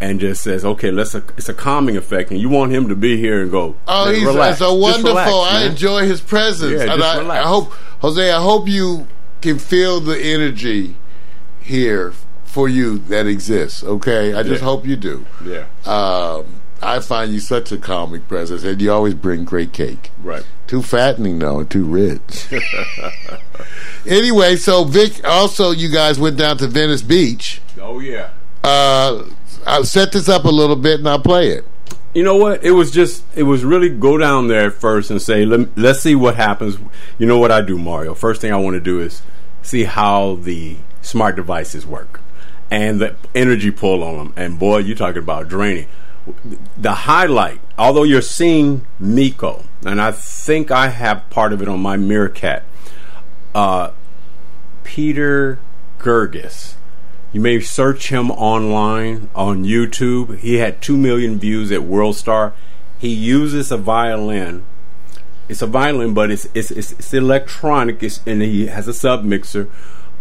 and 0.02 0.20
just 0.20 0.43
says 0.43 0.64
okay 0.66 0.91
let's 0.91 1.16
it's 1.16 1.47
a 1.50 1.54
calming 1.54 1.95
effect 1.95 2.30
and 2.30 2.39
you 2.39 2.50
want 2.50 2.72
him 2.74 2.89
to 2.89 2.95
be 2.95 3.16
here 3.18 3.41
and 3.41 3.50
go 3.52 3.78
Oh, 3.88 4.06
"Man, 4.06 4.16
he's 4.16 4.26
relax. 4.26 4.60
so 4.60 4.74
wonderful. 4.76 5.10
relax, 5.12 5.32
I 5.54 5.64
enjoy 5.66 6.06
his 6.08 6.20
presence. 6.22 6.74
Yeah, 6.74 6.91
and 6.91 7.02
just 7.02 7.16
I, 7.16 7.20
relax. 7.20 7.45
I 7.45 7.47
hope, 7.50 7.72
Jose, 8.02 8.32
I 8.32 8.41
hope 8.41 8.68
you 8.68 9.08
can 9.41 9.58
feel 9.60 10.00
the 10.02 10.18
energy 10.20 10.95
here 11.62 12.14
for 12.50 12.68
you 12.68 12.97
that 13.10 13.28
exists. 13.28 13.84
Okay, 13.84 14.34
I 14.34 14.43
just 14.43 14.62
Yeah. 14.62 14.66
hope 14.66 14.86
you 14.86 14.95
do. 14.95 15.26
yeah 15.45 15.66
Um, 15.86 16.45
I 16.82 17.00
find 17.00 17.32
you 17.34 17.39
such 17.39 17.72
a 17.72 17.78
comic 17.78 18.28
presence, 18.28 18.64
and 18.64 18.82
you 18.82 18.91
always 18.91 19.14
bring 19.14 19.43
great 19.45 19.72
cake. 19.74 20.12
right 20.24 20.43
Too 20.68 20.82
fattening 20.82 21.39
though, 21.39 21.60
and 21.60 21.70
too 21.70 21.84
rich. 21.84 22.47
anyway, 24.06 24.56
so 24.56 24.84
Vic, 24.86 25.22
also 25.28 25.72
you 25.72 25.89
guys 25.89 26.20
went 26.20 26.38
down 26.38 26.58
to 26.58 26.68
Venice 26.68 27.02
Beach. 27.02 27.62
oh 27.82 28.00
yeah 28.00 28.30
Uh, 28.64 29.24
I'll 29.68 29.84
set 29.86 30.12
this 30.12 30.28
up 30.30 30.45
a 30.45 30.50
little 30.50 30.76
bit, 30.76 31.00
and 31.00 31.08
I'll 31.10 31.20
play 31.22 31.50
it. 31.50 31.66
You 32.14 32.24
know 32.24 32.38
what? 32.38 32.64
It 32.64 32.72
was 32.72 32.91
just, 32.91 33.24
it 33.36 33.43
was 33.43 33.64
really 33.64 33.89
go 33.89 34.18
down 34.18 34.47
there 34.47 34.72
first 34.72 35.12
and 35.12 35.22
say, 35.22 35.45
Let, 35.45 35.78
let's 35.78 36.00
see 36.00 36.16
what 36.16 36.36
happens. 36.36 36.78
You 37.20 37.28
know 37.28 37.38
what 37.38 37.52
I 37.52 37.62
do, 37.62 37.78
Mario? 37.78 38.16
First 38.16 38.41
thing 38.41 38.52
I 38.52 38.58
want 38.58 38.74
to 38.76 38.80
do 38.80 39.00
is 39.00 39.22
see 39.62 39.84
how 39.84 40.36
the 40.41 40.78
smart 41.02 41.36
devices 41.36 41.86
work 41.86 42.22
and 42.72 42.99
the 42.99 43.15
energy 43.34 43.72
pull 43.72 44.03
on 44.03 44.17
them. 44.17 44.34
And 44.36 44.59
boy, 44.59 44.80
you're 44.80 44.95
talking 44.95 45.22
about 45.22 45.47
draining. 45.47 45.88
The 46.78 46.93
highlight, 46.93 47.59
although 47.78 48.03
you're 48.03 48.22
seeing 48.22 48.86
Miko, 48.99 49.63
and 49.86 50.01
I 50.01 50.11
think 50.11 50.70
I 50.70 50.89
have 50.89 51.30
part 51.30 51.53
of 51.53 51.61
it 51.61 51.67
on 51.67 51.80
my 51.80 51.97
Meerkat, 51.97 52.63
uh, 53.55 53.91
Peter 54.84 55.59
Gergis. 55.99 56.76
You 57.32 57.41
may 57.41 57.59
search 57.59 58.09
him 58.09 58.32
online 58.32 59.30
on 59.36 59.63
YouTube. 59.63 60.39
He 60.39 60.55
had 60.55 60.82
2 60.82 60.97
million 60.97 61.39
views 61.39 61.72
at 61.72 61.82
WorldStar. 61.82 62.53
He 62.97 63.09
uses 63.09 63.72
a 63.72 63.78
violin. 63.78 64.63
It's 65.47 65.61
a 65.61 65.67
violin, 65.67 66.13
but 66.13 66.32
it's 66.32 66.47
it's, 66.53 66.70
it's, 66.72 66.91
it's 66.93 67.13
electronic, 67.13 68.03
it's, 68.03 68.22
and 68.26 68.41
he 68.41 68.67
has 68.67 68.88
a 68.88 68.93
sub 68.93 69.24
mixer. 69.24 69.67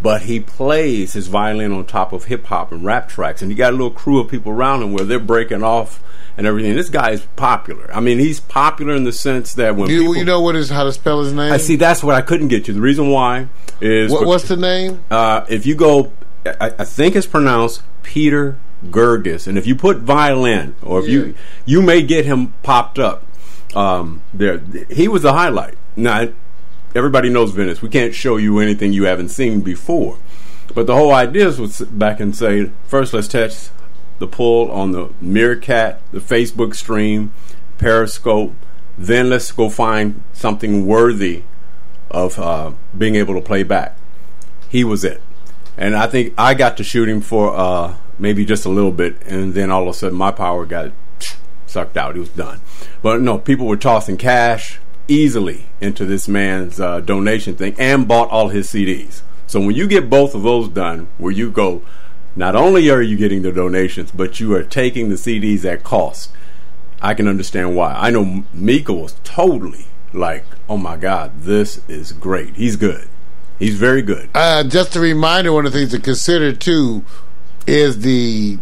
But 0.01 0.21
he 0.23 0.39
plays 0.39 1.13
his 1.13 1.27
violin 1.27 1.73
on 1.73 1.85
top 1.85 2.13
of 2.13 2.25
hip 2.25 2.45
hop 2.45 2.71
and 2.71 2.85
rap 2.85 3.09
tracks, 3.09 3.41
and 3.41 3.51
he 3.51 3.55
got 3.55 3.69
a 3.73 3.75
little 3.75 3.91
crew 3.91 4.19
of 4.19 4.29
people 4.29 4.51
around 4.51 4.81
him 4.81 4.93
where 4.93 5.03
they're 5.03 5.19
breaking 5.19 5.61
off 5.61 6.01
and 6.37 6.47
everything. 6.47 6.73
This 6.75 6.89
guy 6.89 7.11
is 7.11 7.21
popular. 7.35 7.93
I 7.93 7.99
mean, 7.99 8.17
he's 8.17 8.39
popular 8.39 8.95
in 8.95 9.03
the 9.03 9.11
sense 9.11 9.53
that 9.55 9.75
when 9.75 9.89
You, 9.89 9.99
people, 9.99 10.15
you 10.15 10.23
know 10.23 10.39
what 10.39 10.55
is 10.55 10.69
how 10.69 10.85
to 10.85 10.93
spell 10.93 11.21
his 11.21 11.33
name? 11.33 11.51
I 11.51 11.57
see 11.57 11.75
that's 11.75 12.01
what 12.01 12.15
I 12.15 12.21
couldn't 12.21 12.47
get 12.47 12.67
you. 12.69 12.73
The 12.73 12.79
reason 12.79 13.09
why 13.09 13.49
is 13.81 14.09
What, 14.11 14.25
what's 14.25 14.47
the 14.47 14.55
name? 14.55 15.03
uh, 15.11 15.45
if 15.49 15.65
you 15.65 15.75
go, 15.75 16.13
I, 16.45 16.71
I 16.79 16.85
think 16.85 17.17
it's 17.17 17.27
pronounced 17.27 17.83
Peter 18.03 18.57
Gergis, 18.85 19.47
and 19.47 19.57
if 19.57 19.67
you 19.67 19.75
put 19.75 19.97
violin, 19.97 20.75
or 20.81 21.01
if 21.01 21.09
you 21.09 21.35
you 21.65 21.81
may 21.81 22.01
get 22.01 22.23
him 22.25 22.53
popped 22.63 22.97
up. 22.99 23.25
Um, 23.75 24.21
there, 24.33 24.59
he 24.89 25.07
was 25.07 25.21
the 25.21 25.33
highlight. 25.33 25.75
Now, 25.95 26.29
everybody 26.95 27.29
knows 27.29 27.51
Venice. 27.51 27.81
We 27.81 27.89
can't 27.89 28.13
show 28.13 28.37
you 28.37 28.59
anything 28.59 28.93
you 28.93 29.03
haven't 29.03 29.29
seen 29.29 29.61
before, 29.61 30.17
but 30.73 30.87
the 30.87 30.95
whole 30.95 31.11
idea 31.11 31.47
is 31.47 31.81
back 31.81 32.19
and 32.19 32.35
say, 32.35 32.71
first, 32.87 33.13
let's 33.13 33.27
test 33.27 33.71
the 34.19 34.27
pull 34.27 34.71
on 34.71 34.91
the 34.91 35.09
Meerkat, 35.21 36.01
the 36.11 36.19
Facebook 36.19 36.75
stream, 36.75 37.33
Periscope. 37.77 38.53
Then 38.97 39.29
let's 39.29 39.51
go 39.51 39.69
find 39.69 40.21
something 40.33 40.85
worthy 40.85 41.43
of 42.11 42.37
uh, 42.37 42.71
being 42.97 43.15
able 43.15 43.33
to 43.35 43.41
play 43.41 43.63
back. 43.63 43.97
He 44.67 44.83
was 44.83 45.03
it, 45.03 45.21
and 45.77 45.95
I 45.95 46.07
think 46.07 46.33
I 46.37 46.53
got 46.53 46.77
to 46.77 46.83
shoot 46.83 47.07
him 47.07 47.21
for 47.21 47.55
uh, 47.55 47.95
maybe 48.19 48.45
just 48.45 48.65
a 48.65 48.69
little 48.69 48.91
bit, 48.91 49.15
and 49.25 49.53
then 49.53 49.71
all 49.71 49.83
of 49.83 49.87
a 49.87 49.93
sudden 49.93 50.17
my 50.17 50.31
power 50.31 50.65
got 50.65 50.91
sucked 51.65 51.97
out. 51.97 52.15
He 52.15 52.19
was 52.19 52.29
done. 52.29 52.59
But 53.01 53.21
no, 53.21 53.37
people 53.37 53.67
were 53.67 53.77
tossing 53.77 54.17
cash 54.17 54.79
easily 55.09 55.65
into 55.81 56.05
this 56.05 56.27
man's 56.27 56.79
uh, 56.79 56.99
donation 57.01 57.55
thing 57.55 57.75
and 57.77 58.07
bought 58.07 58.29
all 58.29 58.49
his 58.49 58.67
CDs. 58.67 59.21
So 59.47 59.59
when 59.59 59.75
you 59.75 59.87
get 59.87 60.09
both 60.09 60.35
of 60.35 60.43
those 60.43 60.69
done, 60.69 61.07
where 61.17 61.31
you 61.31 61.49
go, 61.49 61.81
not 62.35 62.55
only 62.55 62.89
are 62.89 63.01
you 63.01 63.17
getting 63.17 63.41
the 63.41 63.51
donations, 63.51 64.11
but 64.11 64.39
you 64.39 64.53
are 64.53 64.63
taking 64.63 65.09
the 65.09 65.15
CDs 65.15 65.65
at 65.65 65.83
cost. 65.83 66.31
I 67.01 67.13
can 67.13 67.27
understand 67.27 67.75
why. 67.75 67.93
I 67.93 68.11
know 68.11 68.43
Mika 68.53 68.93
was 68.93 69.15
totally 69.23 69.87
like, 70.13 70.45
"Oh 70.69 70.77
my 70.77 70.97
God, 70.97 71.41
this 71.41 71.81
is 71.87 72.11
great. 72.11 72.55
He's 72.55 72.75
good. 72.75 73.07
He's 73.57 73.75
very 73.75 74.01
good." 74.01 74.29
Uh, 74.35 74.63
just 74.63 74.95
a 74.95 74.99
reminder, 74.99 75.51
one 75.51 75.65
of 75.65 75.73
the 75.73 75.79
things 75.79 75.91
to 75.91 75.99
consider 75.99 76.53
too 76.53 77.03
is 77.65 77.99
the 78.01 78.59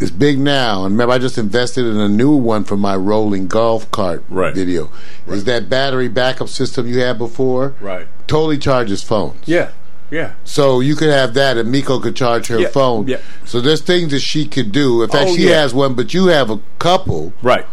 it's 0.00 0.10
big 0.10 0.38
now. 0.38 0.84
And 0.84 0.94
remember, 0.94 1.12
I 1.14 1.18
just 1.18 1.38
invested 1.38 1.84
in 1.86 1.96
a 1.98 2.08
new 2.08 2.34
one 2.34 2.64
for 2.64 2.76
my 2.76 2.96
rolling 2.96 3.46
golf 3.46 3.90
cart 3.90 4.24
Right. 4.28 4.54
video. 4.54 4.90
Is 5.28 5.44
that 5.44 5.68
battery 5.68 6.08
backup 6.08 6.48
system 6.48 6.86
you 6.86 7.00
had 7.00 7.18
before? 7.18 7.74
Right. 7.80 8.08
Totally 8.26 8.58
charges 8.58 9.02
phones. 9.02 9.36
Yeah. 9.46 9.70
Yeah. 10.10 10.32
So 10.44 10.80
you 10.80 10.96
could 10.96 11.10
have 11.10 11.34
that, 11.34 11.56
and 11.56 11.70
Miko 11.70 12.00
could 12.00 12.16
charge 12.16 12.48
her 12.48 12.58
Yeah, 12.58 12.68
phone. 12.68 13.06
yeah. 13.06 13.18
So 13.44 13.60
there's 13.60 13.80
things 13.80 14.10
that 14.10 14.18
she 14.20 14.44
could 14.46 14.72
do. 14.72 15.02
In 15.04 15.08
fact, 15.08 15.28
Oh, 15.30 15.36
she 15.36 15.48
yeah. 15.48 15.60
has 15.60 15.72
one, 15.72 15.94
but 15.94 16.12
you 16.12 16.26
have 16.26 16.50
a 16.50 16.58
couple. 16.80 17.32
Right. 17.42 17.64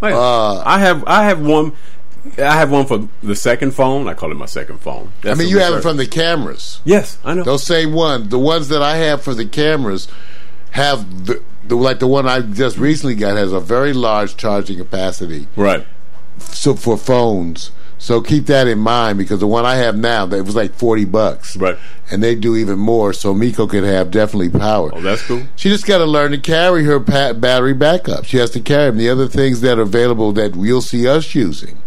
Right. 0.00 0.12
Uh, 0.12 0.62
I 0.64 0.78
have 0.78 1.02
I 1.06 1.24
have 1.24 1.40
one. 1.40 1.72
I 2.38 2.56
have 2.56 2.70
one 2.70 2.86
for 2.86 3.08
the 3.20 3.34
second 3.34 3.72
phone. 3.72 4.06
I 4.06 4.14
call 4.14 4.30
it 4.30 4.36
my 4.36 4.46
second 4.46 4.80
phone. 4.80 5.10
I 5.24 5.34
mean, 5.34 5.48
you 5.48 5.58
have 5.58 5.74
it 5.74 5.82
from 5.82 5.96
the 5.96 6.06
cameras. 6.06 6.80
Yes, 6.84 7.18
I 7.24 7.34
know. 7.34 7.42
Those 7.42 7.64
same 7.64 7.92
ones, 7.92 8.28
the 8.28 8.38
ones 8.38 8.68
that 8.68 8.80
I 8.80 8.98
have 8.98 9.22
for 9.22 9.34
the 9.34 9.44
cameras, 9.44 10.06
have 10.70 11.26
the, 11.26 11.42
the 11.66 11.76
like 11.76 11.98
the 12.00 12.06
one 12.06 12.26
I 12.26 12.40
just 12.40 12.76
recently 12.78 13.14
got 13.14 13.36
has 13.36 13.52
a 13.52 13.60
very 13.60 13.92
large 13.92 14.36
charging 14.36 14.78
capacity. 14.78 15.46
Right. 15.56 15.86
So 16.38 16.74
for 16.74 16.96
phones, 16.96 17.70
so 17.98 18.20
keep 18.20 18.46
that 18.46 18.66
in 18.66 18.78
mind 18.78 19.18
because 19.18 19.40
the 19.40 19.46
one 19.46 19.64
I 19.64 19.76
have 19.76 19.96
now, 19.96 20.26
that 20.26 20.44
was 20.44 20.56
like 20.56 20.74
forty 20.74 21.04
bucks, 21.04 21.56
Right. 21.56 21.78
And 22.10 22.22
they 22.22 22.34
do 22.34 22.56
even 22.56 22.78
more, 22.78 23.12
so 23.14 23.32
Miko 23.32 23.66
could 23.66 23.84
have 23.84 24.10
definitely 24.10 24.50
power. 24.50 24.90
Oh, 24.92 25.00
that's 25.00 25.22
cool. 25.26 25.44
She 25.56 25.70
just 25.70 25.86
got 25.86 25.98
to 25.98 26.04
learn 26.04 26.32
to 26.32 26.38
carry 26.38 26.84
her 26.84 26.98
battery 26.98 27.72
backup. 27.72 28.24
She 28.26 28.36
has 28.36 28.50
to 28.50 28.60
carry 28.60 28.90
them. 28.90 28.98
The 28.98 29.08
other 29.08 29.28
things 29.28 29.60
that 29.62 29.78
are 29.78 29.82
available 29.82 30.32
that 30.32 30.54
you'll 30.56 30.82
see 30.82 31.06
us 31.08 31.34
using 31.34 31.78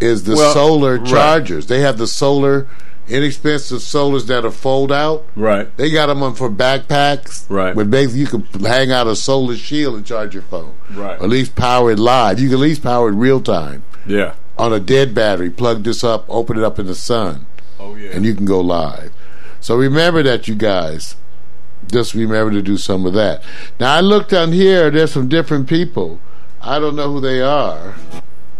is 0.00 0.24
the 0.24 0.34
Well, 0.34 0.52
solar 0.52 0.98
right. 0.98 1.06
chargers. 1.06 1.66
They 1.68 1.80
have 1.80 1.96
the 1.96 2.06
solar 2.06 2.66
inexpensive 3.08 3.78
solars 3.78 4.26
that 4.26 4.44
are 4.44 4.50
fold 4.50 4.90
out. 4.92 5.24
Right. 5.36 5.74
They 5.76 5.90
got 5.90 6.06
them 6.06 6.22
on 6.22 6.34
for 6.34 6.48
backpacks. 6.50 7.44
Right. 7.48 7.74
But 7.74 7.90
basically, 7.90 8.20
you 8.20 8.26
can 8.26 8.42
hang 8.64 8.90
out 8.92 9.06
a 9.06 9.16
solar 9.16 9.56
shield 9.56 9.96
and 9.96 10.06
charge 10.06 10.34
your 10.34 10.42
phone. 10.44 10.74
Right. 10.90 11.18
Or 11.20 11.24
at 11.24 11.28
least 11.30 11.54
power 11.54 11.90
it 11.92 11.98
live. 11.98 12.40
You 12.40 12.48
can 12.48 12.54
at 12.58 12.60
least 12.60 12.82
power 12.82 13.08
it 13.10 13.12
real 13.12 13.40
time 13.40 13.82
Yeah. 14.06 14.34
on 14.58 14.72
a 14.72 14.80
dead 14.80 15.14
battery. 15.14 15.50
Plug 15.50 15.82
this 15.84 16.02
up, 16.04 16.24
open 16.28 16.56
it 16.58 16.64
up 16.64 16.78
in 16.78 16.86
the 16.86 16.94
sun, 16.94 17.46
Oh 17.78 17.94
yeah. 17.94 18.10
and 18.12 18.24
you 18.24 18.34
can 18.34 18.44
go 18.46 18.60
live. 18.60 19.12
So 19.60 19.76
remember 19.76 20.22
that, 20.22 20.46
you 20.48 20.54
guys. 20.54 21.16
Just 21.90 22.14
remember 22.14 22.50
to 22.52 22.62
do 22.62 22.78
some 22.78 23.04
of 23.04 23.12
that. 23.12 23.42
Now 23.78 23.94
I 23.94 24.00
looked 24.00 24.32
on 24.32 24.52
here. 24.52 24.90
There's 24.90 25.12
some 25.12 25.28
different 25.28 25.68
people. 25.68 26.18
I 26.62 26.78
don't 26.78 26.96
know 26.96 27.12
who 27.12 27.20
they 27.20 27.42
are. 27.42 27.94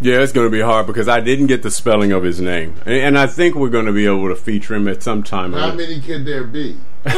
Yeah, 0.00 0.20
it's 0.20 0.32
going 0.32 0.46
to 0.46 0.50
be 0.50 0.60
hard 0.60 0.86
because 0.86 1.08
I 1.08 1.20
didn't 1.20 1.46
get 1.46 1.62
the 1.62 1.70
spelling 1.70 2.12
of 2.12 2.24
his 2.24 2.40
name, 2.40 2.74
and, 2.84 2.94
and 2.94 3.18
I 3.18 3.26
think 3.26 3.54
we're 3.54 3.70
going 3.70 3.86
to 3.86 3.92
be 3.92 4.06
able 4.06 4.28
to 4.28 4.36
feature 4.36 4.74
him 4.74 4.88
at 4.88 5.02
some 5.02 5.22
time. 5.22 5.52
How 5.52 5.72
many 5.72 6.00
could 6.00 6.24
there 6.24 6.44
be? 6.44 6.76
a 7.04 7.10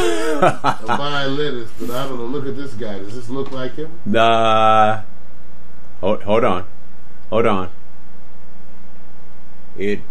violinist, 0.85 1.73
but 1.79 1.89
I 1.89 2.07
don't 2.07 2.17
know. 2.17 2.25
Look 2.25 2.45
at 2.45 2.55
this 2.55 2.73
guy. 2.73 2.99
Does 2.99 3.15
this 3.15 3.29
look 3.29 3.51
like 3.51 3.75
him? 3.75 3.91
Uh, 4.13 5.01
hold, 6.01 6.23
hold 6.23 6.43
on, 6.43 6.65
hold 7.29 7.47
on. 7.47 7.69
It. 9.77 10.01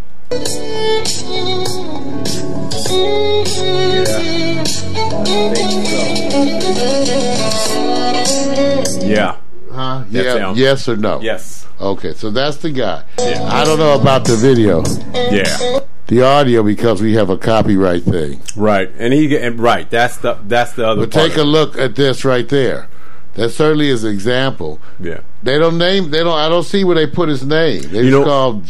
Yeah. 9.06 9.36
Huh? 9.70 10.04
That's 10.08 10.24
yeah. 10.24 10.50
him. 10.50 10.56
Yes 10.56 10.88
or 10.88 10.96
no? 10.96 11.20
Yes. 11.20 11.65
Okay, 11.80 12.14
so 12.14 12.30
that's 12.30 12.56
the 12.58 12.70
guy. 12.70 13.04
Yeah. 13.18 13.42
I 13.52 13.64
don't 13.64 13.78
know 13.78 13.98
about 14.00 14.24
the 14.24 14.36
video, 14.36 14.82
Yeah. 15.30 15.80
the 16.06 16.22
audio 16.22 16.62
because 16.62 17.02
we 17.02 17.14
have 17.14 17.28
a 17.30 17.36
copyright 17.36 18.02
thing. 18.04 18.40
Right. 18.56 18.90
And 18.98 19.12
he. 19.12 19.36
And 19.36 19.60
right. 19.60 19.88
That's 19.90 20.16
the. 20.18 20.38
That's 20.46 20.72
the 20.72 20.86
other. 20.88 21.02
But 21.06 21.12
take 21.12 21.36
a 21.36 21.42
look 21.42 21.76
at 21.78 21.94
this 21.96 22.24
right 22.24 22.48
there. 22.48 22.88
That 23.34 23.50
certainly 23.50 23.90
is 23.90 24.04
an 24.04 24.12
example. 24.12 24.80
Yeah. 24.98 25.20
They 25.42 25.58
don't 25.58 25.76
name. 25.76 26.10
They 26.10 26.20
don't. 26.20 26.38
I 26.38 26.48
don't 26.48 26.62
see 26.64 26.84
where 26.84 26.94
they 26.94 27.06
put 27.06 27.28
his 27.28 27.44
name. 27.44 27.82
They 27.82 27.98
You 28.04 28.10
just 28.10 28.12
know- 28.12 28.24
called. 28.24 28.62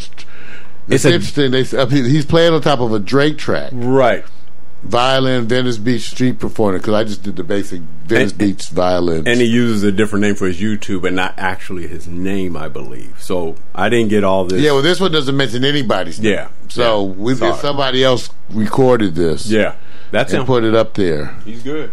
It's, 0.88 1.04
It's 1.04 1.04
interesting. 1.04 1.50
They, 1.50 1.64
he's 2.08 2.24
playing 2.26 2.54
on 2.54 2.60
top 2.62 2.78
of 2.80 2.92
a 2.92 2.98
Drake 3.00 3.38
track. 3.38 3.70
Right. 3.72 4.24
Violin, 4.86 5.46
Venice 5.46 5.76
Beach 5.78 6.02
street 6.10 6.38
performer. 6.38 6.78
Because 6.78 6.94
I 6.94 7.04
just 7.04 7.22
did 7.22 7.36
the 7.36 7.44
basic 7.44 7.80
Venice 8.06 8.30
And- 8.32 8.38
Beach 8.38 8.68
violin. 8.68 9.26
And 9.26 9.40
he 9.40 9.46
uses 9.46 9.82
a 9.82 9.92
different 9.92 10.22
name 10.22 10.34
for 10.34 10.46
his 10.46 10.60
YouTube, 10.60 11.04
and 11.06 11.14
not 11.16 11.34
actually 11.36 11.86
his 11.86 12.06
name, 12.06 12.56
I 12.56 12.68
believe. 12.68 13.14
So 13.20 13.56
I 13.74 13.88
didn't 13.88 14.08
get 14.10 14.24
all 14.24 14.44
this. 14.44 14.60
yeah, 14.62 14.72
well, 14.72 14.82
this 14.82 15.00
one 15.00 15.12
doesn't 15.12 15.36
mention 15.36 15.64
anybody's 15.64 16.20
name. 16.20 16.32
Yeah. 16.32 16.48
So 16.68 17.06
Yeah. 17.06 17.12
we 17.16 17.34
somebody 17.34 18.02
else 18.04 18.30
recorded 18.50 19.14
this. 19.14 19.46
Yeah. 19.46 19.74
That's 20.10 20.32
and 20.32 20.40
him. 20.40 20.46
put 20.46 20.64
it 20.64 20.74
up 20.74 20.94
there. 20.94 21.34
He's 21.44 21.62
good. 21.62 21.90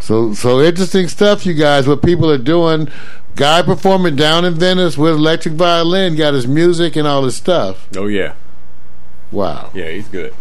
So 0.00 0.32
so 0.34 0.60
interesting 0.60 1.08
stuff, 1.08 1.44
you 1.46 1.54
guys. 1.54 1.86
What 1.86 2.02
people 2.02 2.30
are 2.30 2.38
doing. 2.38 2.88
Guy 3.36 3.62
performing 3.62 4.16
down 4.16 4.44
in 4.44 4.54
Venice 4.54 4.98
with 4.98 5.12
electric 5.14 5.54
violin, 5.54 6.16
got 6.16 6.34
his 6.34 6.46
music 6.48 6.96
and 6.96 7.06
all 7.06 7.22
his 7.22 7.36
stuff. 7.36 7.86
Oh 7.96 8.06
yeah. 8.06 8.32
Wow. 9.30 9.70
Yeah, 9.74 9.90
he's 9.90 10.08
good. 10.08 10.34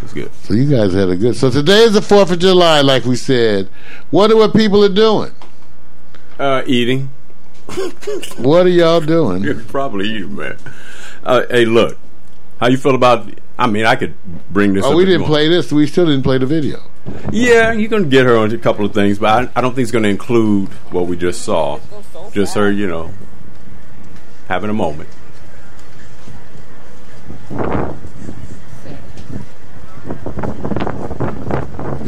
He's 0.00 0.12
good. 0.12 0.30
So 0.44 0.54
you 0.54 0.68
guys 0.70 0.92
had 0.92 1.08
a 1.08 1.16
good. 1.16 1.36
So 1.36 1.50
today 1.50 1.82
is 1.82 1.92
the 1.92 2.02
Fourth 2.02 2.30
of 2.30 2.38
July, 2.38 2.80
like 2.80 3.04
we 3.04 3.16
said. 3.16 3.68
Wonder 4.10 4.36
what 4.36 4.54
people 4.54 4.84
are 4.84 4.88
doing. 4.88 5.32
Uh, 6.38 6.62
eating. 6.66 7.10
What 8.38 8.66
are 8.66 8.70
y'all 8.70 9.00
doing? 9.00 9.42
You're 9.44 9.62
probably 9.62 10.08
eating, 10.08 10.34
man. 10.34 10.56
Uh, 11.22 11.42
hey, 11.50 11.66
look. 11.66 11.98
How 12.58 12.68
you 12.68 12.76
feel 12.78 12.94
about? 12.94 13.28
I 13.58 13.66
mean, 13.66 13.84
I 13.84 13.94
could 13.96 14.14
bring 14.50 14.72
this. 14.72 14.84
Oh, 14.84 14.90
up 14.90 14.96
we 14.96 15.04
didn't 15.04 15.26
play 15.26 15.48
this. 15.48 15.70
We 15.70 15.86
still 15.86 16.06
didn't 16.06 16.22
play 16.22 16.38
the 16.38 16.46
video. 16.46 16.80
Yeah, 17.30 17.72
you're 17.72 17.88
gonna 17.88 18.06
get 18.06 18.26
her 18.26 18.36
on 18.36 18.52
a 18.52 18.58
couple 18.58 18.84
of 18.84 18.94
things, 18.94 19.18
but 19.18 19.50
I, 19.54 19.58
I 19.58 19.60
don't 19.60 19.74
think 19.74 19.84
it's 19.84 19.92
gonna 19.92 20.08
include 20.08 20.68
what 20.90 21.06
we 21.06 21.16
just 21.16 21.42
saw. 21.42 21.78
Just 22.32 22.54
her, 22.54 22.70
you 22.70 22.86
know, 22.86 23.12
having 24.48 24.70
a 24.70 24.74
moment. 24.74 25.08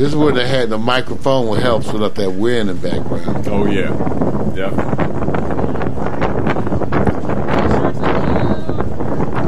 This 0.02 0.10
is 0.10 0.16
where 0.16 0.32
they 0.32 0.48
had 0.48 0.68
the 0.68 0.78
microphone 0.78 1.46
would 1.46 1.62
help 1.62 1.84
set 1.84 2.02
up 2.02 2.16
that 2.16 2.32
wind 2.32 2.68
in 2.68 2.80
the 2.80 2.90
background. 2.90 3.46
Oh 3.46 3.66
yeah, 3.66 3.86
definitely. 4.52 4.82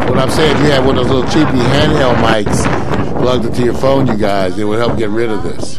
What 0.07 0.19
I'm 0.21 0.31
saying, 0.31 0.57
if 0.57 0.63
you 0.63 0.71
had 0.71 0.87
one 0.87 0.97
of 0.97 1.09
those 1.09 1.13
little 1.13 1.29
cheapy 1.33 1.59
handheld 1.59 2.15
mics 2.19 2.63
plugged 3.21 3.47
into 3.47 3.65
your 3.65 3.75
phone, 3.75 4.07
you 4.07 4.17
guys, 4.17 4.57
it 4.57 4.63
would 4.63 4.79
help 4.79 4.97
get 4.97 5.09
rid 5.09 5.29
of 5.29 5.43
this. 5.43 5.79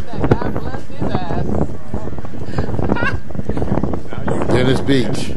Venice 4.52 4.82
Beach. 4.82 5.32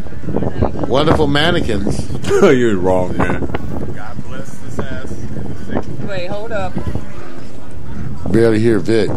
Wonderful 0.88 1.28
mannequins. 1.28 2.10
you're 2.42 2.76
wrong, 2.76 3.16
man. 3.16 3.46
God 3.94 4.24
bless 4.24 4.58
this 4.58 4.80
ass. 4.80 5.12
Wait, 6.08 6.26
hold 6.26 6.50
up. 6.50 6.74
Barely 8.30 8.60
hear 8.60 8.78
Vic. 8.78 9.10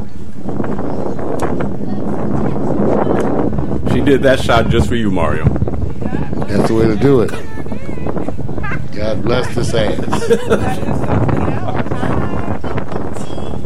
She 3.92 4.02
did 4.02 4.24
that 4.24 4.40
shot 4.40 4.70
just 4.70 4.88
for 4.88 4.96
you, 4.96 5.12
Mario. 5.12 5.46
That's 5.46 6.70
the 6.70 6.74
way 6.74 6.88
to 6.88 6.96
do 6.96 7.22
it. 7.22 7.32
God 8.94 9.22
bless 9.24 9.54
this 9.54 9.74
ass. 9.74 10.00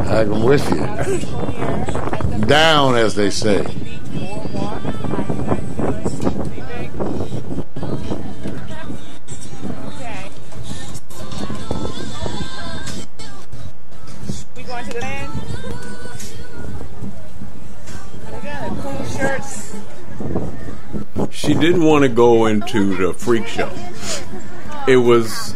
I'm 0.07 0.43
with 0.43 0.69
you. 0.71 2.45
Down, 2.47 2.95
as 2.95 3.15
they 3.15 3.29
say. 3.29 3.65
She 21.55 21.61
didn't 21.61 21.85
want 21.85 22.03
to 22.03 22.09
go 22.09 22.47
into 22.47 22.97
the 22.97 23.13
freak 23.13 23.47
show. 23.47 23.71
It 24.89 24.97
was 24.97 25.55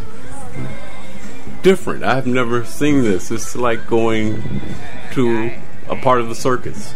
different. 1.62 2.06
I've 2.06 2.26
never 2.26 2.64
seen 2.64 3.04
this. 3.04 3.32
It's 3.32 3.54
like 3.54 3.86
going 3.86 4.62
to 5.12 5.52
a 5.90 5.98
part 5.98 6.22
of 6.22 6.30
the 6.30 6.36
circus. 6.36 6.96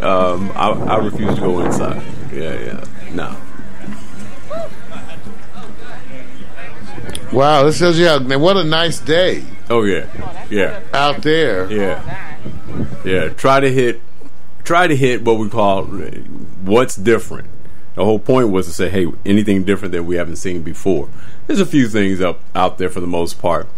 Um, 0.00 0.52
I, 0.54 0.70
I 0.70 0.96
refuse 0.98 1.34
to 1.34 1.40
go 1.40 1.58
inside. 1.58 2.00
Yeah, 2.32 2.54
yeah, 2.54 2.84
no. 3.12 3.36
Wow, 7.32 7.64
this 7.64 7.78
shows 7.78 7.98
you 7.98 8.06
how, 8.06 8.38
what 8.38 8.56
a 8.56 8.62
nice 8.62 9.00
day 9.00 9.44
Oh 9.68 9.82
yeah, 9.82 10.06
yeah, 10.48 10.80
out 10.94 11.22
there. 11.22 11.68
yeah, 11.68 12.38
yeah. 13.04 13.28
Try 13.30 13.58
to 13.58 13.72
hit, 13.72 14.00
try 14.62 14.86
to 14.86 14.94
hit 14.94 15.22
what 15.22 15.38
we 15.38 15.48
call 15.48 15.86
what's 16.62 16.94
different. 16.94 17.50
The 17.96 18.04
whole 18.04 18.18
point 18.18 18.50
was 18.50 18.66
to 18.66 18.72
say, 18.72 18.90
hey, 18.90 19.06
anything 19.24 19.64
different 19.64 19.92
that 19.92 20.04
we 20.04 20.16
haven't 20.16 20.36
seen 20.36 20.62
before. 20.62 21.08
There's 21.46 21.60
a 21.60 21.66
few 21.66 21.88
things 21.88 22.20
up 22.20 22.40
out 22.54 22.76
there 22.78 22.90
for 22.90 23.00
the 23.00 23.06
most 23.06 23.40
part, 23.40 23.68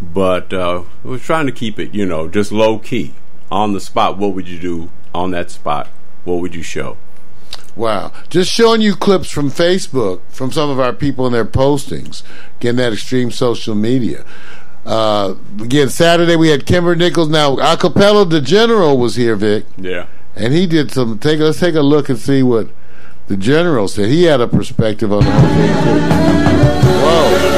but 0.00 0.52
uh, 0.52 0.84
we're 1.02 1.18
trying 1.18 1.46
to 1.46 1.52
keep 1.52 1.78
it, 1.78 1.92
you 1.92 2.06
know, 2.06 2.28
just 2.28 2.52
low 2.52 2.78
key 2.78 3.14
on 3.50 3.72
the 3.72 3.80
spot. 3.80 4.16
What 4.16 4.32
would 4.34 4.48
you 4.48 4.60
do 4.60 4.90
on 5.12 5.32
that 5.32 5.50
spot? 5.50 5.88
What 6.22 6.36
would 6.40 6.54
you 6.54 6.62
show? 6.62 6.96
Wow. 7.74 8.12
Just 8.28 8.50
showing 8.52 8.80
you 8.80 8.94
clips 8.94 9.30
from 9.30 9.50
Facebook 9.50 10.20
from 10.28 10.52
some 10.52 10.70
of 10.70 10.78
our 10.78 10.92
people 10.92 11.26
and 11.26 11.34
their 11.34 11.44
postings, 11.44 12.22
getting 12.60 12.76
that 12.76 12.92
extreme 12.92 13.32
social 13.32 13.74
media. 13.74 14.24
Uh, 14.86 15.34
again, 15.60 15.88
Saturday 15.88 16.36
we 16.36 16.50
had 16.50 16.66
Kimber 16.66 16.94
Nichols. 16.94 17.28
Now, 17.28 17.56
Acapella 17.56 18.28
the 18.28 18.40
General 18.40 18.98
was 18.98 19.16
here, 19.16 19.34
Vic, 19.34 19.64
Yeah, 19.78 20.06
and 20.36 20.52
he 20.52 20.66
did 20.66 20.92
some. 20.92 21.18
Take 21.18 21.40
let's 21.40 21.58
take 21.58 21.74
a 21.74 21.80
look 21.80 22.08
and 22.08 22.18
see 22.18 22.42
what 22.42 22.68
the 23.26 23.36
General 23.36 23.88
said. 23.88 24.10
He 24.10 24.24
had 24.24 24.40
a 24.40 24.46
perspective 24.46 25.12
on 25.12 25.24
the 25.24 25.30
whole 25.30 25.48
thing 25.48 25.74
too. 25.84 26.00
Whoa. 27.02 27.54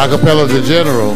Acapella 0.00 0.48
the 0.48 0.62
General. 0.62 1.14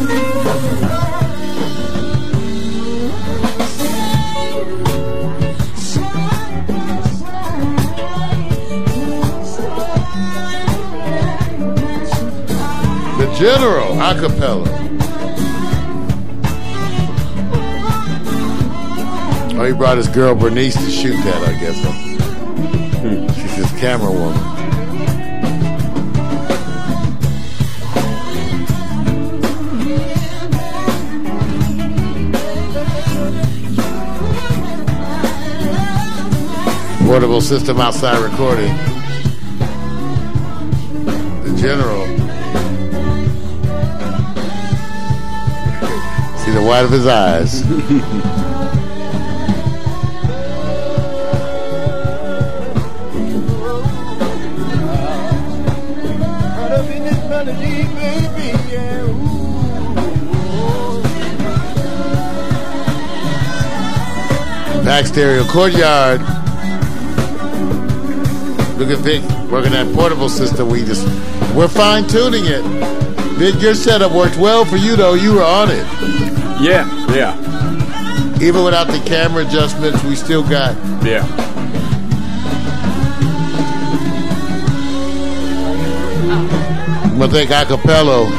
The 13.17 13.27
General, 13.39 13.95
acapella. 13.95 14.74
he 19.67 19.73
brought 19.73 19.97
his 19.97 20.07
girl 20.07 20.35
Bernice 20.35 20.75
to 20.75 20.91
shoot 20.91 21.15
that, 21.23 21.41
I 21.43 21.59
guess. 21.59 21.79
Hmm. 22.99 23.27
She's 23.39 23.55
his 23.55 23.79
camera 23.79 24.11
woman. 24.11 24.55
portable 37.05 37.39
system 37.39 37.79
outside 37.79 38.19
recording. 38.19 38.75
The 41.43 41.55
general. 41.55 42.05
See 46.39 46.51
the 46.51 46.61
white 46.61 46.83
of 46.83 46.91
his 46.91 47.07
eyes. 47.07 48.81
Pack 64.85 65.07
Stereo 65.07 65.43
Courtyard. 65.45 66.21
Look 68.77 68.91
at 68.91 68.99
Vic 68.99 69.23
working 69.49 69.71
that 69.71 69.91
portable 69.95 70.29
system. 70.29 70.69
We 70.69 70.85
just 70.85 71.07
we're 71.55 71.67
fine 71.67 72.07
tuning 72.07 72.43
it. 72.45 72.61
Vic, 73.33 73.59
your 73.59 73.73
setup 73.73 74.11
worked 74.11 74.37
well 74.37 74.63
for 74.63 74.75
you 74.77 74.95
though. 74.95 75.15
You 75.15 75.33
were 75.33 75.43
on 75.43 75.71
it. 75.71 75.87
Yeah, 76.61 76.85
yeah, 77.11 77.35
Even 78.39 78.63
without 78.63 78.85
the 78.85 79.01
camera 79.07 79.43
adjustments, 79.47 80.03
we 80.03 80.15
still 80.15 80.43
got 80.43 80.75
yeah. 81.03 81.25
I'm 87.11 87.17
gonna 87.17 87.31
thank 87.33 87.49
Acapella. 87.49 88.29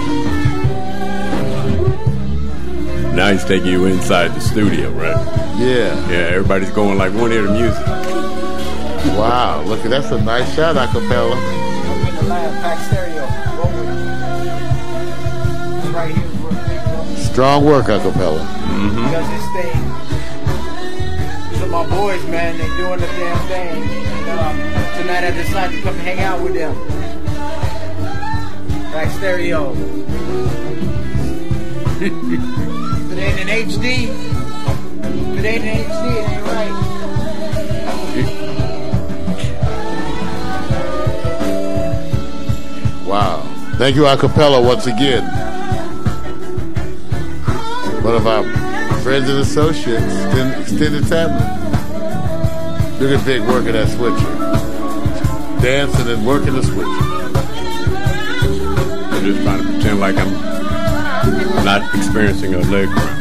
Now 3.16 3.32
he's 3.32 3.44
taking 3.44 3.72
you 3.72 3.86
inside 3.86 4.28
the 4.28 4.40
studio, 4.40 4.92
right? 4.92 5.45
Yeah. 5.58 5.96
Yeah, 6.10 6.36
everybody's 6.36 6.70
going 6.70 6.98
like, 6.98 7.14
want 7.14 7.32
to 7.32 7.50
music. 7.50 7.86
Wow. 9.16 9.62
Look 9.62 9.84
at 9.86 9.90
that's 9.90 10.10
a 10.10 10.20
nice 10.20 10.54
shot, 10.54 10.76
Acapella. 10.76 11.32
I'm 11.34 12.06
in 12.06 12.14
the 12.14 12.22
lab, 12.24 12.52
pack 12.62 12.78
stereo. 12.86 13.24
Roll 13.56 13.72
with 13.72 13.88
it. 13.88 13.96
Right 15.94 16.14
here 16.14 16.26
is 16.26 16.32
where 16.42 16.52
Big 16.68 16.80
Bro 16.84 17.14
Strong 17.32 17.64
work, 17.64 17.86
Acapella. 17.86 18.44
does 19.10 19.28
his 19.32 19.46
thing. 19.56 19.80
So 21.58 21.66
my 21.68 21.86
boys, 21.88 22.22
man, 22.26 22.58
they 22.58 22.68
doing 22.76 23.00
the 23.00 23.06
damn 23.06 23.38
thing. 23.48 23.82
And, 23.82 24.28
uh, 24.28 24.52
tonight 24.98 25.24
I 25.24 25.30
decided 25.30 25.76
to 25.76 25.82
come 25.82 25.96
hang 25.96 26.20
out 26.20 26.42
with 26.42 26.52
them. 26.52 26.74
Pack 28.92 29.10
stereo. 29.12 29.72
if 31.98 32.12
it 33.12 33.18
ain't 33.18 33.40
in 33.40 33.48
HD, 33.70 34.35
if 35.46 35.62
it 35.62 35.64
ain't 35.64 35.64
in 35.64 35.70
HD, 35.86 36.04
it 36.16 36.28
ain't 36.30 36.42
right. 36.46 36.74
Wow. 43.06 43.42
Thank 43.78 43.96
you, 43.96 44.02
Acapella, 44.02 44.64
once 44.64 44.86
again. 44.86 45.24
One 48.02 48.14
of 48.14 48.26
our 48.26 48.44
friends 49.02 49.28
and 49.28 49.38
associates, 49.38 50.02
extended, 50.02 50.60
extended 50.60 51.06
family. 51.06 51.44
Look 52.98 53.18
at 53.18 53.24
Vic 53.24 53.42
working 53.42 53.72
that 53.72 53.88
switcher. 53.88 54.32
Dancing 55.62 56.08
and 56.08 56.26
working 56.26 56.54
the 56.54 56.62
switcher. 56.62 57.02
I'm 59.12 59.24
just 59.24 59.42
trying 59.42 59.62
to 59.62 59.64
pretend 59.72 60.00
like 60.00 60.16
I'm 60.16 60.32
not 61.64 61.94
experiencing 61.94 62.54
a 62.54 62.58
leg 62.60 62.88
cramp. 62.88 63.15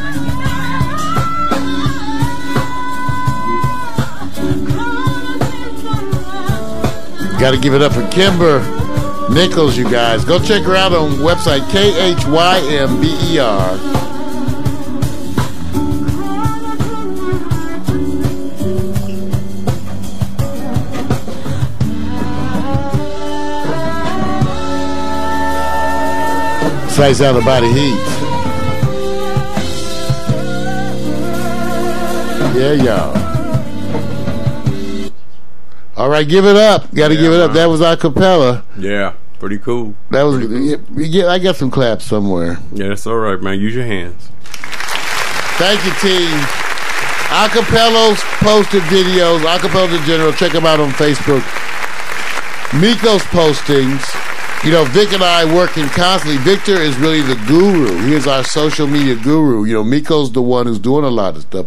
Got 7.38 7.50
to 7.50 7.58
give 7.58 7.74
it 7.74 7.82
up 7.82 7.92
for 7.92 8.06
Kimber 8.08 8.60
Nichols, 9.30 9.76
you 9.76 9.84
guys. 9.90 10.24
Go 10.24 10.38
check 10.38 10.62
her 10.62 10.74
out 10.74 10.92
on 10.92 11.10
website 11.18 11.70
K 11.70 12.12
H 12.12 12.24
Y 12.26 12.58
M 12.70 13.00
B 13.00 13.08
E 13.32 13.38
R. 13.38 13.76
Slice 26.90 27.20
out 27.20 27.34
the 27.34 27.42
body 27.42 27.70
heat. 27.70 28.00
Yeah, 32.58 32.72
y'all. 32.72 33.25
All 35.96 36.08
right, 36.10 36.28
give 36.28 36.44
it 36.44 36.56
up. 36.56 36.92
Got 36.94 37.08
to 37.08 37.14
Yeah, 37.14 37.20
give 37.20 37.32
it 37.32 37.40
up. 37.40 37.48
man. 37.50 37.54
That 37.56 37.66
was 37.70 37.80
a 37.80 37.96
cappella. 37.96 38.64
Yeah, 38.78 39.14
pretty 39.38 39.58
cool. 39.58 39.94
That 40.10 40.22
was 40.24 40.40
yeah, 40.50 40.76
yeah, 40.94 41.26
I 41.28 41.38
got 41.38 41.56
some 41.56 41.70
claps 41.70 42.04
somewhere. 42.04 42.58
Yeah, 42.72 42.88
that's 42.88 43.06
all 43.06 43.16
right, 43.16 43.40
man. 43.40 43.58
Use 43.60 43.74
your 43.74 43.86
hands. 43.86 44.28
Thank 45.58 45.82
you, 45.86 45.92
team. 46.04 46.28
Acapella's 47.32 48.20
posted 48.44 48.82
videos. 48.84 49.40
Acapella 49.40 49.98
in 49.98 50.04
general. 50.04 50.32
Check 50.32 50.52
them 50.52 50.66
out 50.66 50.80
on 50.80 50.90
Facebook. 50.90 51.42
Miko's 52.78 53.22
postings. 53.32 54.04
You 54.64 54.72
know, 54.72 54.84
Vic 54.86 55.12
and 55.12 55.22
I 55.22 55.44
working 55.54 55.86
constantly. 55.86 56.38
Victor 56.38 56.74
is 56.74 56.96
really 56.98 57.22
the 57.22 57.36
guru. 57.46 57.96
He 58.04 58.14
is 58.14 58.26
our 58.26 58.42
social 58.42 58.88
media 58.88 59.14
guru. 59.14 59.64
You 59.64 59.74
know, 59.74 59.84
Miko's 59.84 60.32
the 60.32 60.42
one 60.42 60.66
who's 60.66 60.80
doing 60.80 61.04
a 61.04 61.08
lot 61.10 61.36
of 61.36 61.42
stuff. 61.42 61.66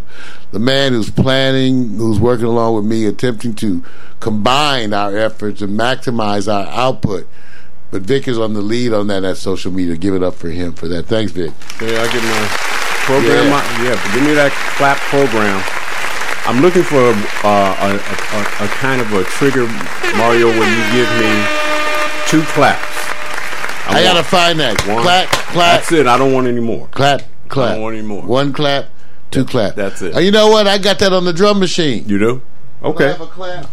The 0.52 0.60
man 0.60 0.92
who's 0.92 1.10
planning, 1.10 1.96
who's 1.96 2.20
working 2.20 2.46
along 2.46 2.76
with 2.76 2.84
me, 2.84 3.06
attempting 3.06 3.56
to 3.56 3.84
combine 4.20 4.94
our 4.94 5.16
efforts 5.16 5.62
and 5.62 5.80
maximize 5.80 6.52
our 6.52 6.68
output. 6.74 7.26
But 7.90 8.02
Vic 8.02 8.28
is 8.28 8.38
on 8.38 8.54
the 8.54 8.62
lead 8.62 8.92
on 8.92 9.08
that 9.08 9.24
at 9.24 9.38
social 9.38 9.72
media. 9.72 9.96
Give 9.96 10.14
it 10.14 10.22
up 10.22 10.36
for 10.36 10.50
him 10.50 10.74
for 10.74 10.90
that. 10.90 11.06
Thanks, 11.06 11.32
Vic. 11.32 11.54
Yeah, 11.82 12.02
I 12.02 12.12
get 12.12 12.22
my 12.22 12.48
program. 13.06 13.46
Yeah. 13.46 13.50
My, 13.50 13.64
yeah, 13.82 14.14
give 14.14 14.24
me 14.24 14.34
that 14.34 14.52
clap 14.76 14.98
program. 15.08 15.64
I'm 16.46 16.62
looking 16.62 16.84
for 16.84 17.00
uh, 17.00 17.76
a, 17.80 17.90
a, 17.96 17.96
a, 17.96 18.66
a 18.66 18.68
kind 18.76 19.00
of 19.00 19.14
a 19.14 19.24
trigger, 19.24 19.68
Mario, 20.18 20.50
where 20.50 20.68
you 20.68 20.84
give 20.92 21.10
me 21.16 21.69
two 22.30 22.42
claps. 22.44 22.86
I, 23.92 24.04
gotta 24.04 24.24
find 24.24 24.60
that. 24.60 24.80
one. 24.88 25.02
Clap, 25.02 25.30
clap, 25.30 25.80
That's 25.80 25.92
it. 25.92 26.06
I 26.08 26.18
don't 26.18 26.32
want 26.32 26.48
any 26.48 26.60
more. 26.60 26.88
clap, 26.90 27.24
clap. 27.48 27.72
I 27.72 27.74
don't 27.74 27.82
want 27.82 27.96
any 27.96 28.06
more. 28.08 28.22
One 28.24 28.54
clap, 28.54 28.86
two 29.32 29.46
clap. 29.46 29.76
that's 29.76 30.02
it. 30.04 30.16
Oh, 30.16 30.20
you 30.20 30.32
know 30.32 30.50
what? 30.50 30.68
I 30.68 30.78
got 30.78 31.00
that 31.00 31.12
on 31.12 31.26
the 31.26 31.34
drum 31.34 31.60
machine. 31.60 32.08
You 32.08 32.20
do? 32.20 32.42
I 32.84 32.88
Okay. 32.88 33.08
have 33.08 33.22
a 33.22 33.26
clap. 33.28 33.68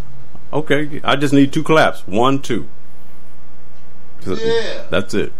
Okay. 0.53 1.01
I 1.05 1.17
just 1.17 1.35
need 1.35 1.53
two 1.53 1.63
claps. 1.63 2.07
One, 2.07 2.41
two. 2.41 2.67
Yeah. 4.27 4.87
That's 4.91 5.13
it. 5.15 5.33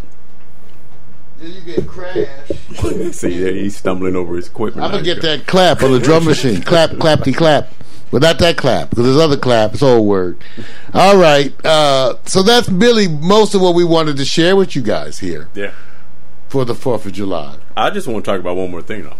Then 1.39 1.51
you 1.53 1.61
get 1.61 1.87
crashed. 1.87 3.13
See, 3.13 3.31
he's 3.61 3.75
stumbling 3.77 4.15
over 4.15 4.35
his 4.35 4.47
equipment. 4.47 4.85
I'm 4.85 4.91
gonna 4.91 5.03
get 5.03 5.21
go. 5.21 5.35
that 5.35 5.45
clap 5.47 5.81
on 5.83 5.91
the 5.91 5.99
drum 5.99 6.25
machine. 6.25 6.61
clap, 6.61 6.91
clapty, 6.91 7.35
clap. 7.35 7.71
But 8.11 8.21
not 8.21 8.39
that 8.39 8.55
clap, 8.57 8.89
because 8.89 9.03
there's 9.05 9.17
other 9.17 9.35
clap. 9.37 9.73
It's 9.73 9.83
old 9.83 10.07
word. 10.07 10.37
All 10.93 11.17
right. 11.17 11.53
Uh, 11.65 12.15
so 12.25 12.41
that's 12.41 12.69
really 12.69 13.07
most 13.07 13.53
of 13.53 13.61
what 13.61 13.75
we 13.75 13.83
wanted 13.83 14.15
to 14.17 14.25
share 14.25 14.55
with 14.55 14.75
you 14.77 14.81
guys 14.81 15.19
here 15.19 15.49
Yeah. 15.53 15.71
for 16.47 16.63
the 16.63 16.73
4th 16.73 17.05
of 17.05 17.11
July. 17.11 17.57
I 17.75 17.89
just 17.89 18.07
want 18.07 18.23
to 18.23 18.31
talk 18.31 18.39
about 18.39 18.55
one 18.55 18.71
more 18.71 18.81
thing, 18.81 19.03
though. 19.03 19.17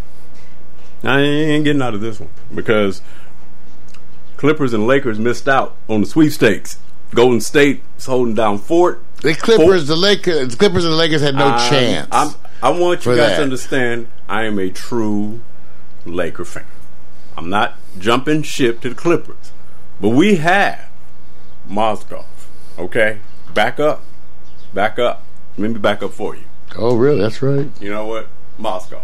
I 1.08 1.20
ain't 1.20 1.64
getting 1.64 1.82
out 1.82 1.94
of 1.94 2.00
this 2.00 2.18
one 2.18 2.30
because 2.54 3.02
Clippers 4.36 4.72
and 4.72 4.86
Lakers 4.86 5.18
missed 5.18 5.48
out 5.48 5.76
on 5.88 6.00
the 6.00 6.06
sweepstakes. 6.06 6.78
Golden 7.14 7.40
State 7.40 7.82
is 7.96 8.06
holding 8.06 8.34
down 8.34 8.58
Fort. 8.58 9.02
The 9.22 9.34
Clippers, 9.34 9.86
the 9.86 9.96
Lakers, 9.96 10.50
the 10.50 10.56
Clippers 10.56 10.84
and 10.84 10.92
the 10.92 10.96
Lakers 10.96 11.20
had 11.22 11.34
no 11.34 11.46
I'm- 11.46 11.70
chance. 11.70 12.08
I'm, 12.12 12.30
I 12.62 12.70
want 12.70 13.04
you 13.04 13.12
guys 13.16 13.30
that. 13.30 13.36
to 13.36 13.42
understand 13.42 14.08
I 14.28 14.44
am 14.44 14.58
a 14.58 14.70
true 14.70 15.40
Laker 16.04 16.44
fan. 16.44 16.64
I'm 17.38 17.48
not 17.48 17.74
jumping 18.00 18.42
ship 18.42 18.80
to 18.80 18.88
the 18.88 18.94
Clippers. 18.96 19.52
But 20.00 20.08
we 20.08 20.36
have 20.36 20.88
Mozgov. 21.70 22.24
Okay? 22.76 23.20
Back 23.54 23.78
up. 23.78 24.02
Back 24.74 24.98
up. 24.98 25.22
Let 25.56 25.70
me 25.70 25.78
back 25.78 26.02
up 26.02 26.12
for 26.12 26.34
you. 26.34 26.42
oh, 26.76 26.96
really? 26.96 27.20
That's 27.20 27.40
right. 27.40 27.70
You 27.80 27.90
know 27.90 28.06
what? 28.06 28.26
Moscow. 28.58 29.02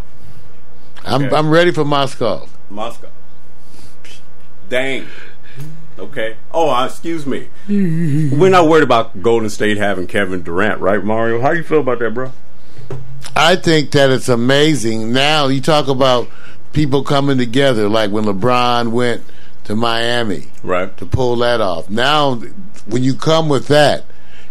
I'm, 1.04 1.26
Okay. 1.26 1.36
I'm 1.36 1.48
ready 1.48 1.70
for 1.70 1.84
Moscow. 1.84 2.48
Moscow. 2.68 3.08
Dang. 4.68 5.06
Okay. 5.96 6.36
Oh, 6.50 6.70
uh, 6.70 6.86
excuse 6.86 7.26
me. 7.26 7.48
We're 7.68 8.50
not 8.50 8.68
worried 8.68 8.82
about 8.82 9.22
Golden 9.22 9.48
State 9.48 9.76
having 9.76 10.08
Kevin 10.08 10.42
Durant, 10.42 10.80
right, 10.80 11.04
Mario? 11.04 11.40
How 11.40 11.52
you 11.52 11.62
feel 11.62 11.80
about 11.80 12.00
that, 12.00 12.12
bro? 12.14 12.32
I 13.36 13.54
think 13.54 13.92
that 13.92 14.10
it's 14.10 14.28
amazing. 14.28 15.12
Now 15.12 15.46
you 15.46 15.60
talk 15.60 15.86
about 15.86 16.28
people 16.74 17.02
coming 17.02 17.38
together, 17.38 17.88
like 17.88 18.10
when 18.10 18.24
LeBron 18.24 18.88
went 18.90 19.22
to 19.64 19.74
Miami 19.74 20.48
Right. 20.62 20.94
to 20.98 21.06
pull 21.06 21.36
that 21.36 21.60
off. 21.62 21.88
Now, 21.88 22.34
when 22.86 23.02
you 23.02 23.14
come 23.14 23.48
with 23.48 23.68
that, 23.68 24.04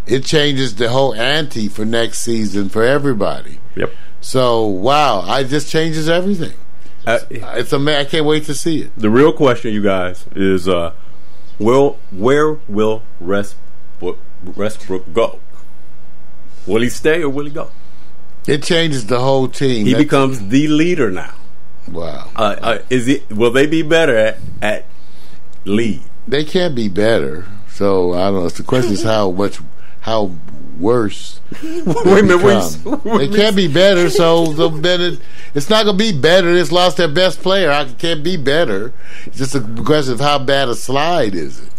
it 0.08 0.26
changes 0.26 0.76
the 0.76 0.90
whole 0.90 1.14
ante 1.14 1.68
for 1.68 1.86
next 1.86 2.20
season 2.20 2.70
for 2.70 2.84
everybody. 2.84 3.60
Yep. 3.76 3.94
So, 4.22 4.66
wow, 4.66 5.38
it 5.38 5.50
just 5.50 5.70
changes 5.70 6.10
everything. 6.10 6.54
Uh, 7.06 7.20
It's 7.30 7.74
ama- 7.74 7.98
I 8.00 8.06
can't 8.06 8.26
wait 8.26 8.46
to 8.46 8.56
see 8.56 8.82
it. 8.82 8.92
the 8.98 9.10
real 9.10 9.34
question, 9.34 9.74
you 9.74 9.84
guys, 9.84 10.26
is 10.36 10.68
uh, 10.68 10.92
Well, 11.60 11.98
where 12.12 12.54
will 12.68 13.04
Westbrook, 13.20 14.18
Westbrook 14.56 15.14
go? 15.14 15.40
Will 16.66 16.82
he 16.82 16.90
stay 16.90 17.22
or 17.22 17.30
will 17.30 17.46
he 17.46 17.52
go? 17.52 17.70
It 18.48 18.64
changes 18.64 19.06
the 19.06 19.20
whole 19.20 19.48
team. 19.48 19.86
He 19.86 19.92
That's- 19.92 20.04
becomes 20.06 20.48
the 20.48 20.68
leader 20.70 21.12
now. 21.12 21.34
Wow. 21.90 22.30
Uh, 22.36 22.56
uh, 22.62 22.80
is 22.90 23.08
it? 23.08 23.30
Will 23.32 23.52
they 23.52 23.66
be 23.66 23.82
better 23.82 24.16
at, 24.16 24.38
at 24.62 24.86
lead? 25.66 26.02
They 26.28 26.44
can't 26.44 26.76
be 26.76 26.90
better. 26.90 27.48
So 27.70 28.14
I 28.14 28.26
don't 28.32 28.44
know. 28.44 28.50
The 28.50 28.64
question 28.64 28.94
is 28.94 29.04
how 29.04 29.32
much 29.32 29.60
how 30.02 30.32
worse. 30.80 31.40
Wait 31.64 31.88
a 31.88 32.24
minute. 32.24 33.04
They 33.04 33.30
can't 33.30 33.56
be 33.56 33.68
better. 33.68 34.10
So 34.10 34.48
the 34.48 34.70
better. 34.70 35.18
It's 35.54 35.70
not 35.70 35.86
going 35.86 35.98
to 35.98 36.04
be 36.04 36.18
better. 36.18 36.50
It's 36.50 36.72
lost 36.72 36.98
their 36.98 37.08
best 37.08 37.42
player. 37.42 37.72
I 37.72 37.86
can't 37.86 38.24
be 38.24 38.38
better. 38.38 38.94
It's 39.26 39.38
just 39.38 39.56
a 39.56 39.62
question 39.62 40.14
of 40.14 40.20
how 40.20 40.40
bad 40.40 40.70
a 40.70 40.76
slide 40.76 41.36
is 41.36 41.60
it. 41.60 41.70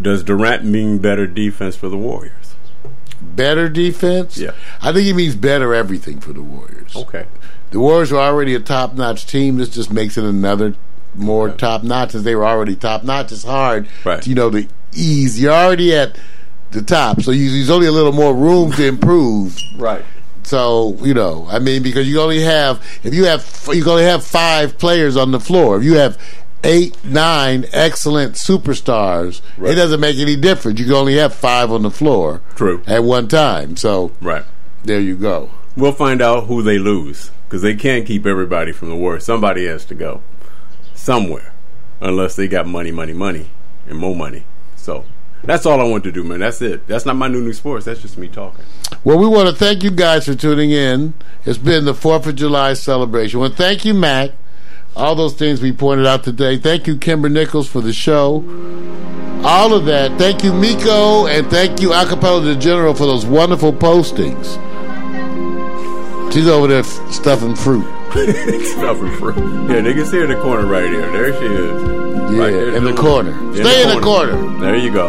Does 0.00 0.22
Durant 0.22 0.64
mean 0.64 0.98
better 0.98 1.26
defense 1.26 1.76
for 1.76 1.88
the 1.88 1.96
Warriors? 1.96 2.54
Better 3.20 3.68
defense. 3.68 4.38
Yeah. 4.38 4.52
I 4.80 4.92
think 4.92 5.04
he 5.04 5.12
means 5.12 5.36
better 5.36 5.74
everything 5.74 6.20
for 6.20 6.32
the 6.32 6.42
Warriors. 6.42 6.96
Okay. 6.96 7.26
The 7.70 7.78
Warriors 7.80 8.10
were 8.12 8.18
already 8.18 8.54
a 8.54 8.60
top 8.60 8.94
notch 8.94 9.26
team. 9.26 9.56
This 9.58 9.68
just 9.68 9.92
makes 9.92 10.16
it 10.18 10.24
another 10.24 10.74
more 11.14 11.50
top 11.50 11.82
notch 11.82 12.14
as 12.14 12.22
they 12.24 12.34
were 12.34 12.44
already 12.46 12.76
top 12.76 13.04
notch. 13.04 13.32
It's 13.32 13.44
hard, 13.44 13.88
Right. 14.04 14.26
you 14.26 14.34
know, 14.34 14.50
to 14.50 14.66
ease. 14.92 15.40
You're 15.40 15.52
already 15.52 15.94
at 15.94 16.18
the 16.72 16.82
top, 16.82 17.22
so 17.22 17.30
you, 17.32 17.50
there's 17.50 17.70
only 17.70 17.86
a 17.86 17.92
little 17.92 18.12
more 18.12 18.34
room 18.34 18.72
to 18.72 18.86
improve. 18.86 19.56
Right. 19.76 20.04
So 20.42 20.96
you 21.02 21.14
know, 21.14 21.46
I 21.50 21.58
mean, 21.58 21.82
because 21.82 22.08
you 22.08 22.20
only 22.20 22.40
have 22.40 22.82
if 23.04 23.14
you 23.14 23.24
have 23.26 23.44
you 23.72 23.88
only 23.88 24.04
have 24.04 24.24
five 24.24 24.78
players 24.78 25.16
on 25.16 25.30
the 25.32 25.38
floor. 25.40 25.76
If 25.78 25.84
you 25.84 25.94
have 25.94 26.18
eight, 26.64 26.96
nine 27.04 27.66
excellent 27.72 28.34
superstars, 28.34 29.40
Right. 29.58 29.72
it 29.72 29.74
doesn't 29.76 30.00
make 30.00 30.18
any 30.18 30.36
difference. 30.36 30.78
You 30.80 30.86
can 30.86 30.94
only 30.94 31.16
have 31.16 31.34
five 31.34 31.70
on 31.70 31.82
the 31.82 31.90
floor 31.90 32.40
True. 32.56 32.82
at 32.86 33.04
one 33.04 33.28
time. 33.28 33.76
So 33.76 34.12
Right. 34.20 34.44
there 34.84 35.00
you 35.00 35.16
go. 35.16 35.50
We'll 35.76 35.92
find 35.92 36.20
out 36.20 36.46
who 36.46 36.62
they 36.62 36.78
lose 36.78 37.30
because 37.50 37.62
they 37.62 37.74
can't 37.74 38.06
keep 38.06 38.26
everybody 38.26 38.70
from 38.70 38.90
the 38.90 38.94
Warriors. 38.94 39.24
Somebody 39.24 39.66
has 39.66 39.84
to 39.86 39.94
go 39.96 40.22
somewhere, 40.94 41.52
unless 42.00 42.36
they 42.36 42.46
got 42.46 42.68
money, 42.68 42.92
money, 42.92 43.12
money, 43.12 43.50
and 43.88 43.98
more 43.98 44.14
money. 44.14 44.44
So 44.76 45.04
that's 45.42 45.66
all 45.66 45.80
I 45.80 45.84
want 45.84 46.04
to 46.04 46.12
do, 46.12 46.22
man. 46.22 46.38
That's 46.38 46.62
it. 46.62 46.86
That's 46.86 47.04
not 47.04 47.16
my 47.16 47.26
new 47.26 47.40
new 47.40 47.52
sports. 47.52 47.86
That's 47.86 48.00
just 48.00 48.16
me 48.16 48.28
talking. 48.28 48.64
Well, 49.02 49.18
we 49.18 49.26
want 49.26 49.48
to 49.48 49.54
thank 49.54 49.82
you 49.82 49.90
guys 49.90 50.26
for 50.26 50.36
tuning 50.36 50.70
in. 50.70 51.12
It's 51.44 51.58
been 51.58 51.86
the 51.86 51.94
Fourth 51.94 52.24
of 52.28 52.36
July 52.36 52.74
celebration. 52.74 53.40
Well, 53.40 53.50
thank 53.50 53.84
you, 53.84 53.94
Mac. 53.94 54.30
All 54.94 55.16
those 55.16 55.34
things 55.34 55.60
we 55.60 55.72
pointed 55.72 56.06
out 56.06 56.22
today. 56.22 56.56
Thank 56.56 56.86
you, 56.86 56.96
Kimber 56.98 57.28
Nichols, 57.28 57.68
for 57.68 57.80
the 57.80 57.92
show. 57.92 58.44
All 59.42 59.74
of 59.74 59.86
that. 59.86 60.16
Thank 60.18 60.44
you, 60.44 60.52
Miko, 60.52 61.26
and 61.26 61.50
thank 61.50 61.80
you, 61.80 61.90
Acapella 61.90 62.44
the 62.44 62.54
General, 62.54 62.94
for 62.94 63.06
those 63.06 63.26
wonderful 63.26 63.72
postings. 63.72 64.58
She's 66.32 66.46
over 66.46 66.66
there 66.68 66.84
stuffing 66.84 67.54
fruit. 67.56 67.84
Stuffing 68.10 69.12
fruit. 69.18 69.36
Yeah, 69.68 69.80
they 69.82 69.94
can 69.94 70.04
see 70.06 70.18
her 70.18 70.24
in 70.24 70.30
the 70.30 70.40
corner 70.40 70.66
right 70.66 70.88
here. 70.90 71.10
There 71.12 71.32
she 71.38 71.46
is. 71.46 71.82
Yeah, 72.32 72.38
Right 72.40 72.52
there 72.52 72.68
in 72.76 72.84
the 72.84 72.90
doing- 72.92 72.96
corner. 72.96 73.32
Stay 73.56 73.82
in 73.82 73.88
the 73.96 74.00
corner. 74.02 74.36
There 74.60 74.76
you 74.76 74.92
go. 74.92 75.08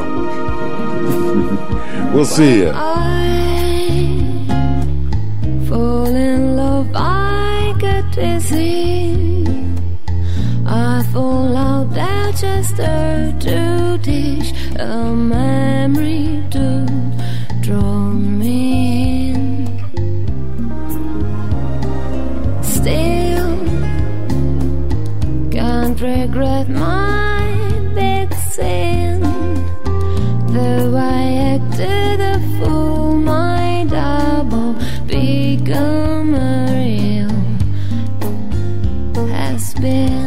We'll 2.13 2.25
see 2.25 2.59
you. 2.61 2.71
I 2.73 4.45
fall 5.69 6.05
in 6.07 6.55
love, 6.55 6.89
I 6.95 7.73
get 7.79 8.11
dizzy. 8.11 9.45
I 10.65 11.03
fall 11.13 11.55
out 11.55 11.91
there 11.93 12.31
just 12.33 12.77
there 12.77 13.31
to 13.41 13.99
teach 14.03 14.53
a 14.79 15.13
memory 15.15 16.43
to 16.51 16.85
draw 17.61 18.09
me 18.09 18.90
regret 26.01 26.67
my 26.67 27.45
big 27.93 28.33
sin. 28.33 29.21
Though 30.47 30.95
I 30.95 31.55
acted 31.55 32.19
a 32.19 32.39
fool, 32.57 33.17
my 33.17 33.85
double 33.87 34.73
become 35.05 36.33
a 36.33 36.73
real 36.73 37.29
has 39.27 39.73
been. 39.75 40.20